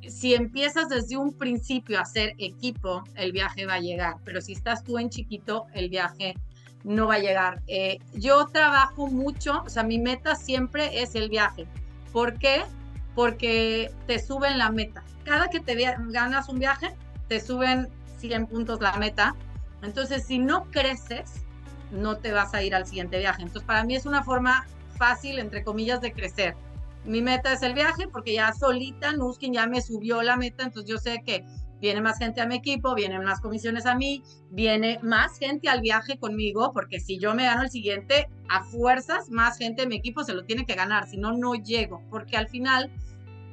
si 0.07 0.33
empiezas 0.33 0.89
desde 0.89 1.17
un 1.17 1.33
principio 1.33 1.99
a 1.99 2.01
hacer 2.01 2.35
equipo, 2.37 3.03
el 3.15 3.31
viaje 3.31 3.65
va 3.65 3.75
a 3.75 3.79
llegar, 3.79 4.15
pero 4.23 4.41
si 4.41 4.53
estás 4.53 4.83
tú 4.83 4.97
en 4.97 5.09
chiquito, 5.09 5.67
el 5.73 5.89
viaje 5.89 6.35
no 6.83 7.07
va 7.07 7.15
a 7.15 7.19
llegar. 7.19 7.61
Eh, 7.67 7.99
yo 8.13 8.47
trabajo 8.47 9.07
mucho, 9.07 9.63
o 9.65 9.69
sea, 9.69 9.83
mi 9.83 9.99
meta 9.99 10.35
siempre 10.35 11.01
es 11.01 11.15
el 11.15 11.29
viaje. 11.29 11.67
¿Por 12.13 12.37
qué? 12.37 12.63
Porque 13.15 13.91
te 14.07 14.19
suben 14.19 14.57
la 14.57 14.71
meta. 14.71 15.03
Cada 15.23 15.49
que 15.49 15.59
te 15.59 15.75
ganas 16.07 16.49
un 16.49 16.59
viaje, 16.59 16.95
te 17.27 17.39
suben 17.39 17.89
100 18.17 18.47
puntos 18.47 18.81
la 18.81 18.93
meta. 18.93 19.35
Entonces, 19.81 20.25
si 20.25 20.39
no 20.39 20.65
creces, 20.71 21.43
no 21.91 22.17
te 22.17 22.31
vas 22.31 22.53
a 22.53 22.63
ir 22.63 22.75
al 22.75 22.85
siguiente 22.85 23.19
viaje. 23.19 23.41
Entonces, 23.41 23.65
para 23.65 23.83
mí 23.83 23.95
es 23.95 24.05
una 24.05 24.23
forma 24.23 24.65
fácil, 24.97 25.39
entre 25.39 25.63
comillas, 25.63 26.01
de 26.01 26.13
crecer. 26.13 26.55
Mi 27.05 27.21
meta 27.21 27.53
es 27.53 27.61
el 27.61 27.73
viaje 27.73 28.07
porque 28.07 28.33
ya 28.33 28.53
solita 28.53 29.13
Nuskin 29.13 29.53
ya 29.53 29.67
me 29.67 29.81
subió 29.81 30.21
la 30.21 30.35
meta, 30.35 30.63
entonces 30.63 30.89
yo 30.89 30.97
sé 30.97 31.23
que 31.25 31.45
viene 31.81 32.01
más 32.01 32.17
gente 32.17 32.41
a 32.41 32.45
mi 32.45 32.55
equipo, 32.55 32.93
vienen 32.93 33.23
más 33.23 33.39
comisiones 33.39 33.85
a 33.85 33.95
mí, 33.95 34.21
viene 34.51 34.99
más 35.01 35.39
gente 35.39 35.69
al 35.69 35.81
viaje 35.81 36.17
conmigo, 36.17 36.73
porque 36.73 36.99
si 36.99 37.17
yo 37.17 37.33
me 37.33 37.45
gano 37.45 37.63
el 37.63 37.69
siguiente, 37.69 38.27
a 38.49 38.63
fuerzas, 38.63 39.29
más 39.29 39.57
gente 39.57 39.83
de 39.83 39.87
mi 39.87 39.95
equipo 39.95 40.23
se 40.23 40.33
lo 40.33 40.43
tiene 40.43 40.65
que 40.65 40.75
ganar, 40.75 41.07
si 41.07 41.17
no, 41.17 41.31
no 41.31 41.55
llego, 41.55 42.03
porque 42.09 42.35
al 42.35 42.49
final 42.49 42.91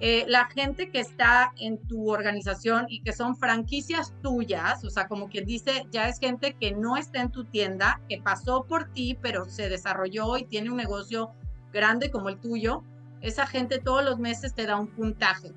eh, 0.01 0.25
la 0.29 0.47
gente 0.47 0.91
que 0.91 1.01
está 1.01 1.53
en 1.59 1.79
tu 1.79 2.11
organización 2.11 2.87
y 2.89 3.01
que 3.01 3.13
son 3.13 3.37
franquicias 3.37 4.13
tuyas, 4.23 4.85
o 4.85 4.91
sea, 4.91 5.09
como 5.09 5.29
quien 5.29 5.47
dice, 5.47 5.87
ya 5.91 6.09
es 6.09 6.19
gente 6.19 6.55
que 6.61 6.73
no 6.73 6.97
está 6.97 7.23
en 7.23 7.31
tu 7.31 7.45
tienda, 7.45 8.01
que 8.09 8.21
pasó 8.21 8.65
por 8.65 8.93
ti, 8.93 9.17
pero 9.23 9.47
se 9.47 9.71
desarrolló 9.71 10.37
y 10.37 10.45
tiene 10.45 10.71
un 10.71 10.77
negocio 10.77 11.31
grande 11.73 12.11
como 12.11 12.29
el 12.29 12.39
tuyo, 12.39 12.83
esa 13.21 13.47
gente 13.47 13.79
todos 13.79 14.05
los 14.05 14.19
meses 14.19 14.55
te 14.55 14.67
da 14.67 14.77
un 14.77 14.89
puntaje. 14.89 15.53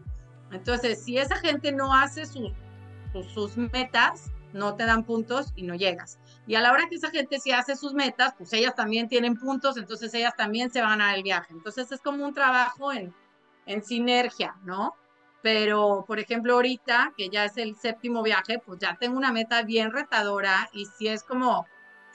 Entonces, 0.51 1.03
si 1.03 1.17
esa 1.17 1.35
gente 1.37 1.71
no 1.71 1.93
hace 1.93 2.25
sus, 2.25 2.51
sus, 3.33 3.57
metas, 3.57 4.31
no 4.53 4.75
te 4.75 4.85
dan 4.85 5.03
puntos 5.03 5.51
y 5.55 5.63
no 5.63 5.75
llegas. 5.75 6.19
Y 6.47 6.55
a 6.55 6.61
la 6.61 6.71
hora 6.71 6.87
que 6.89 6.95
esa 6.95 7.11
gente 7.11 7.39
sí 7.39 7.51
hace 7.51 7.75
sus 7.75 7.93
metas, 7.93 8.33
pues 8.37 8.51
ellas 8.53 8.75
también 8.75 9.07
tienen 9.07 9.35
puntos, 9.35 9.77
entonces 9.77 10.13
ellas 10.13 10.35
también 10.35 10.71
se 10.71 10.81
van 10.81 11.01
a 11.01 11.13
el 11.15 11.23
viaje. 11.23 11.53
Entonces 11.53 11.91
es 11.91 12.01
como 12.01 12.25
un 12.25 12.33
trabajo 12.33 12.91
en, 12.91 13.13
en 13.67 13.83
sinergia, 13.83 14.55
¿no? 14.63 14.95
Pero, 15.41 16.03
por 16.05 16.19
ejemplo, 16.19 16.55
ahorita, 16.55 17.13
que 17.15 17.29
ya 17.29 17.45
es 17.45 17.57
el 17.57 17.77
séptimo 17.77 18.23
viaje, 18.23 18.59
pues 18.65 18.79
ya 18.79 18.97
tengo 18.99 19.17
una 19.17 19.31
meta 19.31 19.61
bien 19.63 19.91
retadora 19.91 20.69
y 20.73 20.85
si 20.85 21.07
es 21.07 21.23
como, 21.23 21.65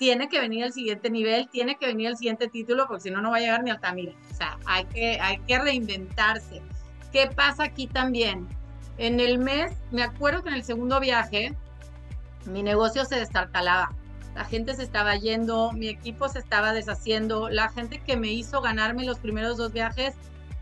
tiene 0.04 0.28
que 0.28 0.38
venir 0.38 0.64
el 0.64 0.72
siguiente 0.74 1.08
nivel, 1.08 1.48
tiene 1.48 1.76
que 1.76 1.86
venir 1.86 2.08
el 2.08 2.16
siguiente 2.18 2.46
título, 2.46 2.86
porque 2.86 3.04
si 3.04 3.10
no, 3.10 3.22
no 3.22 3.30
va 3.30 3.38
a 3.38 3.40
llegar 3.40 3.62
ni 3.62 3.70
Altamira. 3.70 4.12
O 4.30 4.34
sea, 4.34 4.58
hay 4.66 4.84
que, 4.84 5.18
hay 5.18 5.38
que 5.38 5.58
reinventarse. 5.58 6.60
¿Qué 7.10 7.30
pasa 7.34 7.64
aquí 7.64 7.86
también? 7.86 8.46
En 8.98 9.18
el 9.18 9.38
mes, 9.38 9.72
me 9.92 10.02
acuerdo 10.02 10.42
que 10.42 10.50
en 10.50 10.56
el 10.56 10.62
segundo 10.62 11.00
viaje, 11.00 11.54
mi 12.44 12.62
negocio 12.62 13.06
se 13.06 13.16
destartalaba. 13.16 13.94
La 14.34 14.44
gente 14.44 14.74
se 14.74 14.82
estaba 14.82 15.16
yendo, 15.16 15.72
mi 15.72 15.88
equipo 15.88 16.28
se 16.28 16.40
estaba 16.40 16.74
deshaciendo, 16.74 17.48
la 17.48 17.70
gente 17.70 17.98
que 17.98 18.18
me 18.18 18.28
hizo 18.28 18.60
ganarme 18.60 19.06
los 19.06 19.18
primeros 19.18 19.56
dos 19.56 19.72
viajes 19.72 20.14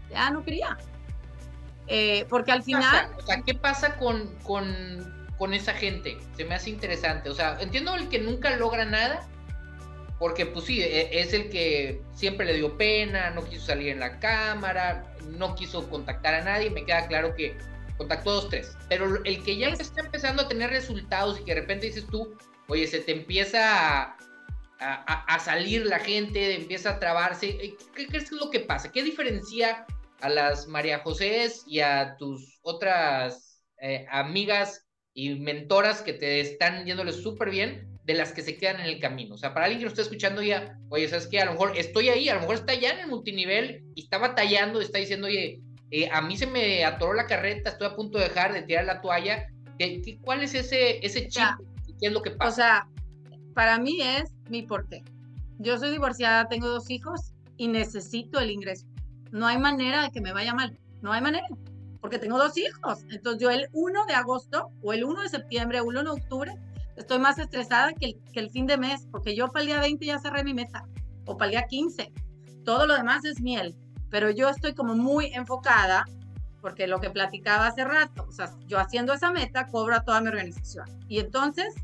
ya 0.09 0.31
no 0.31 0.45
quería. 0.45 0.79
Eh, 1.89 2.27
porque 2.29 2.53
al 2.53 2.63
final... 2.63 3.11
O 3.19 3.23
sea, 3.23 3.43
¿qué 3.43 3.55
pasa 3.55 3.97
con, 3.97 4.37
con, 4.45 5.22
con 5.43 5.55
esa 5.55 5.75
gente? 5.75 6.19
Se 6.37 6.45
me 6.45 6.55
hace 6.55 6.71
interesante. 6.71 7.29
O 7.29 7.35
sea, 7.35 7.59
entiendo 7.61 7.97
el 7.97 8.09
que 8.09 8.21
nunca 8.21 8.57
logra 8.57 8.85
nada, 8.85 9.29
porque 10.21 10.47
pues 10.47 10.67
sí, 10.67 10.81
e, 10.81 11.21
es 11.21 11.33
el 11.33 11.51
que 11.51 12.01
siempre 12.15 12.47
le 12.47 12.55
dio 12.55 12.79
pena, 12.79 13.31
no 13.31 13.45
quiso 13.45 13.67
salir 13.67 13.89
en 13.89 13.99
la 13.99 14.21
cámara, 14.21 15.03
no 15.31 15.57
quiso 15.57 15.91
contactar 15.91 16.35
a 16.35 16.45
nadie, 16.45 16.71
me 16.71 16.85
queda 16.85 17.09
claro 17.09 17.35
que 17.35 17.59
contactó 17.99 18.31
a 18.31 18.35
dos, 18.35 18.51
tres. 18.51 18.77
Pero 18.89 19.21
el 19.25 19.43
que 19.43 19.57
ya 19.57 19.71
está 19.71 20.03
empezando 20.03 20.45
a 20.45 20.49
tener 20.49 20.71
resultados 20.71 21.41
y 21.41 21.43
que 21.43 21.57
de 21.57 21.63
repente 21.63 21.87
dices 21.87 22.07
tú, 22.07 22.37
oye, 22.69 22.87
se 22.87 23.01
te 23.01 23.11
empieza 23.11 24.17
a, 24.79 25.39
salir 25.41 25.87
la 25.87 25.99
gente, 25.99 26.55
empieza 26.55 26.91
a 26.91 27.01
trabarse, 27.01 27.49
eh, 27.49 27.75
¿qué 27.97 28.17
es 28.17 28.31
lo 28.31 28.49
que 28.49 28.61
pasa? 28.61 28.93
¿Qué 28.93 29.03
diferencia 29.03 29.87
a 30.21 30.29
las 30.29 30.69
María 30.69 31.01
José 31.01 31.51
y 31.67 31.81
a 31.81 32.15
tus 32.17 32.61
otras 32.63 33.61
eh, 33.79 34.07
amigas 34.09 34.87
y 35.15 35.35
mentoras 35.41 36.03
que 36.03 36.13
te 36.13 36.41
están 36.41 36.85
yéndoles 36.85 37.17
súper 37.17 37.51
bien 37.51 37.89
de 38.05 38.15
las 38.15 38.33
que 38.33 38.43
se 38.43 38.57
quedan 38.57 38.81
en 38.81 38.87
el 38.87 39.01
camino. 39.01 39.35
O 39.35 39.39
sea, 39.39 39.55
para 39.55 39.67
alguien 39.67 39.81
que 39.81 39.85
lo 39.85 39.91
esté 39.91 40.03
escuchando 40.03 40.43
ya, 40.43 40.79
oye, 40.89 41.09
¿sabes 41.09 41.29
qué? 41.29 41.41
A 41.41 41.45
lo 41.45 41.53
mejor 41.53 41.77
estoy 41.77 42.09
ahí, 42.09 42.29
a 42.29 42.35
lo 42.35 42.41
mejor 42.41 42.57
está 42.57 42.75
ya 42.75 42.91
en 42.91 43.01
el 43.01 43.09
multinivel 43.09 43.85
y 43.95 44.03
está 44.03 44.19
batallando, 44.19 44.81
está 44.81 44.99
diciendo, 44.99 45.27
oye, 45.27 45.61
eh, 45.91 46.09
a 46.11 46.23
mí 46.23 46.37
se 46.37 46.47
me 46.47 46.85
atoró 46.85 47.15
la 47.15 47.27
carreta, 47.27 47.71
estoy 47.71 47.87
a 47.87 47.95
punto 47.95 48.19
de 48.19 48.25
dejar 48.25 48.53
de 48.53 48.63
tirar 48.63 48.87
la 48.87 49.01
toalla. 49.01 49.47
¿Qué, 49.79 50.19
cuál 50.23 50.43
es 50.43 50.55
ese, 50.55 51.05
ese 51.05 51.29
chip? 51.29 51.45
¿Qué 52.01 52.07
es 52.07 52.13
lo 52.13 52.23
que 52.23 52.31
pasa? 52.31 52.49
O 52.49 52.55
sea, 52.55 52.89
para 53.55 53.79
mí 53.79 54.01
es 54.01 54.33
mi 54.49 54.63
porqué. 54.63 55.03
Yo 55.59 55.79
soy 55.79 55.91
divorciada, 55.91 56.49
tengo 56.49 56.69
dos 56.69 56.91
hijos 56.91 57.35
y 57.57 57.69
necesito 57.69 58.41
el 58.41 58.51
ingreso. 58.51 58.87
No 59.31 59.47
hay 59.47 59.59
manera 59.59 60.03
de 60.03 60.11
que 60.11 60.21
me 60.21 60.33
vaya 60.33 60.55
mal, 60.55 60.77
no 61.03 61.13
hay 61.13 61.21
manera, 61.21 61.47
porque 62.03 62.19
tengo 62.19 62.37
dos 62.37 62.59
hijos. 62.59 62.99
Entonces 63.11 63.41
yo 63.41 63.51
el 63.51 63.69
1 63.73 64.05
de 64.07 64.13
agosto 64.13 64.71
o 64.83 64.93
el 64.93 65.05
1 65.05 65.23
de 65.23 65.29
septiembre 65.31 65.81
o 65.81 65.91
el 65.91 65.99
1 65.99 66.03
de 66.03 66.21
octubre 66.21 66.59
estoy 66.97 67.19
más 67.19 67.39
estresada 67.39 67.95
que 67.95 68.19
el, 68.35 68.51
fin 68.51 68.67
de 68.67 68.77
mes, 68.77 69.07
porque 69.11 69.35
yo 69.35 69.49
para 69.49 69.63
el 69.63 69.67
día 69.69 69.81
20 69.81 70.05
ya 70.05 70.19
cerré 70.19 70.45
mi 70.45 70.53
meta, 70.53 70.85
o 71.25 71.39
para 71.39 71.47
el 71.47 71.51
día 71.53 71.67
15. 71.67 72.13
Todo 72.65 72.87
lo 72.87 72.95
demás 72.95 73.25
es 73.25 73.41
miel, 73.41 73.75
pero 74.11 74.31
yo 74.31 74.51
estoy 74.51 74.75
como 74.75 74.95
muy 74.95 75.27
enfocada, 75.33 76.05
porque 76.61 76.87
lo 76.87 77.01
que 77.01 77.09
platicaba 77.09 77.67
hace 77.69 77.85
rato, 77.85 78.27
o 78.29 78.33
sea, 78.33 78.51
yo 78.67 78.79
haciendo 78.79 79.15
esa 79.15 79.33
meta 79.33 79.69
cobro 79.69 79.97
a 79.97 80.05
toda 80.05 80.21
mi 80.21 80.29
organización. 80.29 80.87
Y 81.09 81.19
entonces 81.19 81.75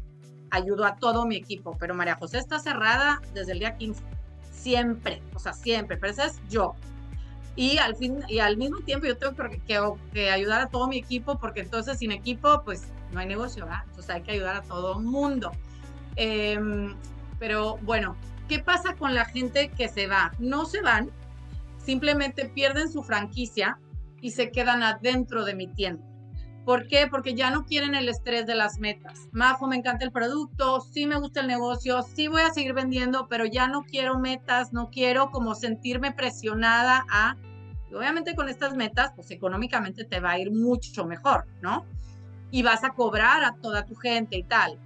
ayudo 0.50 0.84
a 0.84 0.96
todo 0.96 1.26
mi 1.26 1.36
equipo, 1.36 1.76
pero 1.78 1.94
María 1.94 2.16
José 2.16 2.38
está 2.38 2.58
cerrada 2.58 3.20
desde 3.34 3.52
el 3.52 3.60
día 3.60 3.76
15. 3.76 4.02
Siempre, 4.52 5.22
o 5.34 5.38
sea, 5.38 5.52
siempre, 5.52 5.96
pero 5.96 6.12
esa 6.12 6.26
es 6.26 6.40
yo. 6.48 6.74
Y 7.58 7.76
al, 7.78 7.96
fin, 7.96 8.20
y 8.28 8.38
al 8.38 8.56
mismo 8.56 8.78
tiempo 8.82 9.08
yo 9.08 9.16
tengo 9.18 9.34
que, 9.34 9.60
que 10.12 10.30
ayudar 10.30 10.60
a 10.60 10.68
todo 10.68 10.86
mi 10.86 10.96
equipo, 10.96 11.40
porque 11.40 11.62
entonces 11.62 11.98
sin 11.98 12.12
equipo, 12.12 12.62
pues 12.64 12.92
no 13.10 13.18
hay 13.18 13.26
negocio, 13.26 13.64
¿verdad? 13.64 13.82
Entonces 13.88 14.14
hay 14.14 14.22
que 14.22 14.30
ayudar 14.30 14.54
a 14.54 14.62
todo 14.62 14.96
el 14.96 15.04
mundo. 15.04 15.50
Em, 16.14 16.94
pero 17.40 17.78
bueno, 17.78 18.14
¿qué 18.48 18.60
pasa 18.60 18.94
con 18.94 19.12
la 19.12 19.24
gente 19.24 19.70
que 19.70 19.88
se 19.88 20.06
va? 20.06 20.30
No 20.38 20.66
se 20.66 20.82
van, 20.82 21.10
simplemente 21.84 22.44
pierden 22.44 22.92
su 22.92 23.02
franquicia 23.02 23.80
y 24.20 24.30
se 24.30 24.52
quedan 24.52 24.84
adentro 24.84 25.44
de 25.44 25.56
mi 25.56 25.66
tienda. 25.66 26.04
¿Por 26.64 26.86
qué? 26.86 27.08
Porque 27.10 27.34
ya 27.34 27.50
no 27.50 27.64
quieren 27.64 27.96
el 27.96 28.08
estrés 28.08 28.46
de 28.46 28.54
las 28.54 28.78
metas. 28.78 29.26
Majo, 29.32 29.66
me 29.66 29.74
encanta 29.74 30.04
el 30.04 30.12
producto, 30.12 30.80
sí 30.80 31.06
me 31.06 31.18
gusta 31.18 31.40
el 31.40 31.48
negocio, 31.48 32.02
sí 32.02 32.28
voy 32.28 32.42
a 32.42 32.52
seguir 32.52 32.72
vendiendo, 32.72 33.26
pero 33.26 33.46
ya 33.46 33.66
no 33.66 33.82
quiero 33.82 34.20
metas, 34.20 34.72
no 34.72 34.90
quiero 34.90 35.32
como 35.32 35.56
sentirme 35.56 36.12
presionada 36.12 37.04
a... 37.10 37.36
obviamente 37.94 38.34
con 38.34 38.48
estas 38.48 38.74
metas, 38.74 39.12
pues 39.14 39.30
económicamente 39.30 40.04
te 40.04 40.20
va 40.20 40.32
a 40.32 40.38
ir 40.38 40.50
mucho 40.50 41.06
mejor, 41.06 41.46
¿no? 41.62 41.86
y 42.50 42.62
vas 42.62 42.84
a 42.84 42.90
cobrar 42.90 43.44
a 43.44 43.54
toda 43.56 43.84
tu 43.84 43.94
gente 43.94 44.36
y 44.36 44.42
tal. 44.42 44.78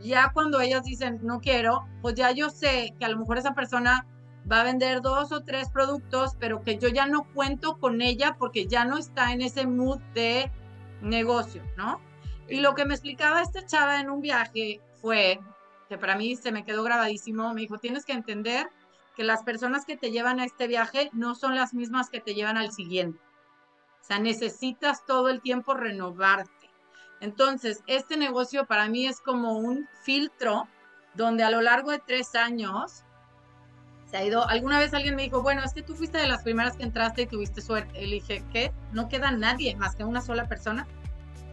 Ya 0.00 0.30
cuando 0.32 0.60
ellas 0.60 0.84
dicen 0.84 1.20
no 1.22 1.40
quiero, 1.40 1.86
pues 2.02 2.14
ya 2.14 2.30
yo 2.32 2.50
sé 2.50 2.94
que 2.98 3.04
a 3.04 3.08
lo 3.08 3.18
mejor 3.18 3.38
esa 3.38 3.54
persona 3.54 4.06
va 4.50 4.60
a 4.60 4.64
vender 4.64 5.00
dos 5.00 5.32
o 5.32 5.42
tres 5.42 5.70
productos, 5.70 6.36
pero 6.38 6.62
que 6.62 6.78
yo 6.78 6.88
ya 6.88 7.06
no 7.06 7.24
cuento 7.34 7.78
con 7.78 8.02
ella 8.02 8.36
porque 8.38 8.66
ya 8.66 8.84
no 8.84 8.98
está 8.98 9.32
en 9.32 9.42
ese 9.42 9.66
mood 9.66 10.00
de 10.14 10.50
negocio, 11.02 11.62
¿no? 11.76 12.00
Y 12.48 12.60
lo 12.60 12.74
que 12.74 12.84
me 12.84 12.94
explicaba 12.94 13.42
esta 13.42 13.64
chava 13.64 14.00
en 14.00 14.10
un 14.10 14.20
viaje 14.20 14.80
fue, 15.00 15.40
que 15.88 15.98
para 15.98 16.16
mí 16.16 16.36
se 16.36 16.52
me 16.52 16.64
quedó 16.64 16.82
grabadísimo, 16.82 17.54
me 17.54 17.60
dijo, 17.62 17.78
tienes 17.78 18.04
que 18.04 18.12
entender 18.12 18.68
que 19.20 19.24
las 19.24 19.42
personas 19.42 19.84
que 19.84 19.98
te 19.98 20.10
llevan 20.10 20.40
a 20.40 20.46
este 20.46 20.66
viaje 20.66 21.10
no 21.12 21.34
son 21.34 21.54
las 21.54 21.74
mismas 21.74 22.08
que 22.08 22.22
te 22.22 22.32
llevan 22.32 22.56
al 22.56 22.72
siguiente. 22.72 23.20
O 24.00 24.02
sea, 24.02 24.18
necesitas 24.18 25.04
todo 25.04 25.28
el 25.28 25.42
tiempo 25.42 25.74
renovarte. 25.74 26.70
Entonces, 27.20 27.82
este 27.86 28.16
negocio 28.16 28.64
para 28.64 28.88
mí 28.88 29.06
es 29.06 29.20
como 29.20 29.58
un 29.58 29.86
filtro 30.04 30.66
donde 31.12 31.44
a 31.44 31.50
lo 31.50 31.60
largo 31.60 31.90
de 31.90 31.98
tres 31.98 32.34
años 32.34 33.04
se 34.06 34.16
ha 34.16 34.24
ido. 34.24 34.48
Alguna 34.48 34.78
vez 34.78 34.94
alguien 34.94 35.16
me 35.16 35.24
dijo, 35.24 35.42
bueno, 35.42 35.62
es 35.64 35.74
que 35.74 35.82
tú 35.82 35.94
fuiste 35.94 36.16
de 36.16 36.26
las 36.26 36.42
primeras 36.42 36.78
que 36.78 36.84
entraste 36.84 37.20
y 37.20 37.26
tuviste 37.26 37.60
suerte. 37.60 38.02
Y 38.02 38.10
dije, 38.10 38.42
¿qué? 38.54 38.72
No 38.92 39.10
queda 39.10 39.32
nadie 39.32 39.76
más 39.76 39.96
que 39.96 40.04
una 40.04 40.22
sola 40.22 40.48
persona 40.48 40.86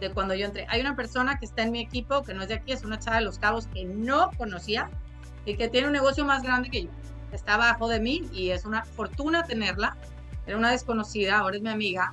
de 0.00 0.10
cuando 0.10 0.34
yo 0.34 0.46
entré. 0.46 0.64
Hay 0.70 0.80
una 0.80 0.96
persona 0.96 1.38
que 1.38 1.44
está 1.44 1.64
en 1.64 1.72
mi 1.72 1.80
equipo, 1.80 2.22
que 2.22 2.32
no 2.32 2.44
es 2.44 2.48
de 2.48 2.54
aquí, 2.54 2.72
es 2.72 2.82
una 2.82 2.98
chava 2.98 3.18
de 3.18 3.24
los 3.24 3.38
cabos 3.38 3.66
que 3.66 3.84
no 3.84 4.30
conocía 4.38 4.88
y 5.44 5.58
que 5.58 5.68
tiene 5.68 5.88
un 5.88 5.92
negocio 5.92 6.24
más 6.24 6.42
grande 6.42 6.70
que 6.70 6.84
yo. 6.84 6.90
Está 7.32 7.54
abajo 7.54 7.88
de 7.88 8.00
mí 8.00 8.28
y 8.32 8.50
es 8.50 8.64
una 8.64 8.84
fortuna 8.84 9.42
tenerla. 9.44 9.96
Era 10.46 10.56
una 10.56 10.70
desconocida, 10.70 11.38
ahora 11.38 11.56
es 11.56 11.62
mi 11.62 11.70
amiga 11.70 12.10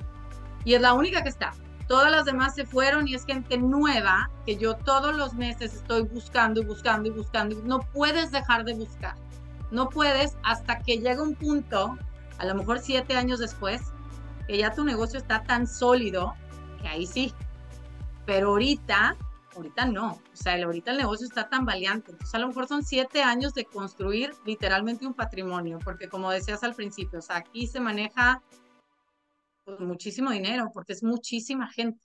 y 0.66 0.74
es 0.74 0.80
la 0.82 0.92
única 0.92 1.22
que 1.22 1.28
está. 1.28 1.54
Todas 1.86 2.10
las 2.10 2.24
demás 2.24 2.56
se 2.56 2.66
fueron 2.66 3.06
y 3.06 3.14
es 3.14 3.24
gente 3.24 3.56
nueva 3.56 4.28
que 4.44 4.56
yo 4.56 4.74
todos 4.74 5.14
los 5.14 5.34
meses 5.34 5.74
estoy 5.74 6.02
buscando 6.02 6.60
y 6.60 6.64
buscando 6.64 7.08
y 7.08 7.12
buscando. 7.12 7.56
No 7.64 7.78
puedes 7.78 8.32
dejar 8.32 8.64
de 8.64 8.74
buscar. 8.74 9.14
No 9.70 9.88
puedes 9.88 10.36
hasta 10.42 10.80
que 10.80 10.98
llegue 10.98 11.20
un 11.20 11.36
punto, 11.36 11.96
a 12.38 12.44
lo 12.44 12.54
mejor 12.56 12.80
siete 12.80 13.16
años 13.16 13.38
después, 13.38 13.80
que 14.48 14.58
ya 14.58 14.74
tu 14.74 14.84
negocio 14.84 15.18
está 15.18 15.44
tan 15.44 15.68
sólido 15.68 16.34
que 16.82 16.88
ahí 16.88 17.06
sí. 17.06 17.32
Pero 18.26 18.48
ahorita, 18.48 19.16
ahorita 19.56 19.86
no. 19.86 20.12
O 20.32 20.36
sea, 20.36 20.54
ahorita 20.62 20.90
el 20.90 20.98
negocio 20.98 21.26
está 21.26 21.48
tan 21.48 21.64
valiente. 21.64 22.12
Entonces, 22.12 22.34
a 22.34 22.38
lo 22.38 22.48
mejor 22.48 22.66
son 22.68 22.84
siete 22.84 23.22
años 23.22 23.54
de 23.54 23.64
construir 23.64 24.32
literalmente 24.44 25.06
un 25.06 25.14
patrimonio, 25.14 25.78
porque 25.84 26.08
como 26.08 26.30
decías 26.30 26.62
al 26.62 26.74
principio, 26.74 27.18
o 27.18 27.22
sea, 27.22 27.36
aquí 27.36 27.66
se 27.66 27.80
maneja 27.80 28.42
pues, 29.64 29.80
muchísimo 29.80 30.30
dinero, 30.30 30.70
porque 30.72 30.92
es 30.92 31.02
muchísima 31.02 31.68
gente. 31.68 32.00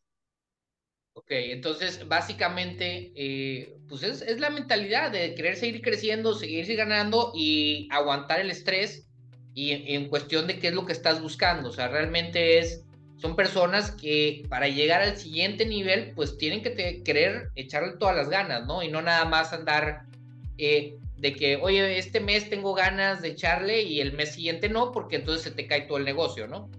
Ok, 1.13 1.31
entonces 1.31 2.07
básicamente, 2.07 3.11
eh, 3.15 3.77
pues 3.89 4.01
es, 4.03 4.21
es, 4.21 4.39
la 4.39 4.49
mentalidad 4.49 5.11
de 5.11 5.35
querer 5.35 5.57
seguir 5.57 5.81
creciendo, 5.81 6.33
seguir 6.33 6.73
ganando 6.77 7.33
y 7.35 7.89
aguantar 7.91 8.39
el 8.39 8.49
estrés 8.49 9.11
y 9.53 9.93
en, 9.93 10.07
cuestión 10.07 10.47
de 10.47 10.59
qué 10.59 10.69
es 10.69 10.73
lo 10.73 10.85
que 10.85 10.93
estás 10.93 11.21
buscando. 11.21 11.69
O 11.69 11.71
sea, 11.73 11.87
realmente 11.89 12.59
es, 12.59 12.85
son 13.21 13.35
personas 13.35 13.91
que 13.91 14.43
para 14.49 14.67
llegar 14.67 15.01
al 15.01 15.15
siguiente 15.15 15.65
nivel, 15.65 16.13
pues 16.15 16.37
tienen 16.37 16.63
que 16.63 17.03
querer 17.03 17.49
echarle 17.55 17.93
todas 17.97 18.15
las 18.15 18.29
ganas, 18.29 18.65
¿no? 18.65 18.81
Y 18.81 18.89
no 18.89 19.01
nada 19.01 19.25
más 19.25 19.53
andar 19.53 20.01
eh, 20.57 20.97
de 21.17 21.33
que, 21.33 21.57
oye, 21.57 21.99
este 21.99 22.19
mes 22.19 22.49
tengo 22.49 22.73
ganas 22.73 23.21
de 23.21 23.29
echarle 23.29 23.83
y 23.83 24.01
el 24.01 24.13
mes 24.13 24.33
siguiente 24.33 24.69
no, 24.69 24.91
porque 24.91 25.17
entonces 25.17 25.43
se 25.43 25.51
te 25.51 25.67
cae 25.67 25.81
todo 25.81 25.99
el 25.99 26.05
negocio, 26.05 26.47
¿no? 26.47 26.69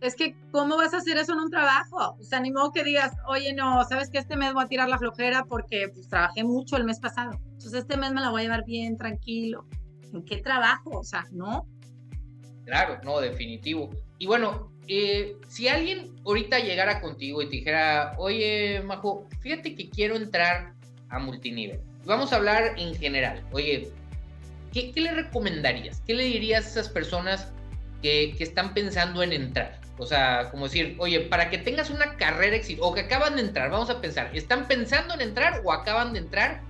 es 0.00 0.16
que, 0.16 0.34
¿cómo 0.50 0.76
vas 0.76 0.94
a 0.94 0.98
hacer 0.98 1.18
eso 1.18 1.32
en 1.34 1.40
un 1.40 1.50
trabajo? 1.50 2.16
O 2.18 2.22
sea, 2.22 2.40
ni 2.40 2.50
modo 2.50 2.72
que 2.72 2.84
digas, 2.84 3.12
oye, 3.28 3.52
no, 3.52 3.84
sabes 3.84 4.08
que 4.10 4.18
este 4.18 4.36
mes 4.36 4.54
voy 4.54 4.64
a 4.64 4.68
tirar 4.68 4.88
la 4.88 4.98
flojera 4.98 5.44
porque 5.44 5.88
pues, 5.92 6.08
trabajé 6.08 6.42
mucho 6.42 6.76
el 6.76 6.84
mes 6.84 6.98
pasado. 6.98 7.32
Entonces, 7.44 7.74
este 7.74 7.96
mes 7.96 8.12
me 8.12 8.20
la 8.20 8.30
voy 8.30 8.40
a 8.40 8.44
llevar 8.44 8.64
bien, 8.64 8.96
tranquilo. 8.96 9.66
¿En 10.12 10.24
qué 10.24 10.38
trabajo? 10.38 11.00
O 11.00 11.04
sea, 11.04 11.26
no. 11.30 11.66
Claro, 12.64 12.98
no, 13.04 13.20
definitivo. 13.20 13.90
Y 14.18 14.26
bueno, 14.26 14.72
eh, 14.92 15.36
si 15.46 15.68
alguien 15.68 16.10
ahorita 16.26 16.58
llegara 16.58 17.00
contigo 17.00 17.40
y 17.40 17.44
te 17.44 17.52
dijera, 17.58 18.14
oye, 18.18 18.82
Majo, 18.84 19.28
fíjate 19.40 19.76
que 19.76 19.88
quiero 19.88 20.16
entrar 20.16 20.72
a 21.10 21.20
multinivel. 21.20 21.78
Vamos 22.06 22.32
a 22.32 22.36
hablar 22.36 22.74
en 22.76 22.96
general. 22.96 23.40
Oye, 23.52 23.88
¿qué, 24.72 24.90
qué 24.90 25.00
le 25.00 25.12
recomendarías? 25.12 26.00
¿Qué 26.04 26.14
le 26.14 26.24
dirías 26.24 26.66
a 26.66 26.68
esas 26.70 26.88
personas 26.88 27.52
que, 28.02 28.34
están 28.40 28.74
pensando 28.74 29.22
en 29.22 29.32
entrar? 29.32 29.80
O 29.96 30.06
sea, 30.06 30.50
como 30.50 30.64
decir, 30.64 30.96
oye, 30.98 31.20
para 31.20 31.50
que 31.50 31.58
tengas 31.58 31.90
una 31.90 32.16
carrera 32.16 32.56
exitosa, 32.56 32.88
o 32.88 32.92
que 32.92 33.02
acaban 33.02 33.36
de 33.36 33.42
entrar, 33.42 33.70
vamos 33.70 33.90
a 33.90 34.00
pensar, 34.00 34.32
¿están 34.34 34.66
pensando 34.66 35.14
en 35.14 35.20
entrar 35.20 35.62
o 35.64 35.72
acaban 35.72 36.14
de 36.14 36.18
entrar? 36.18 36.62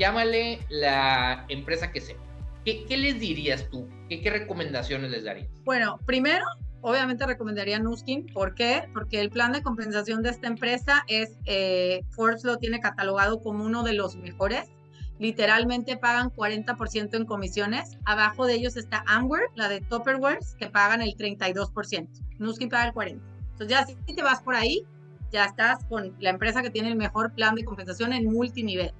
Llámale 0.00 0.58
la 0.68 1.44
empresa 1.48 1.92
que 1.92 2.00
sea. 2.00 2.16
¿Qué, 2.64 2.96
les 2.96 3.20
dirías 3.20 3.70
tú? 3.70 3.88
¿Qué, 4.08 4.20
¿Qué, 4.20 4.30
recomendaciones 4.30 5.12
les 5.12 5.22
darías? 5.22 5.48
Bueno, 5.64 5.98
primero, 6.04 6.44
obviamente 6.82 7.26
recomendaría 7.26 7.78
Nuskin. 7.78 8.26
¿Por 8.26 8.54
qué? 8.54 8.88
Porque 8.92 9.20
el 9.20 9.30
plan 9.30 9.52
de 9.52 9.62
compensación 9.62 10.22
de 10.22 10.30
esta 10.30 10.46
empresa 10.46 11.04
es, 11.08 11.38
eh, 11.44 12.02
Forbes 12.10 12.44
lo 12.44 12.56
tiene 12.58 12.80
catalogado 12.80 13.40
como 13.40 13.64
uno 13.64 13.82
de 13.82 13.94
los 13.94 14.16
mejores 14.16 14.70
literalmente 15.18 15.96
pagan 15.96 16.30
40% 16.30 17.16
en 17.16 17.24
comisiones. 17.24 17.98
Abajo 18.04 18.46
de 18.46 18.54
ellos 18.54 18.76
está 18.76 19.04
Amware, 19.06 19.48
la 19.54 19.68
de 19.68 19.80
Tupperware, 19.80 20.38
que 20.58 20.68
pagan 20.68 21.02
el 21.02 21.14
32%. 21.16 22.08
Nuskin 22.38 22.68
paga 22.68 22.86
el 22.86 22.92
40%. 22.94 23.20
Entonces 23.52 23.68
ya 23.68 23.84
si 23.84 24.14
te 24.14 24.22
vas 24.22 24.42
por 24.42 24.54
ahí, 24.54 24.84
ya 25.32 25.44
estás 25.44 25.84
con 25.86 26.14
la 26.20 26.30
empresa 26.30 26.62
que 26.62 26.70
tiene 26.70 26.88
el 26.88 26.96
mejor 26.96 27.32
plan 27.34 27.54
de 27.54 27.64
compensación 27.64 28.12
en 28.12 28.30
multinivel. 28.30 28.92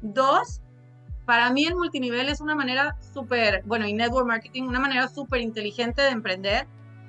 Dos, 0.00 0.60
para 1.24 1.50
mí 1.50 1.64
el 1.64 1.74
multinivel 1.74 2.28
es 2.28 2.40
una 2.40 2.54
manera 2.54 2.96
súper, 3.12 3.62
bueno, 3.66 3.86
y 3.86 3.92
network 3.92 4.26
marketing, 4.26 4.62
una 4.64 4.78
manera 4.78 5.08
súper 5.08 5.40
inteligente 5.40 6.02
de 6.02 6.10
emprender 6.10 6.68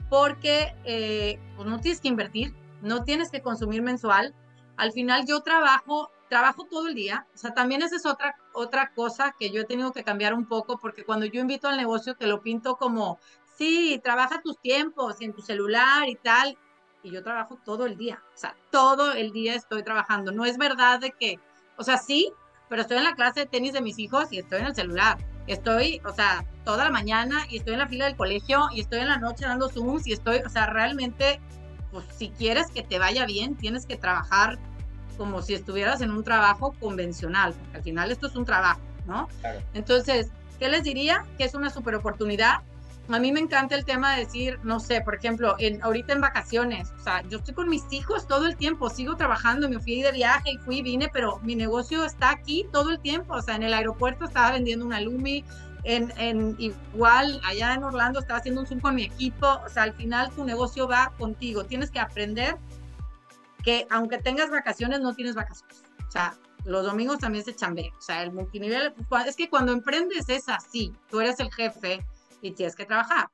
porque 0.09 0.75
eh, 0.85 1.39
pues 1.55 1.67
no 1.67 1.79
tienes 1.79 2.01
que 2.01 2.07
invertir, 2.07 2.53
no 2.81 3.03
tienes 3.03 3.29
que 3.29 3.41
consumir 3.41 3.81
mensual. 3.81 4.33
Al 4.77 4.91
final 4.91 5.25
yo 5.25 5.41
trabajo 5.41 6.11
trabajo 6.27 6.65
todo 6.69 6.87
el 6.87 6.95
día. 6.95 7.25
O 7.33 7.37
sea, 7.37 7.53
también 7.53 7.81
esa 7.81 7.95
es 7.95 8.05
otra, 8.05 8.35
otra 8.53 8.91
cosa 8.93 9.35
que 9.37 9.49
yo 9.49 9.61
he 9.61 9.65
tenido 9.65 9.91
que 9.91 10.03
cambiar 10.03 10.33
un 10.33 10.45
poco, 10.45 10.77
porque 10.77 11.03
cuando 11.03 11.25
yo 11.25 11.41
invito 11.41 11.67
al 11.67 11.77
negocio 11.77 12.15
te 12.15 12.27
lo 12.27 12.41
pinto 12.41 12.75
como, 12.75 13.19
sí, 13.57 13.99
trabaja 14.03 14.41
tus 14.41 14.59
tiempos 14.59 15.21
en 15.21 15.33
tu 15.33 15.41
celular 15.41 16.07
y 16.07 16.15
tal. 16.15 16.57
Y 17.03 17.11
yo 17.11 17.23
trabajo 17.23 17.57
todo 17.63 17.85
el 17.85 17.97
día. 17.97 18.21
O 18.33 18.37
sea, 18.37 18.55
todo 18.71 19.13
el 19.13 19.31
día 19.31 19.55
estoy 19.55 19.83
trabajando. 19.83 20.31
No 20.31 20.45
es 20.45 20.57
verdad 20.57 20.99
de 20.99 21.11
que, 21.11 21.39
o 21.77 21.83
sea, 21.83 21.97
sí, 21.97 22.31
pero 22.69 22.81
estoy 22.81 22.97
en 22.97 23.05
la 23.05 23.15
clase 23.15 23.41
de 23.41 23.45
tenis 23.45 23.73
de 23.73 23.81
mis 23.81 23.99
hijos 23.99 24.31
y 24.31 24.39
estoy 24.39 24.59
en 24.59 24.67
el 24.67 24.75
celular. 24.75 25.17
Estoy, 25.47 26.01
o 26.05 26.13
sea, 26.13 26.45
toda 26.65 26.85
la 26.85 26.91
mañana 26.91 27.45
y 27.49 27.57
estoy 27.57 27.73
en 27.73 27.79
la 27.79 27.87
fila 27.87 28.05
del 28.05 28.15
colegio 28.15 28.67
y 28.73 28.81
estoy 28.81 28.99
en 28.99 29.07
la 29.07 29.17
noche 29.17 29.45
dando 29.45 29.69
Zooms 29.69 30.05
y 30.05 30.13
estoy, 30.13 30.39
o 30.45 30.49
sea, 30.49 30.67
realmente, 30.67 31.39
pues 31.91 32.05
si 32.15 32.29
quieres 32.29 32.67
que 32.69 32.83
te 32.83 32.99
vaya 32.99 33.25
bien, 33.25 33.55
tienes 33.55 33.85
que 33.85 33.95
trabajar 33.95 34.59
como 35.17 35.41
si 35.41 35.53
estuvieras 35.53 36.01
en 36.01 36.11
un 36.11 36.23
trabajo 36.23 36.73
convencional, 36.79 37.53
porque 37.53 37.77
al 37.77 37.83
final 37.83 38.11
esto 38.11 38.27
es 38.27 38.35
un 38.35 38.45
trabajo, 38.45 38.81
¿no? 39.07 39.27
Entonces, 39.73 40.29
¿qué 40.59 40.69
les 40.69 40.83
diría? 40.83 41.25
Que 41.37 41.45
es 41.45 41.55
una 41.55 41.69
super 41.69 41.95
oportunidad. 41.95 42.57
A 43.09 43.19
mí 43.19 43.31
me 43.31 43.39
encanta 43.39 43.75
el 43.75 43.85
tema 43.85 44.15
de 44.15 44.25
decir, 44.25 44.59
no 44.63 44.79
sé, 44.79 45.01
por 45.01 45.15
ejemplo, 45.15 45.55
en, 45.59 45.81
ahorita 45.81 46.13
en 46.13 46.21
vacaciones, 46.21 46.91
o 46.99 47.03
sea, 47.03 47.21
yo 47.29 47.37
estoy 47.37 47.53
con 47.53 47.69
mis 47.69 47.85
hijos 47.91 48.27
todo 48.27 48.45
el 48.45 48.57
tiempo, 48.57 48.89
sigo 48.89 49.15
trabajando, 49.15 49.69
me 49.69 49.79
fui 49.79 50.01
de 50.01 50.11
viaje 50.11 50.51
y 50.51 50.57
fui, 50.57 50.81
vine, 50.81 51.09
pero 51.13 51.39
mi 51.41 51.55
negocio 51.55 52.03
está 52.03 52.31
aquí 52.31 52.67
todo 52.73 52.91
el 52.91 52.99
tiempo, 52.99 53.35
o 53.35 53.41
sea, 53.41 53.55
en 53.55 53.63
el 53.63 53.73
aeropuerto 53.73 54.25
estaba 54.25 54.51
vendiendo 54.51 54.85
una 54.85 54.99
Lumi, 54.99 55.45
en, 55.83 56.11
en, 56.17 56.55
igual 56.59 57.39
allá 57.45 57.73
en 57.75 57.83
Orlando 57.85 58.19
estaba 58.19 58.39
haciendo 58.39 58.59
un 58.59 58.67
Zoom 58.67 58.81
con 58.81 58.95
mi 58.95 59.03
equipo, 59.03 59.47
o 59.65 59.69
sea, 59.69 59.83
al 59.83 59.93
final 59.93 60.29
tu 60.31 60.43
negocio 60.43 60.85
va 60.85 61.13
contigo, 61.17 61.63
tienes 61.63 61.91
que 61.91 61.99
aprender 61.99 62.57
que 63.63 63.87
aunque 63.89 64.17
tengas 64.17 64.49
vacaciones, 64.49 64.99
no 64.99 65.13
tienes 65.13 65.35
vacaciones. 65.35 65.83
O 66.07 66.11
sea, 66.11 66.37
los 66.65 66.85
domingos 66.85 67.19
también 67.19 67.43
se 67.43 67.55
chambea. 67.55 67.91
O 67.97 68.01
sea, 68.01 68.23
el 68.23 68.31
multinivel, 68.31 68.93
es 69.25 69.35
que 69.35 69.49
cuando 69.49 69.71
emprendes 69.71 70.27
es 70.29 70.49
así, 70.49 70.93
tú 71.09 71.21
eres 71.21 71.39
el 71.39 71.51
jefe 71.53 72.05
y 72.41 72.51
tienes 72.51 72.75
que 72.75 72.85
trabajar. 72.85 73.27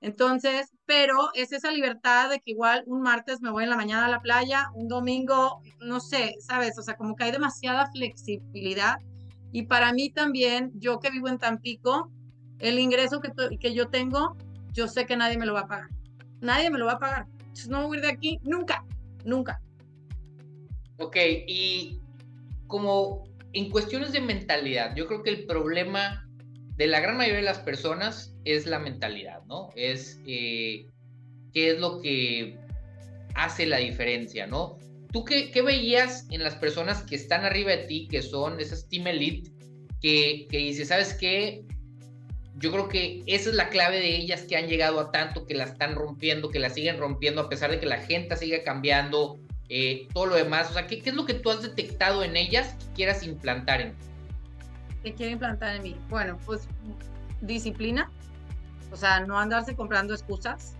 Entonces, 0.00 0.72
pero 0.86 1.28
es 1.34 1.52
esa 1.52 1.70
libertad 1.70 2.30
de 2.30 2.40
que 2.40 2.52
igual 2.52 2.84
un 2.86 3.02
martes 3.02 3.42
me 3.42 3.50
voy 3.50 3.64
en 3.64 3.70
la 3.70 3.76
mañana 3.76 4.06
a 4.06 4.10
la 4.10 4.20
playa, 4.20 4.70
un 4.74 4.88
domingo, 4.88 5.60
no 5.80 6.00
sé, 6.00 6.36
¿sabes? 6.40 6.78
O 6.78 6.82
sea, 6.82 6.96
como 6.96 7.14
que 7.14 7.24
hay 7.24 7.32
demasiada 7.32 7.90
flexibilidad. 7.92 8.96
Y 9.52 9.64
para 9.64 9.92
mí 9.92 10.10
también, 10.10 10.72
yo 10.76 11.00
que 11.00 11.10
vivo 11.10 11.28
en 11.28 11.38
Tampico, 11.38 12.10
el 12.60 12.78
ingreso 12.78 13.20
que, 13.20 13.30
que 13.58 13.74
yo 13.74 13.88
tengo, 13.88 14.36
yo 14.72 14.88
sé 14.88 15.04
que 15.04 15.16
nadie 15.16 15.36
me 15.36 15.44
lo 15.44 15.52
va 15.52 15.60
a 15.60 15.68
pagar. 15.68 15.90
Nadie 16.40 16.70
me 16.70 16.78
lo 16.78 16.86
va 16.86 16.92
a 16.92 16.98
pagar. 16.98 17.26
Entonces, 17.40 17.68
no 17.68 17.86
voy 17.86 18.00
de 18.00 18.08
aquí 18.08 18.38
nunca, 18.42 18.84
nunca. 19.24 19.60
Ok, 20.98 21.16
y 21.46 22.00
como 22.66 23.24
en 23.52 23.70
cuestiones 23.70 24.12
de 24.12 24.20
mentalidad, 24.20 24.94
yo 24.96 25.06
creo 25.06 25.22
que 25.22 25.30
el 25.30 25.46
problema 25.46 26.26
de 26.76 26.86
la 26.86 27.00
gran 27.00 27.16
mayoría 27.16 27.40
de 27.40 27.44
las 27.44 27.58
personas 27.58 28.29
es 28.44 28.66
la 28.66 28.78
mentalidad, 28.78 29.42
¿no? 29.46 29.70
Es 29.76 30.20
eh, 30.26 30.86
qué 31.52 31.70
es 31.70 31.80
lo 31.80 32.00
que 32.00 32.58
hace 33.34 33.66
la 33.66 33.78
diferencia, 33.78 34.46
¿no? 34.46 34.78
¿Tú 35.12 35.24
qué, 35.24 35.50
qué, 35.50 35.62
veías 35.62 36.26
en 36.30 36.42
las 36.44 36.54
personas 36.54 37.02
que 37.02 37.16
están 37.16 37.44
arriba 37.44 37.70
de 37.72 37.84
ti, 37.86 38.08
que 38.08 38.22
son 38.22 38.60
esas 38.60 38.88
Team 38.88 39.08
Elite, 39.08 39.50
que, 40.00 40.46
que 40.48 40.58
dices, 40.58 40.88
¿sabes 40.88 41.14
qué? 41.14 41.64
Yo 42.56 42.70
creo 42.70 42.88
que 42.88 43.22
esa 43.26 43.50
es 43.50 43.56
la 43.56 43.70
clave 43.70 43.98
de 43.98 44.16
ellas 44.16 44.42
que 44.42 44.56
han 44.56 44.68
llegado 44.68 45.00
a 45.00 45.10
tanto, 45.10 45.46
que 45.46 45.54
la 45.54 45.64
están 45.64 45.94
rompiendo, 45.94 46.50
que 46.50 46.58
la 46.58 46.70
siguen 46.70 46.98
rompiendo, 46.98 47.40
a 47.40 47.48
pesar 47.48 47.70
de 47.70 47.80
que 47.80 47.86
la 47.86 47.98
gente 47.98 48.36
sigue 48.36 48.62
cambiando, 48.62 49.40
eh, 49.68 50.06
todo 50.12 50.26
lo 50.26 50.34
demás. 50.36 50.70
O 50.70 50.74
sea, 50.74 50.86
¿qué, 50.86 51.00
¿qué, 51.00 51.10
es 51.10 51.16
lo 51.16 51.24
que 51.26 51.34
tú 51.34 51.50
has 51.50 51.62
detectado 51.62 52.22
en 52.22 52.36
ellas 52.36 52.74
que 52.74 52.92
quieras 52.94 53.22
implantar 53.24 53.80
en 53.80 53.92
ti? 53.92 54.06
¿Qué 55.02 55.14
quiero 55.14 55.32
implantar 55.32 55.76
en 55.76 55.82
mí? 55.82 55.96
Bueno, 56.10 56.38
pues 56.44 56.68
disciplina, 57.40 58.10
o 58.92 58.96
sea, 58.96 59.20
no 59.20 59.38
andarse 59.38 59.74
comprando 59.76 60.14
excusas. 60.14 60.76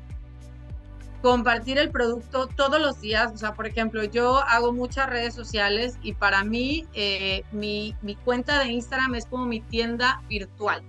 Compartir 1.23 1.77
el 1.77 1.91
producto 1.91 2.47
todos 2.47 2.81
los 2.81 3.01
días, 3.01 3.33
o 3.35 3.37
sea, 3.37 3.53
por 3.53 3.67
ejemplo, 3.67 4.03
yo 4.05 4.39
hago 4.39 4.73
muchas 4.73 5.11
redes 5.11 5.35
sociales 5.35 5.99
y 6.03 6.15
para 6.15 6.45
mí 6.45 6.87
eh, 6.95 7.43
mi, 7.53 7.95
mi 8.01 8.17
cuenta 8.17 8.59
de 8.59 8.69
Instagram 8.69 9.15
es 9.15 9.27
como 9.27 9.45
mi 9.45 9.61
tienda 9.61 10.23
virtual. 10.29 10.83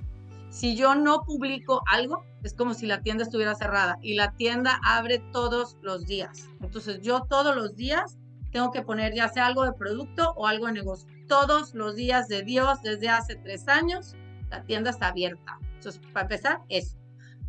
Si 0.50 0.76
yo 0.76 0.96
no 0.96 1.24
publico 1.24 1.82
algo, 1.92 2.26
es 2.44 2.54
como 2.54 2.74
si 2.74 2.86
la 2.86 3.02
tienda 3.02 3.24
estuviera 3.24 3.56
cerrada 3.56 3.98
y 4.02 4.16
la 4.16 4.32
tienda 4.32 4.80
abre 4.84 5.20
todos 5.32 5.78
los 5.82 6.06
días. 6.06 6.50
Entonces 6.62 7.02
yo 7.02 7.22
todos 7.30 7.56
los 7.56 7.76
días 7.76 8.18
tengo 8.52 8.72
que 8.72 8.82
poner 8.82 9.14
ya 9.14 9.30
sea 9.30 9.48
algo 9.48 9.64
de 9.64 9.74
producto 9.74 10.34
o 10.36 10.48
algo 10.48 10.68
de 10.68 10.74
negocio. 10.74 11.10
Todos 11.28 11.74
los 11.74 11.96
días 11.96 12.28
de 12.28 12.44
Dios, 12.44 12.82
desde 12.82 13.10
hace 13.10 13.36
tres 13.36 13.68
años, 13.68 14.16
la 14.50 14.64
tienda 14.64 14.90
está 14.90 15.08
abierta. 15.08 15.58
Entonces, 15.76 16.02
para 16.14 16.24
empezar, 16.24 16.60
eso. 16.70 16.98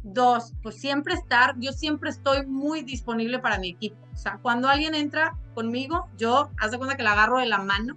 Dos, 0.04 0.52
pues 0.62 0.76
siempre 0.76 1.14
estar, 1.14 1.54
yo 1.58 1.72
siempre 1.72 2.10
estoy 2.10 2.44
muy 2.46 2.82
disponible 2.82 3.38
para 3.38 3.58
mi 3.58 3.70
equipo. 3.70 3.96
O 4.12 4.16
sea, 4.16 4.38
cuando 4.42 4.68
alguien 4.68 4.94
entra 4.94 5.38
conmigo, 5.54 6.08
yo, 6.18 6.50
haz 6.58 6.72
de 6.72 6.78
cuenta 6.78 6.96
que 6.96 7.04
la 7.04 7.12
agarro 7.12 7.38
de 7.38 7.46
la 7.46 7.58
mano 7.58 7.96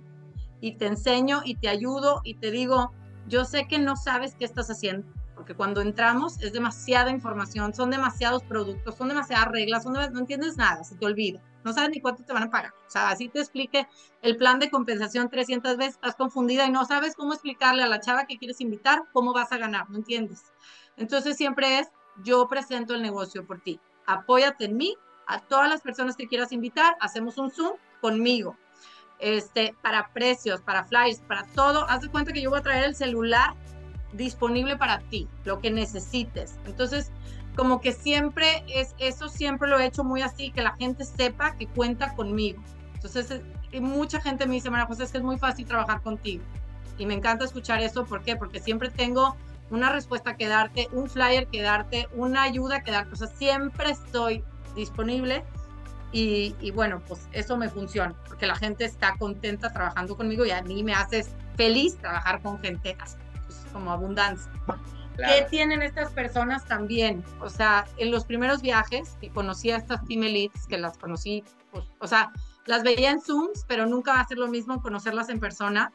y 0.62 0.76
te 0.76 0.86
enseño 0.86 1.42
y 1.44 1.56
te 1.56 1.68
ayudo 1.68 2.22
y 2.24 2.36
te 2.36 2.52
digo, 2.52 2.92
yo 3.28 3.44
sé 3.44 3.68
que 3.68 3.80
no 3.80 3.96
sabes 3.96 4.36
qué 4.36 4.46
estás 4.46 4.70
haciendo, 4.70 5.08
porque 5.36 5.56
cuando 5.56 5.82
entramos 5.82 6.42
es 6.42 6.54
demasiada 6.54 7.10
información, 7.10 7.74
son 7.74 7.90
demasiados 7.90 8.44
productos, 8.44 8.96
son 8.96 9.08
demasiadas 9.08 9.48
reglas, 9.48 9.84
son 9.84 9.94
no 9.94 10.20
entiendes 10.20 10.58
nada, 10.58 10.84
se 10.84 10.96
te 10.96 11.06
olvida, 11.06 11.42
no 11.64 11.74
sabes 11.74 11.90
ni 11.90 12.02
cuánto 12.02 12.24
te 12.24 12.34
van 12.34 12.44
a 12.44 12.52
pagar. 12.52 12.74
O 12.88 12.92
sea, 12.92 13.10
así 13.10 13.30
te 13.30 13.40
explique 13.40 13.88
el 14.22 14.38
plan 14.38 14.60
de 14.60 14.70
compensación 14.70 15.30
300 15.30 15.78
veces, 15.78 15.96
estás 15.96 16.16
confundida 16.16 16.68
y 16.68 16.72
no 16.72 16.86
sabes 16.86 17.16
cómo 17.16 17.34
explicarle 17.34 17.82
a 17.82 17.88
la 17.88 18.00
chava 18.00 18.26
que 18.26 18.38
quieres 18.38 18.62
invitar 18.62 19.04
cómo 19.12 19.34
vas 19.34 19.52
a 19.52 19.58
ganar, 19.58 19.90
no 19.90 19.98
entiendes. 19.98 20.44
Entonces 20.98 21.38
siempre 21.38 21.80
es, 21.80 21.88
yo 22.24 22.48
presento 22.48 22.96
el 22.96 23.02
negocio 23.02 23.46
por 23.46 23.62
ti, 23.62 23.80
apóyate 24.06 24.66
en 24.66 24.78
mí, 24.78 24.96
a 25.28 25.40
todas 25.40 25.70
las 25.70 25.82
personas 25.82 26.16
que 26.16 26.28
quieras 26.28 26.52
invitar, 26.52 26.96
hacemos 27.00 27.38
un 27.38 27.52
Zoom 27.52 27.74
conmigo. 28.02 28.56
Este, 29.20 29.74
para 29.82 30.10
precios, 30.14 30.62
para 30.62 30.84
flyers, 30.84 31.20
para 31.20 31.46
todo, 31.48 31.90
haz 31.90 32.02
de 32.02 32.10
cuenta 32.10 32.34
que 32.34 32.42
yo 32.42 32.50
voy 32.50 32.60
a 32.60 32.64
traer 32.64 32.84
el 32.84 32.96
celular 32.96 33.54
disponible 34.14 34.78
para 34.78 35.00
ti, 35.00 35.28
lo 35.46 35.60
que 35.60 35.72
necesites. 35.72 36.60
Entonces, 36.66 37.12
como 37.56 37.80
que 37.80 37.94
siempre 37.94 38.64
es, 38.68 38.94
eso 39.00 39.30
siempre 39.30 39.70
lo 39.70 39.80
he 39.80 39.86
hecho 39.86 40.04
muy 40.04 40.22
así, 40.22 40.52
que 40.52 40.62
la 40.62 40.76
gente 40.76 41.06
sepa 41.06 41.56
que 41.56 41.68
cuenta 41.68 42.14
conmigo. 42.16 42.62
Entonces, 42.94 43.42
mucha 43.80 44.22
gente 44.22 44.46
me 44.46 44.56
dice, 44.56 44.70
María 44.70 44.86
José, 44.86 45.04
es 45.04 45.12
que 45.12 45.18
es 45.20 45.24
muy 45.24 45.38
fácil 45.38 45.66
trabajar 45.66 46.02
contigo. 46.02 46.44
Y 46.98 47.06
me 47.06 47.14
encanta 47.14 47.46
escuchar 47.46 47.82
eso, 47.82 48.06
¿por 48.06 48.24
qué? 48.24 48.36
Porque 48.36 48.60
siempre 48.60 48.90
tengo 48.90 49.36
una 49.70 49.92
respuesta 49.92 50.36
que 50.36 50.48
darte, 50.48 50.88
un 50.92 51.10
flyer 51.10 51.48
que 51.48 51.62
darte, 51.62 52.08
una 52.14 52.44
ayuda 52.44 52.84
que 52.84 52.92
darte. 52.92 53.14
O 53.14 53.16
sea, 53.16 53.28
siempre 53.28 53.92
estoy 53.92 54.44
disponible 54.76 55.44
y, 56.12 56.56
y, 56.60 56.72
bueno, 56.72 57.02
pues 57.08 57.28
eso 57.32 57.58
me 57.58 57.70
funciona, 57.70 58.16
porque 58.28 58.46
la 58.46 58.56
gente 58.56 58.86
está 58.86 59.18
contenta 59.18 59.72
trabajando 59.74 60.16
conmigo 60.16 60.46
y 60.46 60.52
a 60.52 60.62
mí 60.62 60.84
me 60.84 60.94
hace 60.94 61.26
feliz 61.56 61.98
trabajar 61.98 62.42
con 62.42 62.60
gente 62.60 62.96
así, 63.00 63.18
pues, 63.46 63.66
como 63.74 63.92
abundancia. 63.92 64.52
¿Qué 65.18 65.48
tienen 65.50 65.82
estas 65.82 66.12
personas 66.12 66.66
también? 66.66 67.24
O 67.40 67.50
sea, 67.50 67.86
en 67.98 68.12
los 68.12 68.26
primeros 68.26 68.62
viajes 68.62 69.18
que 69.22 69.30
conocí 69.30 69.72
a 69.72 69.78
estas 69.78 70.04
team 70.06 70.24
elites, 70.24 70.68
que 70.68 70.78
las 70.78 70.98
conocí, 70.98 71.44
pues, 71.72 71.86
o 72.00 72.08
sea, 72.08 72.32
las 72.66 72.84
veía 72.84 73.12
en 73.12 73.22
Zooms, 73.22 73.66
pero 73.68 73.86
nunca 73.86 74.14
va 74.14 74.20
a 74.22 74.28
ser 74.28 74.38
lo 74.38 74.48
mismo 74.48 74.82
conocerlas 74.82 75.30
en 75.30 75.40
persona. 75.40 75.92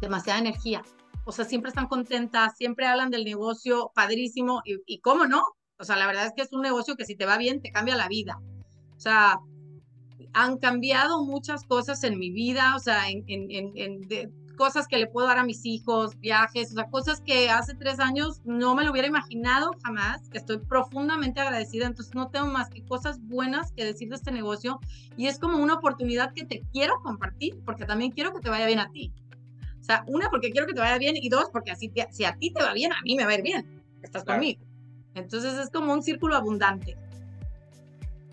Demasiada 0.00 0.40
energía. 0.40 0.82
O 1.24 1.32
sea, 1.32 1.44
siempre 1.44 1.70
están 1.70 1.88
contentas, 1.88 2.56
siempre 2.56 2.86
hablan 2.86 3.10
del 3.10 3.24
negocio 3.24 3.90
padrísimo 3.94 4.62
y, 4.64 4.76
y 4.86 5.00
cómo 5.00 5.26
no. 5.26 5.44
O 5.78 5.84
sea, 5.84 5.96
la 5.96 6.06
verdad 6.06 6.26
es 6.26 6.32
que 6.36 6.42
es 6.42 6.52
un 6.52 6.62
negocio 6.62 6.96
que 6.96 7.04
si 7.04 7.16
te 7.16 7.26
va 7.26 7.38
bien, 7.38 7.60
te 7.60 7.72
cambia 7.72 7.96
la 7.96 8.08
vida. 8.08 8.40
O 8.96 9.00
sea, 9.00 9.40
han 10.32 10.58
cambiado 10.58 11.24
muchas 11.24 11.64
cosas 11.64 12.04
en 12.04 12.18
mi 12.18 12.30
vida, 12.30 12.74
o 12.76 12.78
sea, 12.78 13.08
en, 13.08 13.24
en, 13.28 13.72
en, 13.76 14.44
cosas 14.56 14.86
que 14.86 14.98
le 14.98 15.06
puedo 15.06 15.26
dar 15.26 15.38
a 15.38 15.44
mis 15.44 15.64
hijos, 15.64 16.18
viajes, 16.20 16.70
o 16.70 16.74
sea, 16.74 16.88
cosas 16.88 17.20
que 17.20 17.50
hace 17.50 17.74
tres 17.74 17.98
años 17.98 18.40
no 18.44 18.74
me 18.74 18.84
lo 18.84 18.92
hubiera 18.92 19.08
imaginado 19.08 19.72
jamás, 19.82 20.28
que 20.30 20.38
estoy 20.38 20.58
profundamente 20.58 21.40
agradecida, 21.40 21.86
entonces 21.86 22.14
no 22.14 22.28
tengo 22.28 22.46
más 22.46 22.70
que 22.70 22.84
cosas 22.84 23.20
buenas 23.20 23.72
que 23.72 23.84
decir 23.84 24.08
de 24.08 24.16
este 24.16 24.30
negocio 24.30 24.78
y 25.16 25.26
es 25.26 25.38
como 25.38 25.58
una 25.58 25.74
oportunidad 25.74 26.32
que 26.34 26.44
te 26.44 26.62
quiero 26.72 27.00
compartir, 27.02 27.60
porque 27.64 27.84
también 27.84 28.12
quiero 28.12 28.32
que 28.32 28.40
te 28.40 28.50
vaya 28.50 28.66
bien 28.66 28.78
a 28.78 28.90
ti. 28.90 29.12
O 29.84 29.86
sea, 29.86 30.02
una, 30.06 30.30
porque 30.30 30.50
quiero 30.50 30.66
que 30.66 30.72
te 30.72 30.80
vaya 30.80 30.96
bien 30.96 31.14
y 31.14 31.28
dos, 31.28 31.50
porque 31.52 31.70
así 31.70 31.92
si 32.10 32.24
a 32.24 32.34
ti 32.36 32.50
te 32.50 32.62
va 32.62 32.72
bien, 32.72 32.90
a 32.90 33.02
mí 33.02 33.16
me 33.16 33.26
va 33.26 33.32
a 33.32 33.34
ir 33.34 33.42
bien, 33.42 33.82
estás 34.02 34.24
conmigo. 34.24 34.64
Entonces 35.14 35.58
es 35.58 35.68
como 35.68 35.92
un 35.92 36.02
círculo 36.02 36.36
abundante. 36.36 36.96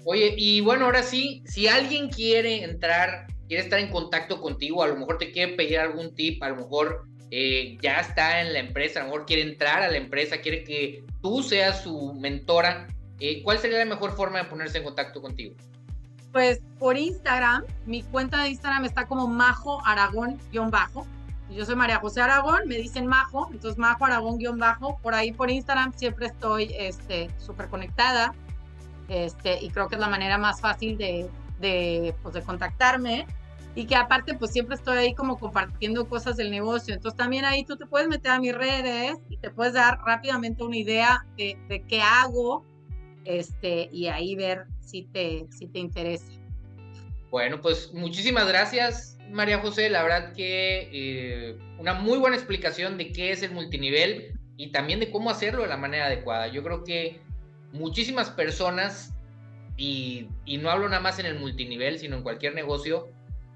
Oye, 0.05 0.33
y 0.37 0.61
bueno, 0.61 0.85
ahora 0.85 1.03
sí, 1.03 1.43
si 1.45 1.67
alguien 1.67 2.07
quiere 2.07 2.63
entrar, 2.63 3.27
quiere 3.49 3.63
estar 3.63 3.79
en 3.79 3.89
contacto 3.89 4.39
contigo, 4.39 4.81
a 4.81 4.87
lo 4.87 4.95
mejor 4.95 5.17
te 5.17 5.33
quiere 5.33 5.57
pedir 5.57 5.79
algún 5.79 6.15
tip, 6.15 6.41
a 6.41 6.47
lo 6.47 6.55
mejor 6.55 7.03
eh, 7.31 7.77
ya 7.81 7.99
está 7.99 8.39
en 8.39 8.53
la 8.53 8.59
empresa, 8.59 9.01
a 9.01 9.03
lo 9.03 9.09
mejor 9.09 9.25
quiere 9.25 9.41
entrar 9.41 9.83
a 9.83 9.91
la 9.91 9.97
empresa, 9.97 10.39
quiere 10.39 10.63
que 10.63 11.03
tú 11.21 11.43
seas 11.43 11.83
su 11.83 12.13
mentora, 12.13 12.87
eh, 13.19 13.43
¿cuál 13.43 13.59
sería 13.59 13.79
la 13.79 13.85
mejor 13.85 14.15
forma 14.15 14.37
de 14.41 14.45
ponerse 14.45 14.77
en 14.77 14.85
contacto 14.85 15.21
contigo? 15.21 15.53
Pues 16.31 16.61
por 16.79 16.97
Instagram, 16.97 17.65
mi 17.85 18.03
cuenta 18.03 18.41
de 18.41 18.51
Instagram 18.51 18.85
está 18.85 19.05
como 19.05 19.27
Majo 19.27 19.85
Aragón-bajo. 19.85 21.05
Yo 21.51 21.65
soy 21.65 21.75
María 21.75 21.99
José 21.99 22.21
Aragón, 22.21 22.61
me 22.67 22.75
dicen 22.75 23.07
Majo, 23.07 23.49
entonces 23.51 23.77
Majo 23.77 24.05
Aragón-bajo. 24.05 24.97
Por 25.01 25.13
ahí 25.13 25.31
por 25.31 25.51
Instagram 25.51 25.93
siempre 25.93 26.27
estoy 26.27 26.67
súper 27.37 27.65
este, 27.65 27.69
conectada. 27.69 28.33
Este, 29.09 29.61
y 29.61 29.69
creo 29.69 29.89
que 29.89 29.95
es 29.95 30.01
la 30.01 30.07
manera 30.07 30.37
más 30.37 30.61
fácil 30.61 30.97
de, 30.97 31.29
de, 31.59 32.15
pues, 32.23 32.33
de 32.33 32.41
contactarme 32.41 33.27
y 33.75 33.85
que 33.85 33.95
aparte 33.95 34.33
pues 34.33 34.51
siempre 34.51 34.75
estoy 34.75 34.97
ahí 34.97 35.13
como 35.13 35.37
compartiendo 35.37 36.07
cosas 36.07 36.37
del 36.37 36.51
negocio. 36.51 36.93
Entonces 36.93 37.17
también 37.17 37.45
ahí 37.45 37.63
tú 37.63 37.77
te 37.77 37.85
puedes 37.85 38.07
meter 38.07 38.31
a 38.31 38.39
mis 38.39 38.55
redes 38.55 39.17
y 39.29 39.37
te 39.37 39.49
puedes 39.49 39.73
dar 39.73 39.99
rápidamente 40.05 40.63
una 40.63 40.77
idea 40.77 41.25
de, 41.37 41.57
de 41.67 41.81
qué 41.83 42.01
hago 42.01 42.65
este, 43.25 43.89
y 43.91 44.07
ahí 44.07 44.35
ver 44.35 44.67
si 44.79 45.03
te, 45.03 45.47
si 45.51 45.67
te 45.67 45.79
interesa. 45.79 46.40
Bueno, 47.31 47.61
pues 47.61 47.93
muchísimas 47.93 48.45
gracias 48.45 49.17
María 49.31 49.59
José. 49.59 49.89
La 49.89 50.03
verdad 50.03 50.33
que 50.33 50.89
eh, 50.91 51.57
una 51.79 51.93
muy 51.93 52.19
buena 52.19 52.35
explicación 52.35 52.97
de 52.97 53.13
qué 53.13 53.31
es 53.31 53.41
el 53.41 53.51
multinivel 53.51 54.37
y 54.57 54.71
también 54.71 54.99
de 54.99 55.09
cómo 55.09 55.29
hacerlo 55.29 55.63
de 55.63 55.69
la 55.69 55.77
manera 55.77 56.07
adecuada. 56.07 56.47
Yo 56.47 56.61
creo 56.61 56.83
que 56.83 57.21
muchísimas 57.71 58.29
personas, 58.29 59.13
y, 59.77 60.27
no 60.59 60.69
hablo 60.69 60.89
nada 60.89 61.01
más 61.01 61.19
en 61.19 61.25
el 61.25 61.39
multinivel, 61.39 61.97
sino 61.99 62.17
en 62.17 62.23
cualquier 62.23 62.53
negocio, 62.53 63.09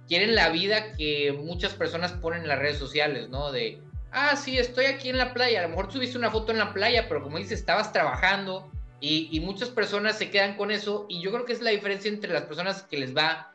quieren 0.08 0.36
la 0.36 0.50
vida 0.50 0.94
que 0.94 1.34
muchas 1.34 1.74
personas 1.74 2.14
ponen 2.14 2.44
en 2.44 2.48
las 2.48 2.60
redes 2.60 2.78
sociales, 2.78 3.28
¿no? 3.28 3.52
De, 3.52 3.82
ah, 4.12 4.38
sí, 4.38 4.58
estoy 4.58 4.86
aquí 4.86 5.10
en 5.10 5.18
la 5.18 5.34
playa, 5.34 5.60
a 5.60 5.64
lo 5.64 5.70
mejor 5.70 5.92
subiste 5.92 6.18
una 6.18 6.32
foto 6.32 6.54
en 6.54 6.60
la 6.60 6.74
playa, 6.74 7.08
pero 7.10 7.22
como 7.22 7.38
dices, 7.38 7.60
estabas 7.60 7.92
trabajando 7.92 8.72
y, 9.02 9.28
y, 9.32 9.42
muchas 9.42 9.70
personas 9.70 10.18
se 10.18 10.30
quedan 10.30 10.56
con 10.56 10.72
eso 10.72 11.06
y 11.10 11.22
yo 11.22 11.32
creo 11.32 11.46
que 11.46 11.54
es 11.54 11.62
la 11.62 11.72
diferencia 11.72 12.10
entre 12.10 12.32
las 12.32 12.44
personas 12.44 12.84
que 12.84 12.98
les 12.98 13.16
va 13.16 13.55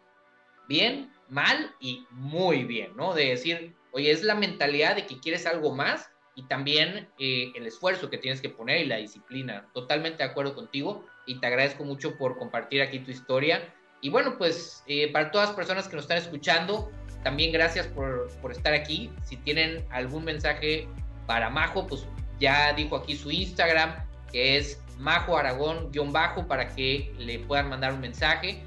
bien, 0.70 1.10
mal 1.28 1.74
y 1.80 2.06
muy 2.12 2.62
bien, 2.62 2.96
¿no? 2.96 3.12
De 3.12 3.26
decir, 3.26 3.74
oye, 3.90 4.12
es 4.12 4.22
la 4.22 4.36
mentalidad 4.36 4.94
de 4.94 5.04
que 5.04 5.18
quieres 5.18 5.44
algo 5.44 5.74
más 5.74 6.08
y 6.36 6.44
también 6.44 7.08
eh, 7.18 7.52
el 7.56 7.66
esfuerzo 7.66 8.08
que 8.08 8.18
tienes 8.18 8.40
que 8.40 8.50
poner 8.50 8.80
y 8.80 8.86
la 8.86 8.98
disciplina. 8.98 9.68
Totalmente 9.74 10.22
de 10.22 10.30
acuerdo 10.30 10.54
contigo 10.54 11.04
y 11.26 11.40
te 11.40 11.46
agradezco 11.48 11.82
mucho 11.82 12.16
por 12.16 12.38
compartir 12.38 12.82
aquí 12.82 13.00
tu 13.00 13.10
historia. 13.10 13.74
Y 14.00 14.10
bueno, 14.10 14.38
pues 14.38 14.84
eh, 14.86 15.10
para 15.12 15.32
todas 15.32 15.48
las 15.48 15.56
personas 15.56 15.88
que 15.88 15.96
nos 15.96 16.04
están 16.04 16.18
escuchando, 16.18 16.92
también 17.24 17.50
gracias 17.50 17.88
por, 17.88 18.30
por 18.40 18.52
estar 18.52 18.72
aquí. 18.72 19.10
Si 19.24 19.36
tienen 19.38 19.84
algún 19.90 20.24
mensaje 20.24 20.86
para 21.26 21.50
Majo, 21.50 21.88
pues 21.88 22.06
ya 22.38 22.72
dijo 22.74 22.94
aquí 22.94 23.16
su 23.16 23.28
Instagram, 23.32 23.96
que 24.30 24.56
es 24.56 24.80
Majo 24.98 25.36
Aragón-bajo, 25.36 26.46
para 26.46 26.68
que 26.68 27.12
le 27.18 27.40
puedan 27.40 27.68
mandar 27.68 27.92
un 27.92 28.00
mensaje. 28.00 28.62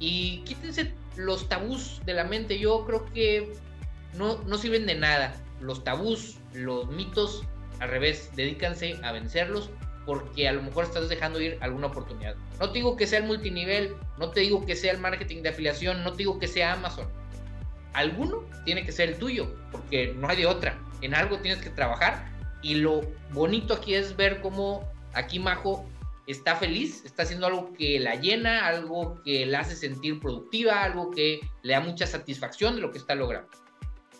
Y 0.00 0.42
quítense 0.44 0.92
los 1.16 1.48
tabús 1.48 2.00
de 2.04 2.14
la 2.14 2.24
mente. 2.24 2.58
Yo 2.58 2.84
creo 2.86 3.04
que 3.12 3.52
no, 4.14 4.42
no 4.44 4.58
sirven 4.58 4.86
de 4.86 4.94
nada. 4.94 5.34
Los 5.60 5.84
tabús 5.84 6.38
los 6.52 6.88
mitos 6.88 7.42
al 7.80 7.90
revés, 7.90 8.30
dedícanse 8.36 8.98
a 9.02 9.12
vencerlos 9.12 9.70
porque 10.06 10.48
a 10.48 10.52
lo 10.52 10.62
mejor 10.62 10.84
estás 10.84 11.08
dejando 11.08 11.40
ir 11.40 11.58
alguna 11.60 11.88
oportunidad. 11.88 12.34
No 12.60 12.68
te 12.68 12.74
digo 12.74 12.96
que 12.96 13.06
sea 13.06 13.20
el 13.20 13.24
multinivel, 13.24 13.94
no 14.18 14.30
te 14.30 14.40
digo 14.40 14.64
que 14.64 14.76
sea 14.76 14.92
el 14.92 14.98
marketing 14.98 15.42
de 15.42 15.48
afiliación, 15.48 16.04
no 16.04 16.12
te 16.12 16.18
digo 16.18 16.38
que 16.38 16.46
sea 16.46 16.74
Amazon. 16.74 17.08
Alguno 17.94 18.44
tiene 18.64 18.84
que 18.84 18.92
ser 18.92 19.10
el 19.10 19.18
tuyo, 19.18 19.54
porque 19.72 20.14
no 20.16 20.28
hay 20.28 20.36
de 20.36 20.46
otra. 20.46 20.78
En 21.00 21.14
algo 21.14 21.38
tienes 21.38 21.62
que 21.62 21.70
trabajar 21.70 22.30
y 22.62 22.76
lo 22.76 23.02
bonito 23.32 23.74
aquí 23.74 23.94
es 23.94 24.16
ver 24.16 24.40
cómo 24.40 24.88
aquí 25.14 25.38
Majo 25.38 25.86
está 26.26 26.56
feliz, 26.56 27.04
está 27.04 27.24
haciendo 27.24 27.46
algo 27.46 27.72
que 27.72 28.00
la 28.00 28.16
llena, 28.16 28.66
algo 28.66 29.20
que 29.24 29.46
la 29.46 29.60
hace 29.60 29.76
sentir 29.76 30.20
productiva, 30.20 30.82
algo 30.82 31.10
que 31.10 31.40
le 31.62 31.72
da 31.72 31.80
mucha 31.80 32.06
satisfacción 32.06 32.76
de 32.76 32.80
lo 32.80 32.90
que 32.90 32.98
está 32.98 33.14
logrando. 33.14 33.50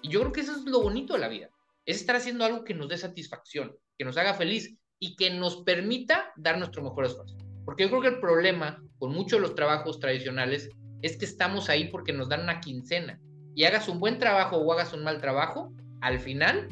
Y 0.03 0.09
yo 0.09 0.21
creo 0.21 0.33
que 0.33 0.41
eso 0.43 0.53
es 0.53 0.65
lo 0.65 0.83
bonito 0.83 1.15
de 1.15 1.21
la 1.21 1.29
vida 1.29 1.51
es 1.87 1.97
estar 1.97 2.17
haciendo 2.17 2.45
algo 2.45 2.65
que 2.65 2.75
nos 2.75 2.89
dé 2.89 2.97
satisfacción, 2.97 3.77
que 3.99 4.05
nos 4.05 4.17
haga 4.17 4.35
feliz 4.35 4.77
y 4.99 5.17
que 5.17 5.31
nos 5.31 5.63
permita 5.65 6.33
dar 6.37 6.59
nuestro 6.59 6.83
mejor 6.83 7.07
esfuerzo. 7.07 7.37
Porque 7.65 7.85
yo 7.85 7.91
creo 7.91 8.03
que 8.03 8.09
el 8.09 8.21
problema 8.21 8.83
con 8.99 9.13
muchos 9.13 9.39
de 9.39 9.47
los 9.47 9.55
trabajos 9.55 10.01
tradicionales 10.01 10.71
es 11.03 11.17
que 11.17 11.25
estamos 11.25 11.69
ahí 11.69 11.89
porque 11.89 12.13
nos 12.13 12.29
dan 12.29 12.43
una 12.43 12.61
quincena. 12.61 13.21
Y 13.55 13.65
hagas 13.65 13.89
un 13.89 14.01
buen 14.01 14.19
trabajo 14.19 14.57
o 14.57 14.73
hagas 14.73 14.93
un 14.93 15.05
mal 15.05 15.21
trabajo, 15.21 15.73
al 16.01 16.19
final 16.19 16.69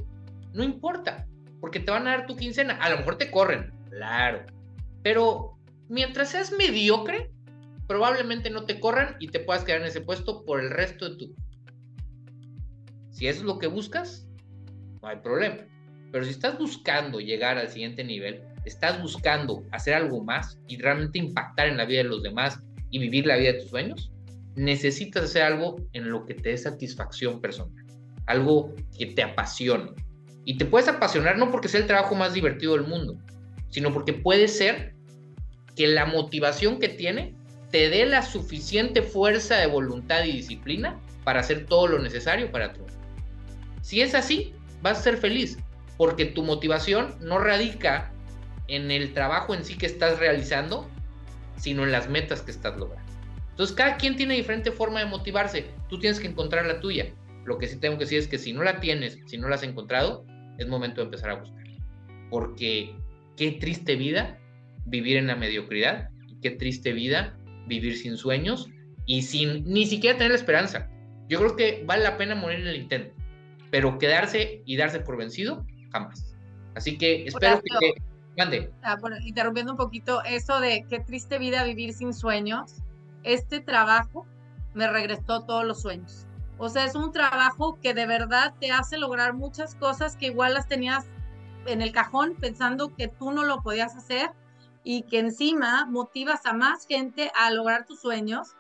no 0.53 0.63
importa. 0.63 1.27
porque 1.61 1.79
te 1.79 1.93
van 1.93 2.09
a 2.09 2.17
dar 2.17 2.27
tu 2.27 2.35
quincena. 2.35 2.75
A 2.81 2.91
lo 2.91 2.97
mejor 2.97 3.19
te 3.19 3.31
corren, 3.31 3.73
claro. 3.89 4.45
Pero 5.03 5.59
mientras 5.89 6.31
seas 6.31 6.53
mediocre, 6.53 7.31
probablemente 7.87 8.51
no 8.51 8.65
te 8.65 8.81
corran 8.81 9.17
y 9.21 9.29
te 9.29 9.41
puedas 9.41 9.65
quedar 9.65 9.81
en 9.81 9.89
ese 9.89 10.01
puesto 10.01 10.45
por 10.45 10.61
el 10.61 10.71
resto 10.71 11.09
de 11.09 11.17
tu 11.17 11.29
vida. 11.29 11.43
Si 13.11 13.27
es 13.27 13.43
lo 13.43 13.59
que 13.59 13.67
buscas, 13.67 14.29
no 15.03 15.09
hay 15.09 15.17
problema. 15.19 15.59
Pero 16.11 16.25
si 16.25 16.31
estás 16.31 16.59
buscando 16.59 17.21
llegar 17.21 17.59
al 17.59 17.69
siguiente 17.69 18.05
nivel, 18.05 18.43
estás 18.65 19.01
buscando 19.01 19.65
hacer 19.73 19.95
algo 19.95 20.23
más 20.23 20.59
y 20.69 20.77
realmente 20.79 21.19
impactar 21.19 21.69
en 21.69 21.77
la 21.77 21.85
vida 21.85 21.99
de 21.99 22.09
los 22.09 22.23
demás 22.23 22.61
y 22.91 22.99
vivir 22.99 23.27
la 23.27 23.37
vida 23.37 23.53
de 23.53 23.61
tus 23.61 23.71
sueños, 23.71 24.13
necesitas 24.55 25.25
hacer 25.25 25.43
algo 25.43 25.77
en 25.93 26.11
lo 26.11 26.25
que 26.27 26.35
te 26.35 26.51
dé 26.51 26.59
satisfacción 26.59 27.41
personal, 27.41 27.85
algo 28.27 28.75
que 28.97 29.07
te 29.07 29.23
apasione. 29.23 29.93
Y 30.45 30.59
te 30.59 30.67
puedes 30.67 30.89
apasionar 30.89 31.39
no 31.39 31.51
porque 31.51 31.69
sea 31.69 31.81
el 31.81 31.87
trabajo 31.87 32.15
más 32.15 32.35
divertido 32.35 32.75
del 32.75 32.87
mundo, 32.87 33.17
sino 33.73 33.93
porque 33.93 34.13
puede 34.13 34.47
ser 34.47 34.95
que 35.75 35.89
la 35.89 36.05
motivación 36.05 36.79
que 36.79 36.89
tiene 36.89 37.35
te 37.71 37.89
dé 37.89 38.05
la 38.05 38.23
suficiente 38.23 39.03
fuerza 39.03 39.57
de 39.57 39.67
voluntad 39.67 40.25
y 40.25 40.33
disciplina 40.33 41.01
para 41.25 41.41
hacer 41.41 41.65
todo 41.67 41.89
lo 41.89 41.99
necesario 41.99 42.53
para 42.53 42.75
triunfar. 42.75 43.01
Si 43.81 44.03
es 44.03 44.15
así, 44.15 44.55
vas 44.83 44.99
a 44.99 45.03
ser 45.03 45.17
feliz, 45.17 45.59
porque 45.97 46.27
tu 46.27 46.45
motivación 46.45 47.17
no 47.21 47.39
radica 47.39 48.13
en 48.69 48.91
el 48.91 49.15
trabajo 49.15 49.55
en 49.55 49.65
sí 49.65 49.77
que 49.77 49.87
estás 49.87 50.19
realizando, 50.19 50.87
sino 51.57 51.85
en 51.85 51.93
las 51.93 52.11
metas 52.11 52.43
que 52.43 52.51
estás 52.51 52.77
logrando. 52.77 53.11
Entonces, 53.51 53.75
cada 53.75 53.97
quien 53.97 54.17
tiene 54.17 54.35
diferente 54.35 54.71
forma 54.71 55.01
de 55.01 55.07
motivarse. 55.07 55.67
Tú 55.89 55.99
tienes 55.99 56.21
que 56.21 56.27
encontrar 56.27 56.67
la 56.67 56.81
tuya. 56.81 57.13
Lo 57.45 57.59
que 57.59 57.69
sí 57.69 57.77
tengo 57.77 57.97
que 57.97 58.05
decir 58.05 58.19
es 58.19 58.29
que 58.29 58.39
si 58.39 58.53
no 58.53 58.63
la 58.63 58.81
tienes, 58.81 59.19
si 59.27 59.39
no 59.39 59.49
la 59.49 59.57
has 59.57 59.63
encontrado, 59.63 60.27
es 60.59 60.69
momento 60.69 61.01
de 61.01 61.07
empezar 61.07 61.31
a 61.31 61.35
buscar. 61.35 61.65
Porque 62.31 62.95
qué 63.37 63.53
triste 63.53 63.97
vida 63.97 64.39
vivir 64.85 65.17
en 65.17 65.27
la 65.27 65.37
mediocridad, 65.37 66.11
qué 66.43 66.51
triste 66.51 66.93
vida 66.93 67.39
vivir 67.67 67.97
sin 67.97 68.17
sueños 68.17 68.69
y 69.07 69.23
sin 69.23 69.65
ni 69.65 69.87
siquiera 69.87 70.17
tener 70.17 70.33
la 70.33 70.39
esperanza. 70.39 70.89
Yo 71.29 71.39
creo 71.39 71.57
que 71.57 71.83
vale 71.87 72.03
la 72.03 72.17
pena 72.17 72.35
morir 72.35 72.61
en 72.61 72.67
el 72.67 72.77
intento, 72.77 73.15
pero 73.71 73.99
quedarse 73.99 74.63
y 74.67 74.77
darse 74.77 75.01
por 75.01 75.17
vencido, 75.17 75.65
jamás. 75.91 76.37
Así 76.75 76.99
que 76.99 77.25
espero 77.27 77.61
que 77.63 77.95
te 77.95 78.03
mande. 78.37 78.71
Ah, 78.83 78.97
bueno, 79.01 79.17
interrumpiendo 79.25 79.73
un 79.73 79.79
poquito 79.79 80.23
eso 80.25 80.61
de 80.61 80.85
qué 80.89 81.01
triste 81.01 81.39
vida 81.39 81.65
vivir 81.65 81.93
sin 81.93 82.13
sueños. 82.13 82.83
Este 83.23 83.61
trabajo 83.61 84.27
me 84.75 84.89
regresó 84.89 85.43
todos 85.45 85.65
los 85.65 85.83
sueños. 85.83 86.27
O 86.59 86.69
sea, 86.69 86.85
es 86.85 86.95
un 86.95 87.13
trabajo 87.13 87.79
que 87.81 87.95
de 87.95 88.07
verdad 88.07 88.55
te 88.61 88.71
hace 88.71 88.97
lograr 88.99 89.35
muchas 89.35 89.75
cosas 89.75 90.17
que 90.17 90.27
igual 90.27 90.55
las 90.55 90.69
tenías 90.69 91.07
en 91.67 91.83
el 91.83 91.93
cajón 91.93 92.37
pensando 92.41 92.95
que 92.95 93.09
tú 93.09 93.33
no 93.33 93.45
lo 93.45 93.63
podías 93.63 93.97
hacer 93.97 94.31
y 94.85 95.03
que 95.03 95.19
encima 95.19 95.87
motivas 95.87 96.45
a 96.47 96.53
más 96.53 96.87
gente 96.87 97.31
a 97.35 97.51
lograr 97.51 97.87
tus 97.87 98.01
sueños. 98.01 98.55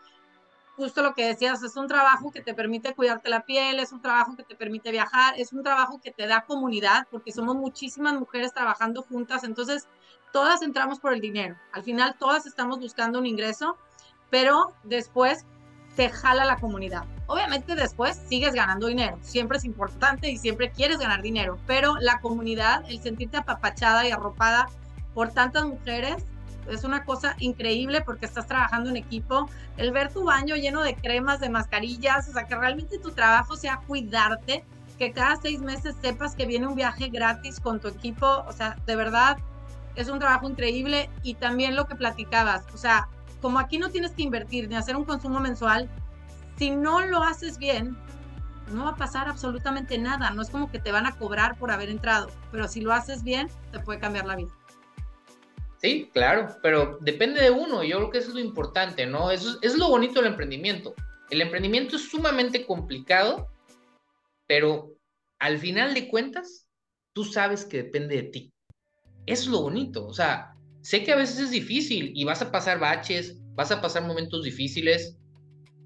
Justo 0.76 1.02
lo 1.02 1.14
que 1.14 1.26
decías, 1.26 1.62
es 1.62 1.76
un 1.76 1.86
trabajo 1.86 2.30
que 2.32 2.40
te 2.40 2.54
permite 2.54 2.94
cuidarte 2.94 3.28
la 3.28 3.44
piel, 3.44 3.78
es 3.78 3.92
un 3.92 4.00
trabajo 4.00 4.36
que 4.36 4.42
te 4.42 4.54
permite 4.54 4.90
viajar, 4.90 5.34
es 5.36 5.52
un 5.52 5.62
trabajo 5.62 6.00
que 6.02 6.12
te 6.12 6.26
da 6.26 6.44
comunidad, 6.44 7.06
porque 7.10 7.30
somos 7.30 7.56
muchísimas 7.56 8.14
mujeres 8.14 8.54
trabajando 8.54 9.02
juntas, 9.02 9.44
entonces 9.44 9.86
todas 10.32 10.62
entramos 10.62 10.98
por 10.98 11.12
el 11.12 11.20
dinero. 11.20 11.56
Al 11.72 11.82
final 11.82 12.16
todas 12.18 12.46
estamos 12.46 12.80
buscando 12.80 13.18
un 13.18 13.26
ingreso, 13.26 13.76
pero 14.30 14.72
después 14.82 15.44
te 15.94 16.08
jala 16.08 16.46
la 16.46 16.56
comunidad. 16.58 17.04
Obviamente 17.32 17.74
después 17.74 18.20
sigues 18.28 18.52
ganando 18.52 18.88
dinero, 18.88 19.18
siempre 19.22 19.56
es 19.56 19.64
importante 19.64 20.30
y 20.30 20.36
siempre 20.36 20.70
quieres 20.70 20.98
ganar 20.98 21.22
dinero, 21.22 21.56
pero 21.66 21.96
la 21.98 22.20
comunidad, 22.20 22.84
el 22.90 23.00
sentirte 23.00 23.38
apapachada 23.38 24.06
y 24.06 24.10
arropada 24.10 24.68
por 25.14 25.30
tantas 25.30 25.64
mujeres. 25.64 26.22
Es 26.68 26.84
una 26.84 27.06
cosa 27.06 27.34
increíble 27.38 28.02
porque 28.02 28.26
estás 28.26 28.46
trabajando 28.46 28.90
en 28.90 28.98
equipo. 28.98 29.48
El 29.78 29.92
ver 29.92 30.12
tu 30.12 30.24
baño 30.24 30.56
lleno 30.56 30.82
de 30.82 30.94
cremas, 30.94 31.40
de 31.40 31.48
mascarillas, 31.48 32.28
o 32.28 32.32
sea, 32.34 32.44
que 32.44 32.54
realmente 32.54 32.98
tu 32.98 33.12
trabajo 33.12 33.56
sea 33.56 33.80
cuidarte, 33.86 34.62
que 34.98 35.12
cada 35.12 35.36
seis 35.36 35.60
meses 35.60 35.94
sepas 36.02 36.34
que 36.34 36.44
viene 36.44 36.66
un 36.66 36.74
viaje 36.74 37.08
gratis 37.08 37.60
con 37.60 37.80
tu 37.80 37.88
equipo. 37.88 38.44
O 38.46 38.52
sea, 38.52 38.76
de 38.84 38.94
verdad, 38.94 39.38
es 39.96 40.10
un 40.10 40.18
trabajo 40.18 40.50
increíble. 40.50 41.08
Y 41.22 41.32
también 41.36 41.76
lo 41.76 41.86
que 41.86 41.94
platicabas, 41.94 42.66
o 42.74 42.76
sea, 42.76 43.08
como 43.40 43.58
aquí 43.58 43.78
no 43.78 43.88
tienes 43.88 44.10
que 44.10 44.22
invertir 44.22 44.68
ni 44.68 44.74
hacer 44.76 44.96
un 44.96 45.06
consumo 45.06 45.40
mensual, 45.40 45.88
si 46.56 46.70
no 46.70 47.04
lo 47.06 47.22
haces 47.22 47.58
bien, 47.58 47.96
no 48.72 48.84
va 48.84 48.90
a 48.90 48.96
pasar 48.96 49.28
absolutamente 49.28 49.98
nada. 49.98 50.30
No 50.30 50.42
es 50.42 50.50
como 50.50 50.70
que 50.70 50.78
te 50.78 50.92
van 50.92 51.06
a 51.06 51.16
cobrar 51.16 51.58
por 51.58 51.70
haber 51.70 51.88
entrado, 51.88 52.30
pero 52.50 52.68
si 52.68 52.80
lo 52.80 52.92
haces 52.92 53.22
bien, 53.22 53.48
te 53.70 53.80
puede 53.80 53.98
cambiar 53.98 54.26
la 54.26 54.36
vida. 54.36 54.52
Sí, 55.82 56.10
claro, 56.12 56.56
pero 56.62 56.98
depende 57.00 57.42
de 57.42 57.50
uno. 57.50 57.82
Yo 57.82 57.96
creo 57.96 58.10
que 58.10 58.18
eso 58.18 58.28
es 58.28 58.34
lo 58.34 58.40
importante, 58.40 59.04
¿no? 59.04 59.30
Eso 59.30 59.58
es, 59.62 59.76
lo 59.76 59.88
bonito 59.88 60.20
del 60.20 60.30
emprendimiento. 60.30 60.94
El 61.28 61.40
emprendimiento 61.40 61.96
es 61.96 62.08
sumamente 62.08 62.64
complicado, 62.64 63.48
pero 64.46 64.92
al 65.40 65.58
final 65.58 65.92
de 65.92 66.08
cuentas, 66.08 66.68
tú 67.12 67.24
sabes 67.24 67.64
que 67.64 67.82
depende 67.82 68.16
de 68.16 68.22
ti. 68.24 68.52
Es 69.26 69.48
lo 69.48 69.62
bonito. 69.62 70.06
O 70.06 70.14
sea, 70.14 70.54
sé 70.82 71.02
que 71.02 71.12
a 71.12 71.16
veces 71.16 71.40
es 71.40 71.50
difícil 71.50 72.12
y 72.14 72.22
vas 72.24 72.42
a 72.42 72.52
pasar 72.52 72.78
baches, 72.78 73.36
vas 73.54 73.72
a 73.72 73.80
pasar 73.80 74.04
momentos 74.04 74.44
difíciles, 74.44 75.18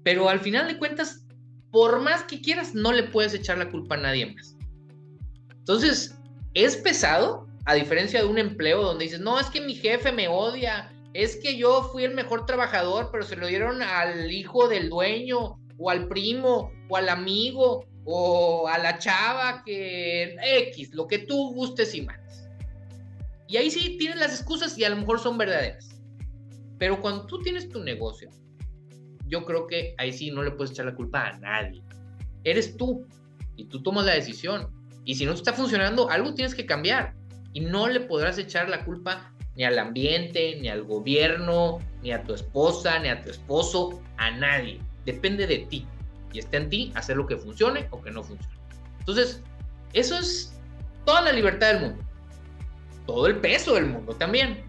pero 0.03 0.29
al 0.29 0.39
final 0.39 0.67
de 0.67 0.77
cuentas, 0.77 1.25
por 1.71 2.01
más 2.01 2.23
que 2.23 2.41
quieras, 2.41 2.73
no 2.73 2.91
le 2.91 3.03
puedes 3.03 3.33
echar 3.33 3.57
la 3.57 3.69
culpa 3.69 3.95
a 3.95 3.99
nadie 3.99 4.33
más. 4.33 4.55
Entonces, 5.49 6.17
es 6.53 6.77
pesado, 6.77 7.47
a 7.65 7.73
diferencia 7.73 8.21
de 8.21 8.27
un 8.27 8.37
empleo 8.37 8.81
donde 8.81 9.03
dices, 9.03 9.19
no, 9.19 9.39
es 9.39 9.47
que 9.47 9.61
mi 9.61 9.75
jefe 9.75 10.11
me 10.11 10.29
odia, 10.29 10.91
es 11.13 11.35
que 11.35 11.57
yo 11.57 11.83
fui 11.91 12.05
el 12.05 12.13
mejor 12.13 12.45
trabajador, 12.45 13.09
pero 13.11 13.23
se 13.23 13.35
lo 13.35 13.47
dieron 13.47 13.81
al 13.81 14.31
hijo 14.31 14.67
del 14.69 14.89
dueño, 14.89 15.59
o 15.77 15.89
al 15.89 16.07
primo, 16.07 16.71
o 16.89 16.97
al 16.97 17.09
amigo, 17.09 17.85
o 18.05 18.67
a 18.67 18.77
la 18.77 18.97
chava 18.97 19.63
que 19.65 20.35
X, 20.41 20.93
lo 20.93 21.07
que 21.07 21.19
tú 21.19 21.53
gustes 21.53 21.93
y 21.93 22.01
mandes. 22.01 22.47
Y 23.47 23.57
ahí 23.57 23.69
sí 23.69 23.97
tienes 23.97 24.17
las 24.17 24.39
excusas 24.39 24.77
y 24.77 24.83
a 24.83 24.89
lo 24.89 24.95
mejor 24.95 25.19
son 25.19 25.37
verdaderas. 25.37 26.01
Pero 26.77 27.01
cuando 27.01 27.25
tú 27.25 27.41
tienes 27.41 27.69
tu 27.69 27.83
negocio, 27.83 28.29
yo 29.27 29.45
creo 29.45 29.67
que 29.67 29.95
ahí 29.97 30.11
sí 30.11 30.31
no 30.31 30.43
le 30.43 30.51
puedes 30.51 30.71
echar 30.71 30.85
la 30.85 30.95
culpa 30.95 31.27
a 31.27 31.37
nadie. 31.37 31.83
Eres 32.43 32.77
tú 32.77 33.05
y 33.55 33.65
tú 33.65 33.81
tomas 33.81 34.05
la 34.05 34.13
decisión. 34.13 34.69
Y 35.03 35.15
si 35.15 35.25
no 35.25 35.33
está 35.33 35.53
funcionando, 35.53 36.09
algo 36.09 36.33
tienes 36.33 36.55
que 36.55 36.65
cambiar. 36.65 37.13
Y 37.53 37.61
no 37.61 37.87
le 37.87 38.01
podrás 38.01 38.37
echar 38.37 38.69
la 38.69 38.83
culpa 38.85 39.33
ni 39.55 39.63
al 39.63 39.79
ambiente, 39.79 40.57
ni 40.61 40.69
al 40.69 40.83
gobierno, 40.83 41.79
ni 42.03 42.11
a 42.11 42.23
tu 42.23 42.33
esposa, 42.33 42.99
ni 42.99 43.09
a 43.09 43.21
tu 43.23 43.31
esposo, 43.31 44.01
a 44.17 44.31
nadie. 44.31 44.79
Depende 45.05 45.47
de 45.47 45.59
ti. 45.59 45.85
Y 46.31 46.39
está 46.39 46.57
en 46.57 46.69
ti 46.69 46.91
hacer 46.95 47.17
lo 47.17 47.25
que 47.25 47.37
funcione 47.37 47.87
o 47.89 48.01
que 48.01 48.11
no 48.11 48.23
funcione. 48.23 48.55
Entonces, 48.99 49.41
eso 49.93 50.17
es 50.17 50.53
toda 51.05 51.21
la 51.21 51.31
libertad 51.31 51.73
del 51.73 51.81
mundo. 51.81 52.03
Todo 53.05 53.27
el 53.27 53.37
peso 53.37 53.73
del 53.73 53.87
mundo 53.87 54.13
también. 54.13 54.63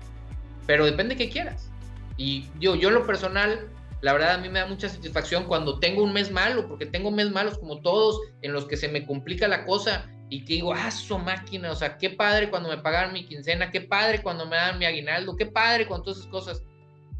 Pero 0.66 0.86
depende 0.86 1.14
de 1.14 1.24
qué 1.24 1.30
quieras. 1.30 1.68
Y 2.16 2.48
yo, 2.58 2.74
yo 2.74 2.88
en 2.88 2.94
lo 2.94 3.06
personal, 3.06 3.68
la 4.00 4.12
verdad 4.12 4.34
a 4.34 4.38
mí 4.38 4.48
me 4.48 4.60
da 4.60 4.66
mucha 4.66 4.88
satisfacción 4.88 5.44
cuando 5.44 5.80
tengo 5.80 6.02
un 6.04 6.12
mes 6.12 6.30
malo, 6.30 6.68
porque 6.68 6.86
tengo 6.86 7.10
meses 7.10 7.32
malos 7.32 7.58
como 7.58 7.80
todos, 7.80 8.20
en 8.42 8.52
los 8.52 8.66
que 8.66 8.76
se 8.76 8.88
me 8.88 9.04
complica 9.04 9.48
la 9.48 9.64
cosa 9.64 10.08
y 10.30 10.44
que 10.44 10.54
digo, 10.54 10.72
ah, 10.72 10.90
su 10.90 11.18
máquina, 11.18 11.72
o 11.72 11.74
sea, 11.74 11.96
qué 11.96 12.10
padre 12.10 12.50
cuando 12.50 12.68
me 12.68 12.78
pagaban 12.78 13.12
mi 13.12 13.26
quincena, 13.26 13.70
qué 13.70 13.80
padre 13.80 14.22
cuando 14.22 14.46
me 14.46 14.56
daban 14.56 14.78
mi 14.78 14.84
aguinaldo, 14.84 15.36
qué 15.36 15.46
padre 15.46 15.86
con 15.86 16.02
todas 16.02 16.18
esas 16.18 16.30
cosas. 16.30 16.62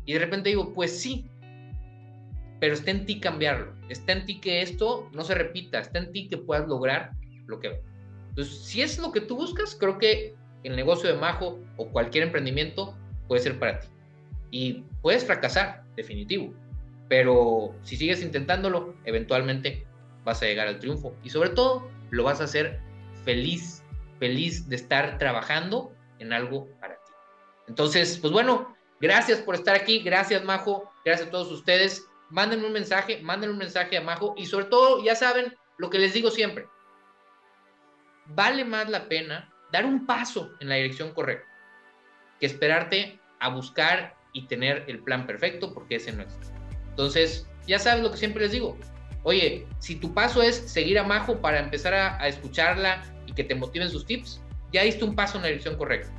Y 0.05 0.13
de 0.13 0.21
repente 0.21 0.51
digo, 0.51 0.73
pues 0.73 1.01
sí, 1.01 1.29
pero 2.61 2.75
está 2.75 2.91
en 2.91 3.07
ti 3.07 3.19
cambiarlo, 3.19 3.75
está 3.89 4.13
en 4.13 4.25
ti 4.25 4.41
que 4.41 4.63
esto 4.63 5.09
no 5.13 5.25
se 5.25 5.35
repita, 5.35 5.81
está 5.81 5.99
en 5.99 6.13
ti 6.13 6.29
que 6.29 6.37
puedas 6.37 6.69
lograr 6.69 7.13
lo 7.47 7.59
que 7.59 7.81
Entonces, 8.29 8.59
si 8.61 8.83
es 8.83 8.99
lo 8.99 9.11
que 9.11 9.21
tú 9.21 9.37
buscas, 9.37 9.75
creo 9.75 9.99
que 9.99 10.35
el 10.65 10.77
negocio 10.77 11.09
de 11.09 11.19
Majo 11.19 11.59
o 11.77 11.89
cualquier 11.89 12.25
emprendimiento 12.25 12.97
puede 13.27 13.43
ser 13.43 13.59
para 13.59 13.81
ti. 13.81 13.89
Y 14.51 14.85
puedes 15.03 15.25
fracasar, 15.25 15.85
definitivo, 15.97 16.53
pero 17.09 17.75
si 17.83 17.97
sigues 17.97 18.23
intentándolo, 18.23 18.95
eventualmente 19.05 19.87
vas 20.25 20.43
a 20.43 20.47
llegar 20.47 20.69
al 20.69 20.79
triunfo 20.79 21.17
y 21.23 21.31
sobre 21.31 21.51
todo 21.51 21.91
lo 22.11 22.25
vas 22.25 22.41
a 22.41 22.45
hacer 22.45 22.81
feliz, 23.25 23.83
feliz 24.19 24.69
de 24.69 24.77
estar 24.77 25.19
trabajando 25.19 25.93
en 26.19 26.33
algo 26.33 26.69
para 26.81 26.95
ti. 26.97 27.13
Entonces, 27.67 28.19
pues 28.19 28.33
bueno, 28.33 28.77
gracias 29.01 29.41
por 29.41 29.55
estar 29.55 29.75
aquí, 29.75 30.01
gracias 30.01 30.45
Majo, 30.45 30.91
gracias 31.05 31.29
a 31.29 31.31
todos 31.31 31.51
ustedes. 31.51 32.07
Mándenme 32.31 32.67
un 32.67 32.73
mensaje, 32.73 33.21
mándenme 33.23 33.55
un 33.55 33.59
mensaje 33.59 33.97
a 33.97 34.03
Majo 34.03 34.35
y 34.37 34.47
sobre 34.47 34.67
todo, 34.67 35.03
ya 35.03 35.15
saben 35.15 35.57
lo 35.79 35.89
que 35.89 35.99
les 35.99 36.13
digo 36.13 36.31
siempre. 36.31 36.67
Vale 38.27 38.65
más 38.65 38.91
la 38.91 39.09
pena 39.09 39.51
dar 39.73 39.87
un 39.87 40.07
paso 40.07 40.51
en 40.61 40.69
la 40.69 40.75
dirección 40.75 41.13
correcta 41.13 41.49
que 42.39 42.47
esperarte 42.47 43.19
a 43.41 43.49
buscar 43.49 44.15
y 44.33 44.47
tener 44.47 44.85
el 44.89 45.03
plan 45.03 45.27
perfecto 45.27 45.73
porque 45.73 45.97
ese 45.97 46.13
no 46.13 46.23
es. 46.23 46.58
Entonces, 46.99 47.47
ya 47.69 47.79
sabes 47.79 48.03
lo 48.03 48.11
que 48.11 48.17
siempre 48.17 48.43
les 48.43 48.51
digo. 48.51 48.77
Oye, 49.23 49.65
si 49.79 49.95
tu 49.95 50.13
paso 50.15 50.43
es 50.43 50.57
seguir 50.57 50.99
a 50.99 51.05
Majo 51.05 51.41
para 51.41 51.61
empezar 51.61 51.95
a, 51.95 52.27
escucharla, 52.27 53.05
que 53.37 53.45
te 53.45 53.55
motiven 53.55 53.89
sus 53.89 54.05
tips, 54.05 54.41
ya 54.73 54.83
diste 54.83 55.05
un 55.05 55.15
paso 55.15 55.37
en 55.37 55.43
la 55.43 55.49
dirección 55.49 55.77
correcta. 55.77 56.11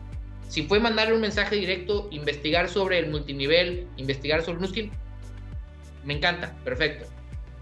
Si 0.48 0.64
fue 0.64 0.80
mandarle 0.80 1.16
un 1.16 1.20
mensaje 1.20 1.58
directo, 1.58 2.08
investigar 2.12 2.70
sobre 2.70 2.98
el 2.98 3.12
multinivel, 3.12 3.90
investigar 3.98 4.42
sobre 4.42 4.62
Nuskin, 4.62 4.90
me 6.06 6.14
encanta, 6.14 6.56
perfecto. 6.64 7.08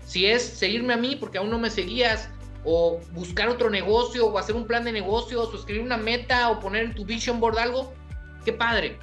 Si 0.05 0.27
es 0.27 0.43
seguirme 0.43 0.93
a 0.93 0.97
mí 0.97 1.15
porque 1.15 1.39
aún 1.39 1.49
no 1.49 1.57
me 1.57 1.71
seguías, 1.71 2.29
o 2.65 2.99
buscar 3.13 3.49
otro 3.49 3.71
negocio, 3.71 4.27
o 4.27 4.37
hacer 4.37 4.55
un 4.55 4.67
plan 4.67 4.83
de 4.83 4.91
negocios, 4.91 5.51
o 5.51 5.57
escribir 5.57 5.81
una 5.81 5.97
meta, 5.97 6.51
o 6.51 6.59
poner 6.59 6.83
en 6.83 6.93
tu 6.93 7.03
vision 7.03 7.39
board 7.39 7.57
algo, 7.57 7.95
qué 8.45 8.53
padre. 8.53 8.99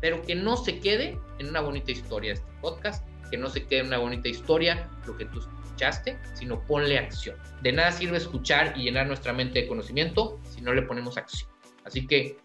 Pero 0.00 0.22
que 0.22 0.34
no 0.34 0.56
se 0.56 0.78
quede 0.80 1.18
en 1.38 1.50
una 1.50 1.60
bonita 1.60 1.92
historia 1.92 2.32
este 2.32 2.46
podcast, 2.62 3.09
que 3.30 3.38
no 3.38 3.48
se 3.48 3.66
quede 3.66 3.82
una 3.82 3.98
bonita 3.98 4.28
historia 4.28 4.88
lo 5.06 5.16
que 5.16 5.24
tú 5.26 5.38
escuchaste, 5.38 6.18
sino 6.34 6.64
ponle 6.66 6.98
acción. 6.98 7.36
De 7.62 7.72
nada 7.72 7.92
sirve 7.92 8.18
escuchar 8.18 8.74
y 8.76 8.84
llenar 8.84 9.06
nuestra 9.06 9.32
mente 9.32 9.62
de 9.62 9.68
conocimiento 9.68 10.40
si 10.44 10.60
no 10.60 10.74
le 10.74 10.82
ponemos 10.82 11.16
acción. 11.16 11.50
Así 11.84 12.06
que 12.06 12.36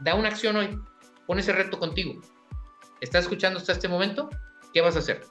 da 0.00 0.14
una 0.14 0.28
acción 0.28 0.56
hoy, 0.56 0.78
pon 1.26 1.38
ese 1.38 1.52
reto 1.52 1.78
contigo. 1.78 2.20
¿Estás 3.00 3.24
escuchando 3.24 3.58
hasta 3.58 3.72
este 3.72 3.88
momento? 3.88 4.28
¿Qué 4.72 4.80
vas 4.80 4.96
a 4.96 5.00
hacer? 5.00 5.22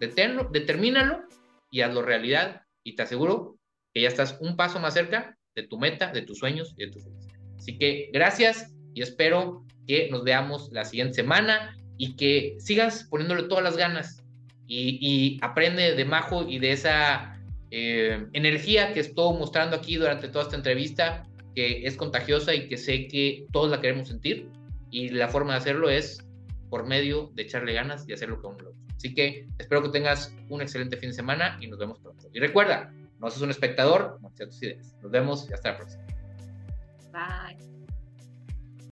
Deténlo, 0.00 0.48
determínalo 0.52 1.24
y 1.70 1.82
hazlo 1.82 2.02
realidad 2.02 2.62
y 2.82 2.94
te 2.94 3.02
aseguro 3.02 3.58
que 3.92 4.02
ya 4.02 4.08
estás 4.08 4.38
un 4.40 4.56
paso 4.56 4.78
más 4.78 4.94
cerca 4.94 5.36
de 5.54 5.62
tu 5.62 5.78
meta, 5.78 6.12
de 6.12 6.22
tus 6.22 6.38
sueños 6.38 6.74
y 6.76 6.84
de 6.84 6.92
tu 6.92 7.00
felicidad. 7.00 7.38
Así 7.58 7.78
que 7.78 8.10
gracias 8.12 8.72
y 8.94 9.02
espero 9.02 9.64
que 9.86 10.08
nos 10.10 10.24
veamos 10.24 10.70
la 10.72 10.84
siguiente 10.84 11.14
semana 11.14 11.76
y 11.96 12.16
que 12.16 12.56
sigas 12.58 13.04
poniéndole 13.10 13.44
todas 13.44 13.64
las 13.64 13.76
ganas 13.76 14.22
y, 14.66 15.38
aprende 15.42 15.94
de 15.94 16.04
Majo 16.04 16.48
y 16.48 16.58
de 16.58 16.72
esa 16.72 17.38
eh, 17.70 18.26
energía 18.32 18.92
que 18.92 19.00
estoy 19.00 19.38
mostrando 19.38 19.76
aquí 19.76 19.96
durante 19.96 20.28
toda 20.28 20.44
esta 20.44 20.56
entrevista 20.56 21.26
que 21.54 21.86
es 21.86 21.96
contagiosa 21.96 22.54
y 22.54 22.68
que 22.68 22.76
sé 22.76 23.08
que 23.08 23.46
todos 23.52 23.70
la 23.70 23.80
queremos 23.80 24.08
sentir 24.08 24.48
y 24.90 25.08
la 25.08 25.28
forma 25.28 25.52
de 25.52 25.58
hacerlo 25.58 25.88
es 25.88 26.24
por 26.68 26.86
medio 26.86 27.30
de 27.34 27.42
echarle 27.42 27.72
ganas 27.72 28.08
y 28.08 28.12
hacer 28.12 28.28
lo 28.28 28.40
que 28.40 28.46
uno 28.46 28.58
Así 28.96 29.14
que 29.14 29.46
espero 29.58 29.82
que 29.82 29.90
tengas 29.90 30.34
un 30.48 30.62
excelente 30.62 30.96
fin 30.96 31.10
de 31.10 31.16
semana 31.16 31.58
y 31.60 31.66
nos 31.66 31.78
vemos 31.78 31.98
pronto. 31.98 32.28
Y 32.32 32.40
recuerda, 32.40 32.92
no 33.20 33.30
seas 33.30 33.42
un 33.42 33.50
espectador, 33.50 34.18
no 34.22 34.30
tus 34.30 34.62
ideas. 34.62 34.94
Nos 35.02 35.10
vemos 35.10 35.48
y 35.50 35.52
hasta 35.52 35.72
la 35.72 35.76
próxima. 35.76 36.04
Bye. 37.12 37.75